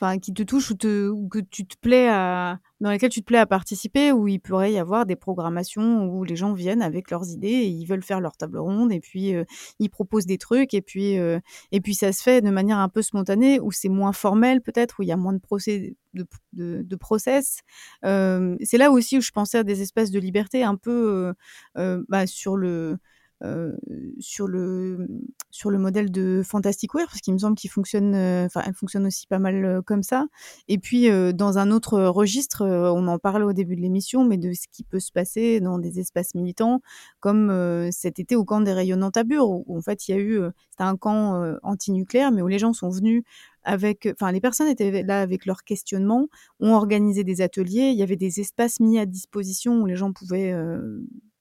[0.00, 3.38] enfin qui te touchent ou, que tu te plais à, dans lesquelles tu te plais
[3.38, 7.28] à participer, où il pourrait y avoir des programmations où les gens viennent avec leurs
[7.28, 9.44] idées et ils veulent faire leur table ronde et puis euh,
[9.78, 11.38] ils proposent des trucs et puis euh,
[11.72, 15.00] et puis ça se fait de manière un peu spontanée où c'est moins formel peut-être
[15.00, 17.60] où il y a moins de procès de process.
[18.04, 21.34] Euh, c'est là aussi où je pensais à des espaces de liberté un peu
[21.74, 22.98] bah, sur le
[23.42, 23.72] euh,
[24.18, 25.08] sur le
[25.50, 28.74] sur le modèle de Fantastic Wear parce qu'il me semble qu'il fonctionne euh, enfin elle
[28.74, 30.26] fonctionne aussi pas mal euh, comme ça.
[30.68, 34.52] Et puis dans un autre registre on en parlait au début de l'émission mais de
[34.52, 36.82] ce qui peut se passer dans des espaces militants
[37.20, 37.50] comme
[37.90, 40.40] cet été au camp des rayonnantes à Bure où, en fait il y a eu
[40.70, 43.22] c'était un camp anti-nucléaire mais où les gens sont venus
[43.62, 46.28] avec, enfin, les personnes étaient là avec leurs questionnements,
[46.60, 50.12] ont organisé des ateliers, il y avait des espaces mis à disposition où les gens
[50.14, 50.54] pouvaient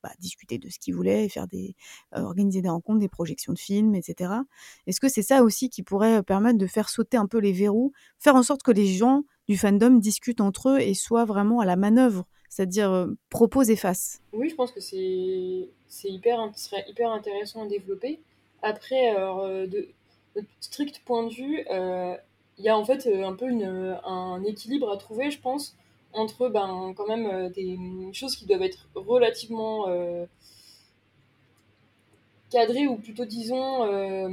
[0.02, 1.76] bah, discuter de ce qu'ils voulaient, faire des,
[2.16, 4.32] euh, organiser des rencontres, des projections de films, etc.
[4.88, 7.52] Est-ce que c'est ça aussi qui pourrait euh, permettre de faire sauter un peu les
[7.52, 11.60] verrous, faire en sorte que les gens du fandom discutent entre eux et soient vraiment
[11.60, 14.22] à la manœuvre, c'est-à-dire euh, proposent et fassent?
[14.32, 15.70] Oui, je pense que c'est
[16.06, 18.22] hyper ce serait hyper intéressant à développer.
[18.62, 19.16] Après,
[19.68, 19.88] de,
[20.60, 21.66] strict point de vue,
[22.58, 25.78] il y a en fait un peu une, un équilibre à trouver, je pense,
[26.14, 27.78] entre ben, quand même euh, des
[28.14, 30.26] choses qui doivent être relativement euh,
[32.50, 34.30] cadrées ou plutôt disons euh,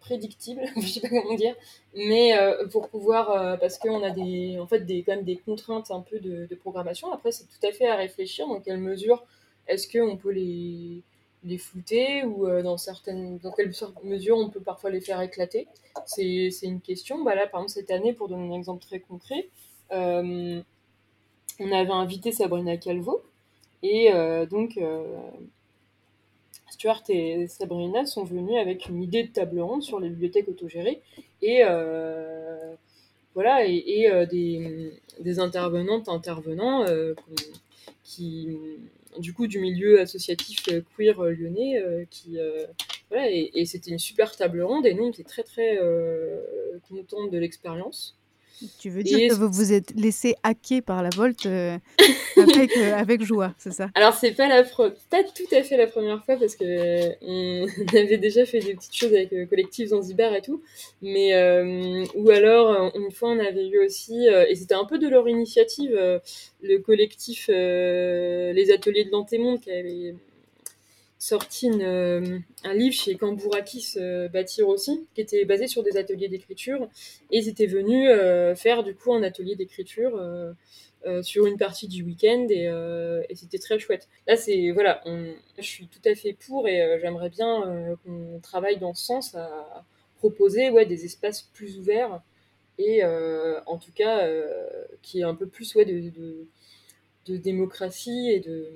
[0.00, 1.54] prédictibles, je sais pas comment dire,
[1.94, 2.32] mais
[2.72, 6.18] pour pouvoir parce qu'on a des en fait des quand même des contraintes un peu
[6.18, 7.12] de, de programmation.
[7.12, 9.24] Après c'est tout à fait à réfléchir dans quelle mesure
[9.68, 11.02] est-ce qu'on peut les
[11.44, 13.72] les flouter ou dans certaines dans quelle
[14.04, 15.68] mesure on peut parfois les faire éclater.
[16.06, 17.22] C'est une question.
[17.22, 19.48] Bah là par exemple cette année pour donner un exemple très concret
[19.92, 20.60] euh,
[21.58, 23.22] on avait invité Sabrina Calvo
[23.82, 25.02] et euh, donc euh,
[26.70, 31.02] Stuart et Sabrina sont venus avec une idée de table ronde sur les bibliothèques autogérées
[31.42, 31.64] et
[34.30, 36.08] des, intervenantes
[38.04, 38.58] qui
[39.18, 42.38] du coup du milieu associatif queer lyonnais qui
[43.10, 45.78] voilà et, c'était une super table ronde et nous on était très très
[46.88, 48.19] contentes de l'expérience
[48.78, 51.78] tu veux dire que vous vous êtes laissé hacker par la Volt euh,
[52.36, 53.88] avec, euh, avec, joie, c'est ça?
[53.94, 57.66] Alors c'est pas la pas tout à fait la première fois parce que euh, on
[57.96, 60.62] avait déjà fait des petites choses avec le collectif Zanzibar et tout,
[61.02, 61.30] mais
[62.14, 65.92] ou alors une fois on avait eu aussi et c'était un peu de leur initiative
[66.62, 70.14] le collectif les ateliers de l'antémonde qui avait
[71.20, 76.28] sorti euh, un livre chez Cambourakis euh, Bâtir aussi, qui était basé sur des ateliers
[76.28, 76.88] d'écriture.
[77.30, 80.18] Et ils étaient venus euh, faire du coup un atelier d'écriture
[81.22, 84.08] sur une partie du week-end et, c'était très chouette.
[84.26, 85.02] Là, c'est voilà,
[85.58, 89.84] je suis tout à fait pour et j'aimerais bien qu'on travaille dans ce sens à
[90.18, 92.20] proposer ouais, des espaces plus ouverts
[92.76, 94.28] et en tout cas
[95.00, 96.46] qui est un peu plus ouais, de, de,
[97.26, 98.70] de démocratie et de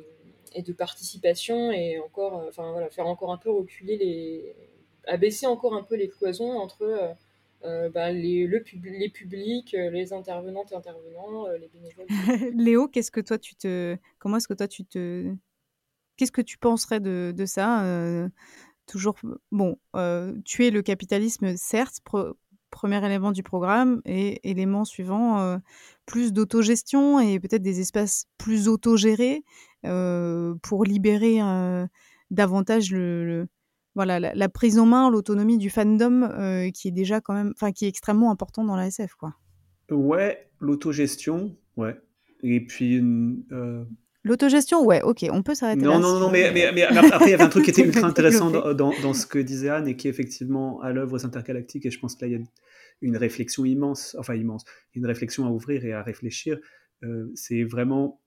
[0.55, 4.57] et de participation et encore, euh, enfin voilà, faire encore un peu reculer les,
[5.07, 7.13] abaisser encore un peu les cloisons entre euh,
[7.65, 12.07] euh, bah, les, le les publics, les intervenantes et intervenants, les bénévoles.
[12.55, 15.35] Léo, qu'est-ce que toi tu te, comment est-ce que toi tu te,
[16.17, 17.85] qu'est-ce que tu penserais de, de ça
[18.87, 19.17] Toujours,
[19.51, 19.79] bon,
[20.45, 22.01] tuer le capitalisme, certes,
[22.75, 25.59] premier élément du programme, et élément suivant,
[26.07, 29.43] plus d'autogestion et peut-être des espaces plus autogérés
[29.85, 31.87] euh, pour libérer euh,
[32.31, 33.47] davantage le,
[33.95, 37.72] voilà la, prise en main, l'autonomie du fandom euh, qui est déjà quand même, enfin
[37.72, 39.35] qui est extrêmement important dans la SF quoi.
[39.91, 41.97] Ouais, l'autogestion, ouais.
[42.43, 43.03] Et puis
[44.27, 45.99] L'autogestion, ouais, ok, on peut s'arrêter non, là.
[45.99, 48.51] Non, non, mais, mais, mais, après, il y avait un truc qui était ultra intéressant
[48.51, 52.01] dans, dans, ce que disait Anne et qui est effectivement à l'œuvre intergalactique, et je
[52.01, 52.38] pense que là, il y a
[53.05, 54.64] une réflexion immense, enfin immense,
[54.95, 56.59] une réflexion à ouvrir et à réfléchir.
[57.35, 58.21] c'est vraiment,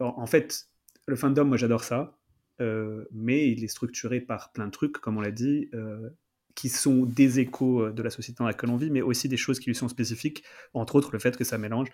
[0.00, 0.68] en fait,
[1.06, 2.18] le fandom, moi j'adore ça,
[2.60, 6.10] euh, mais il est structuré par plein de trucs, comme on l'a dit, euh,
[6.54, 9.36] qui sont des échos euh, de la société dans laquelle on vit, mais aussi des
[9.36, 10.44] choses qui lui sont spécifiques,
[10.74, 11.88] entre autres le fait que ça mélange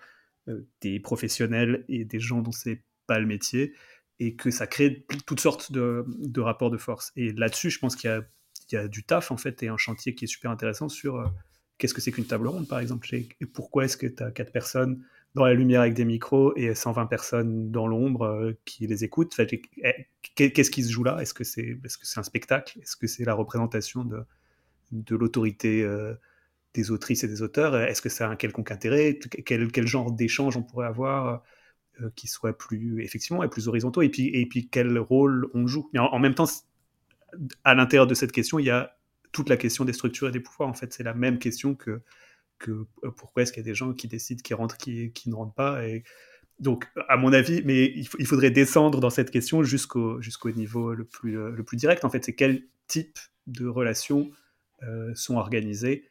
[0.79, 3.73] des professionnels et des gens dont c'est pas le métier,
[4.19, 6.05] et que ça crée toutes sortes de,
[6.39, 7.11] rapports de force.
[7.15, 8.23] Et là-dessus, je pense qu'il
[8.71, 11.25] y, a, du taf, en fait, et un chantier qui est super intéressant sur euh,
[11.77, 14.51] qu'est-ce que c'est qu'une table ronde, par exemple, et, pourquoi est-ce que tu as quatre
[14.51, 15.03] personnes
[15.33, 19.37] dans la lumière avec des micros et 120 personnes dans l'ombre euh, qui les écoutent?
[19.39, 21.17] Eh, qu'est-ce qui se joue là?
[21.21, 22.79] Est-ce que c'est est -ce c'est un spectacle?
[22.79, 26.13] Est-ce que c'est la représentation de, l'autorité euh,
[26.73, 27.75] des autrices et des auteurs?
[27.75, 29.19] Est-ce que ça a un quelconque intérêt?
[29.45, 31.43] Quel, genre d'échange on pourrait avoir
[32.01, 34.01] euh, qui soit plus effectivement et plus horizontaux?
[34.01, 35.89] Et puis quel rôle on joue?
[35.93, 36.47] Mais en, même temps
[37.63, 38.95] à l'intérieur de cette question il y a
[39.31, 40.93] toute la question des structures et des pouvoirs en fait.
[40.93, 42.01] C'est la même question que
[42.69, 42.85] euh,
[43.17, 45.53] pourquoi est-ce qu'il y a des gens qui décident qui rentrent qui, qui ne rentrent
[45.53, 46.03] pas et
[46.59, 50.19] donc à mon avis mais il, faudrait descendre dans cette question jusqu'au
[50.55, 52.05] niveau le plus euh, le plus direct.
[52.05, 54.31] En fait c'est quel type de relations
[55.15, 56.03] sont organisées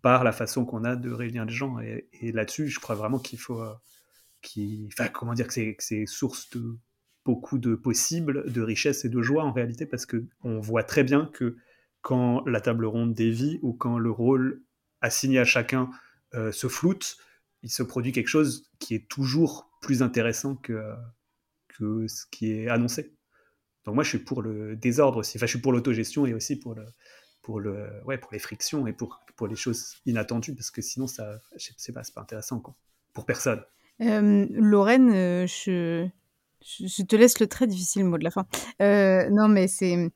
[0.00, 1.80] par la façon qu'on a de réunir les gens.
[1.80, 3.60] Et, là-dessus je crois vraiment qu'il faut
[5.12, 6.76] comment dire que c'est source de
[7.24, 11.04] beaucoup de possibles, de richesse et de joie en réalité, parce que on voit très
[11.04, 11.56] bien que
[12.02, 14.62] quand la table ronde dévie ou quand le rôle
[15.00, 15.90] assigné à chacun
[16.34, 17.16] euh, se floute,
[17.62, 20.82] il se produit quelque chose qui est toujours plus intéressant que,
[21.68, 23.14] que ce qui est annoncé.
[23.84, 25.38] Donc moi, je suis pour le désordre aussi.
[25.38, 26.86] Enfin, je suis pour l'autogestion et aussi pour le,
[27.42, 31.06] pour le, ouais, pour les frictions et pour, pour les choses inattendues, parce que sinon,
[31.06, 32.74] ça, je sais pas, c'est pas intéressant, quoi.
[33.12, 33.62] Pour personne.
[34.00, 36.08] Euh, Lorraine, euh, je,
[36.62, 38.46] je, te laisse le très difficile mot de la fin.
[38.80, 40.10] Euh, non, mais c'est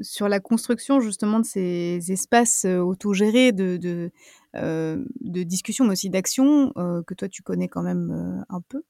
[0.00, 4.10] sur la construction justement de ces espaces autogérés de, de,
[4.54, 6.72] de discussion, mais aussi d'action,
[7.06, 8.82] que toi tu connais quand même un peu.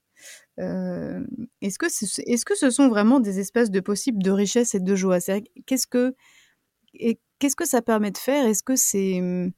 [1.61, 4.95] est-ce que, est-ce que ce sont vraiment des espaces de possible de richesse et de
[4.95, 5.19] joie?
[5.65, 6.15] Qu'est-ce que,
[7.39, 8.45] qu'est-ce que ça permet de faire?
[8.45, 9.51] Est-ce que c'est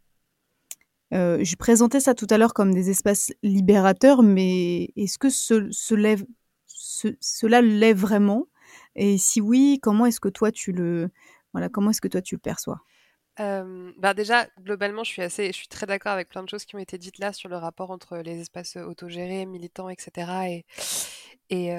[1.13, 5.93] euh, je présentais ça tout à l'heure comme des espaces libérateurs, mais est-ce que ce,
[5.93, 6.23] lève,
[6.67, 8.47] cela l'est vraiment?
[8.95, 11.09] Et si oui, comment est-ce que toi tu le,
[12.37, 12.81] perçois?
[13.97, 16.75] Bah déjà, globalement, je suis assez, je suis très d'accord avec plein de choses qui
[16.75, 20.31] ont été dites là sur le rapport entre les espaces autogérés, militants, etc.
[20.49, 20.65] Et,
[21.49, 21.73] et,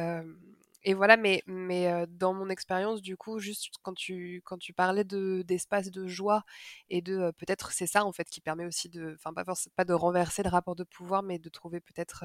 [0.85, 5.05] et voilà, mais, mais dans mon expérience, du coup, juste quand tu, quand tu parlais
[5.05, 6.45] de, d'espace de joie
[6.91, 9.45] et de peut-être c'est ça en fait qui permet aussi de, enfin pas
[9.77, 12.25] pas de renverser le rapport de pouvoir, mais de trouver peut-être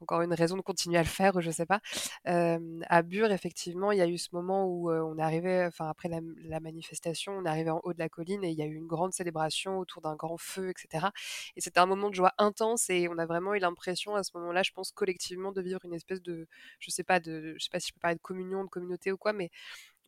[0.00, 1.80] encore une raison de continuer à le faire, je sais pas.
[2.24, 6.20] à Bure, effectivement, il y a eu ce moment où on arrivé, enfin après la,
[6.44, 8.86] la, manifestation, on arrivé en haut de la colline et il y a eu une
[8.86, 11.08] grande célébration autour d'un grand feu, etc.
[11.56, 14.30] Et c'était un moment de joie intense et on a vraiment eu l'impression à ce
[14.36, 16.46] moment-là, je pense collectivement, de vivre une espèce de,
[16.80, 19.12] je sais pas, de, je sais pas si je peux parler de communion, de communauté
[19.12, 19.50] ou quoi, mais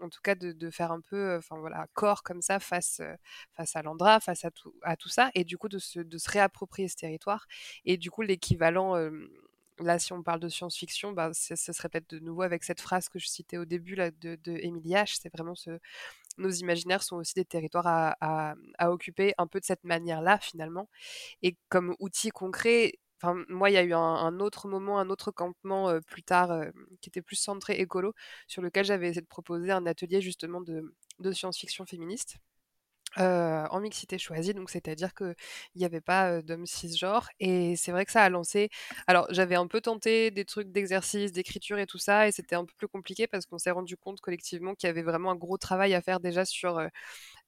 [0.01, 3.01] en tout cas de, faire un peu, enfin voilà, corps comme ça face,
[3.53, 6.01] face à l'Andra, face à tout, à tout ça, et du coup de se,
[6.31, 7.47] réapproprier ce territoire.
[7.85, 8.95] Et du coup, l'équivalent,
[9.81, 13.09] là, si on parle de science-fiction, bah, ce serait peut-être de nouveau avec cette phrase
[13.09, 15.19] que je citais au début là, de, de H.
[15.21, 15.55] C'est vraiment.
[16.39, 20.89] Nos imaginaires sont aussi des territoires à occuper un peu de cette manière-là, finalement.
[21.43, 25.31] Et comme outil concret, Enfin, moi, il y a eu un, autre moment, un autre
[25.33, 26.63] campement plus tard
[27.01, 28.15] qui était plus centré écolo,
[28.47, 32.39] sur lequel j'avais essayé de proposer un atelier justement de, de science-fiction féministe.
[33.19, 35.35] En mixité choisie, donc c'est-à-dire qu'il
[35.77, 37.29] n'y avait pas d'hommes cisgenres.
[37.41, 38.69] Et c'est vrai que ça a lancé.
[39.07, 42.65] Alors, j'avais un peu tenté des trucs d'exercice, d'écriture et tout ça, et c'était un
[42.65, 45.59] peu plus compliqué parce qu'on s'est rendu compte collectivement qu'il y avait vraiment un gros
[45.59, 46.81] travail à faire déjà sur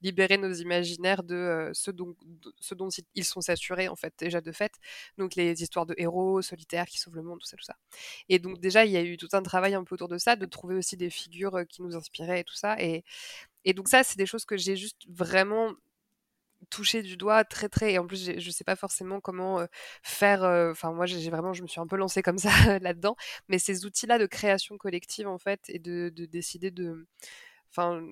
[0.03, 2.17] libérer nos imaginaires de ce, dont,
[2.61, 4.73] ce dont ils sont saturés, en fait, déjà de fait.
[5.19, 7.77] Donc, les histoires de héros solitaires qui sauvent le monde, tout ça, tout ça.
[8.29, 10.37] Et donc, déjà, il y a eu tout un travail un peu autour de ça,
[10.37, 12.81] de trouver aussi des figures qui nous inspiraient et tout ça.
[12.81, 13.05] Et,
[13.65, 15.73] et donc, ça, c'est des choses que j'ai juste vraiment
[16.69, 19.65] touché du doigt très très et en plus je sais pas forcément comment
[20.03, 23.17] faire enfin moi j'ai vraiment je me suis un peu lancée comme ça là-dedans
[23.49, 27.07] mais ces outils là de création collective en fait et de, de décider de
[27.71, 28.03] enfin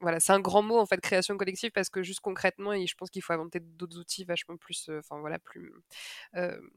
[0.00, 2.94] voilà, c'est un grand mot en fait, création collective, parce que juste concrètement, et je
[2.94, 5.72] pense qu'il faut inventer d'autres outils vachement plus, enfin voilà, plus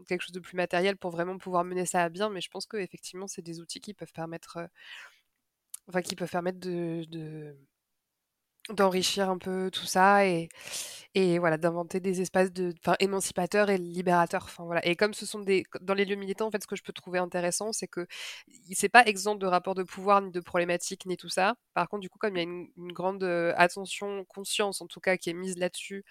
[0.08, 2.30] quelque chose de plus matériel pour vraiment pouvoir mener ça à bien.
[2.30, 4.60] Mais je pense que effectivement, c'est des outils qui peuvent permettre,
[5.88, 7.56] enfin qui peuvent permettre de,
[8.74, 10.50] d'enrichir un peu tout ça et,
[11.16, 14.86] et voilà d'inventer des espaces de émancipateurs et libérateurs enfin voilà.
[14.86, 16.94] Et comme ce sont des dans les lieux militants en fait ce que je peux
[16.94, 18.08] trouver intéressant c'est que
[18.74, 21.56] c'est pas exemple de rapport de pouvoir ni de problématiques ni tout ça.
[21.74, 23.24] Par contre du coup comme il y a une, une grande
[23.58, 26.04] attention conscience en tout cas qui est mise là-dessus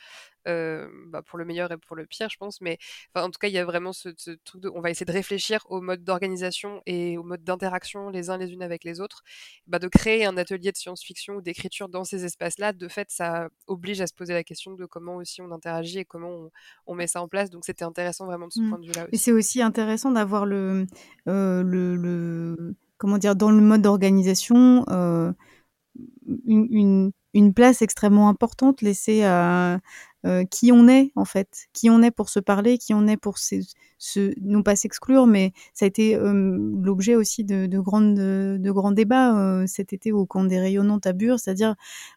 [0.46, 2.60] euh, bah, pour le meilleur et pour le pire, je pense.
[2.60, 2.78] Mais
[3.14, 4.08] en tout cas, il y a vraiment ce,
[4.44, 8.30] truc de, on va essayer de réfléchir au mode d'organisation et au mode d'interaction les
[8.30, 9.22] uns les unes avec les autres.
[9.66, 13.48] Bah, de créer un atelier de science-fiction ou d'écriture dans ces espaces-là, de fait, ça
[13.66, 16.50] oblige à se poser la question de comment aussi on interagit et comment
[16.86, 17.50] on, met ça en place.
[17.50, 18.68] Donc, c'était intéressant vraiment de ce mmh.
[18.68, 19.06] point de vue-là.
[19.12, 20.86] Et c'est aussi intéressant d'avoir le,
[21.28, 24.84] euh, le, comment dire, dans le mode d'organisation,
[26.46, 29.80] une, une, une, place extrêmement importante laissée à
[30.50, 33.38] qui on est en fait, qui on est pour se parler, qui on est pour
[33.38, 33.56] se,
[34.40, 39.64] non pas s'exclure, mais ça a été l'objet aussi de, de, grandes, de, grands débats
[39.66, 41.74] cet été au camp des rayonnantes à Bure, c'est-à-dire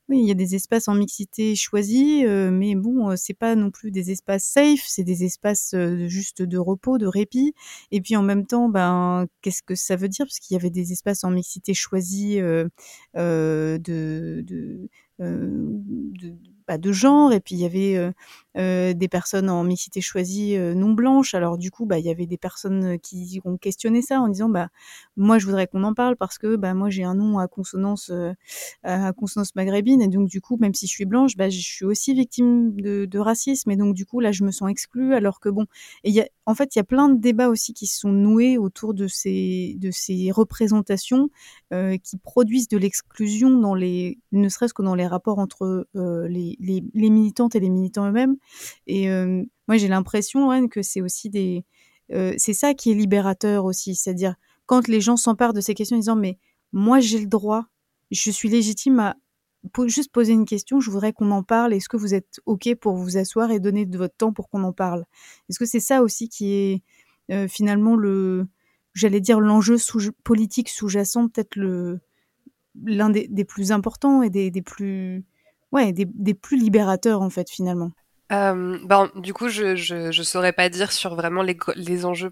[0.08, 3.92] oui, il y a des espaces en mixité choisis, mais bon, c'est pas non plus
[3.92, 5.76] des espaces safe, c'est des espaces
[6.08, 7.54] juste de repos, de répit,
[7.92, 10.26] et puis en même temps, ben qu'est-ce que ça veut dire?
[10.26, 12.70] Parce qu'il y avait des espaces en mixité choisis de,
[13.16, 14.90] de, de
[16.78, 18.14] de genre et puis il y avait
[18.56, 21.34] des personnes en mixité choisie non blanche.
[21.34, 24.50] Alors du coup bah il y avait des personnes qui ont questionné ça en disant
[24.50, 24.70] bah
[25.16, 28.12] moi je voudrais qu'on en parle parce que bah moi j'ai un nom à consonance
[28.84, 31.86] à consonance maghrébine et donc du coup même si je suis blanche bah je suis
[31.86, 35.14] aussi victime de, racisme et donc du coup là je me sens exclue.
[35.14, 35.66] Alors que bon
[36.04, 38.12] et y a en fait il y a plein de débats aussi qui se sont
[38.12, 41.30] noués autour de ces de ces représentations
[41.72, 46.82] qui produisent de l'exclusion dans les ne serait-ce que dans les rapports entre les les,
[46.94, 48.36] militantes et les militants eux-mêmes.
[48.88, 51.64] Et euh, moi, j'ai l'impression que c'est aussi des,
[52.12, 55.96] euh, c'est ça qui est libérateur aussi, c'est-à-dire quand les gens s'emparent de ces questions
[55.96, 56.38] en disant mais
[56.72, 57.66] moi j'ai le droit,
[58.12, 59.16] je suis légitime à
[59.86, 61.74] juste poser une question, je voudrais qu'on en parle.
[61.74, 64.64] Est-ce que vous êtes ok pour vous asseoir et donner de votre temps pour qu'on
[64.64, 65.06] en parle?
[65.50, 66.84] Est-ce que c'est ça aussi qui est
[67.32, 68.48] euh, finalement le,
[68.94, 69.76] j'allais dire l'enjeu
[70.24, 72.00] politique sous-jacent, peut-être le
[72.86, 75.26] l'un des, plus importants et des plus
[75.72, 77.92] ouais, des, plus libérateurs en fait finalement.
[78.32, 82.32] Euh, ben, du coup, je, je, je saurais pas dire sur vraiment les, les enjeux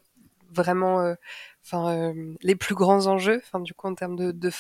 [0.51, 1.15] vraiment, euh,
[1.65, 4.51] enfin euh, les plus grands enjeux, enfin du coup en termes de, de,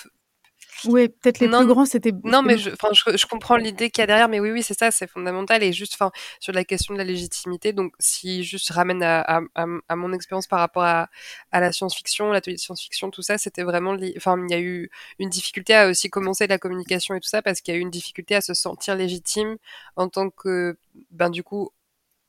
[0.85, 2.11] oui, peut-être les plus grands, c'était.
[2.23, 4.77] Non, mais je, je, je comprends l'idée qu'il y a derrière, mais oui, oui, c'est
[4.77, 5.63] ça, c'est fondamental.
[5.63, 9.65] Et juste, enfin, sur la question de la légitimité, donc si juste ramène à, à,
[9.87, 11.09] à, mon expérience par rapport à,
[11.51, 14.89] à la science-fiction, l'atelier de science-fiction, tout ça, c'était vraiment, enfin, il y a eu
[15.19, 17.81] une difficulté à aussi commencer la communication et tout ça parce qu'il y a eu
[17.83, 19.57] une difficulté à se sentir légitime
[19.95, 20.77] en tant que,
[21.11, 21.71] ben du coup,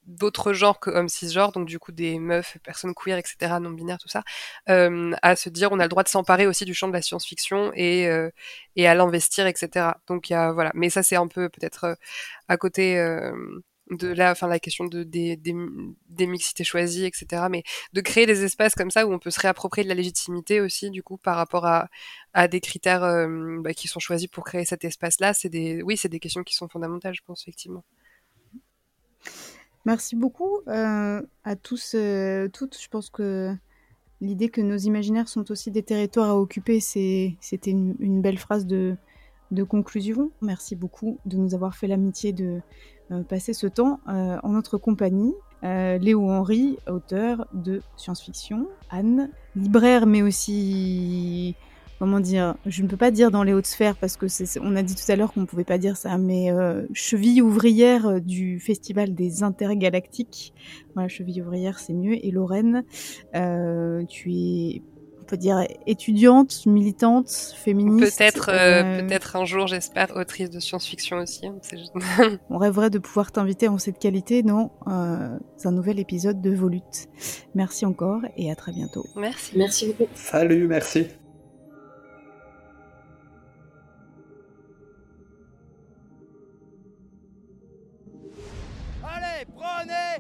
[0.09, 3.99] d'autres genres que hommes cisgenres, donc du coup des meufs, personnes queer, etc., non binaires,
[3.99, 4.25] tout ça,
[4.71, 7.03] euh, à se dire on a le droit de s'emparer aussi du champ de la
[7.03, 8.31] science-fiction et euh,
[8.77, 9.87] et à l'investir, etc.
[10.09, 11.95] Donc y a voilà, mais ça c'est un peu peut-être euh,
[12.49, 12.97] à côté
[13.91, 15.55] de la, enfin la question de des, des,
[16.09, 17.47] des, mixités choisies, etc.
[17.51, 17.63] Mais
[17.93, 20.91] de créer des espaces comme ça où on peut se réapproprier de la légitimité aussi,
[20.91, 21.89] du coup, par rapport à,
[22.35, 23.01] à des critères
[23.61, 26.55] bah, qui sont choisis pour créer cet espace-là, c'est des, oui, c'est des questions qui
[26.55, 27.85] sont fondamentales, je pense effectivement.
[29.89, 32.79] Merci beaucoup euh, à tous, euh, toutes.
[32.79, 33.55] Je pense que
[34.21, 38.99] l'idée que nos imaginaires sont aussi des territoires à occuper, c'était une, belle phrase de,
[39.67, 40.31] conclusion.
[40.43, 42.61] Merci beaucoup de nous avoir fait l'amitié de
[43.13, 45.33] euh, passer ce temps en notre compagnie.
[45.63, 51.57] Léo Henry, auteur de science-fiction, Anne, libraire mais aussi
[51.99, 54.77] comment dire, je ne peux pas dire dans les hautes sphères parce que c'est, on
[54.77, 58.07] a dit tout à l'heure qu'on ne pouvait pas dire ça, mais euh, cheville ouvrière
[58.07, 60.55] euh, du festival des intergalactiques.
[60.95, 62.25] Voilà, cheville ouvrière, c'est mieux.
[62.25, 62.85] Et Lorraine,
[63.35, 64.83] euh, tu es,
[65.21, 68.17] on peut dire étudiante, militante, féministe.
[68.17, 71.47] Peut-être, peut-être un jour, j'espère, autrice de science-fiction aussi.
[71.47, 71.59] Hein,
[72.49, 77.09] on rêverait de pouvoir t'inviter en cette qualité dans un nouvel épisode de Volute.
[77.55, 79.05] Merci encore et à très bientôt.
[79.17, 79.59] Merci.
[79.59, 80.11] Merci beaucoup.
[80.15, 81.09] Salut, merci.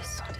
[0.00, 0.39] descendez.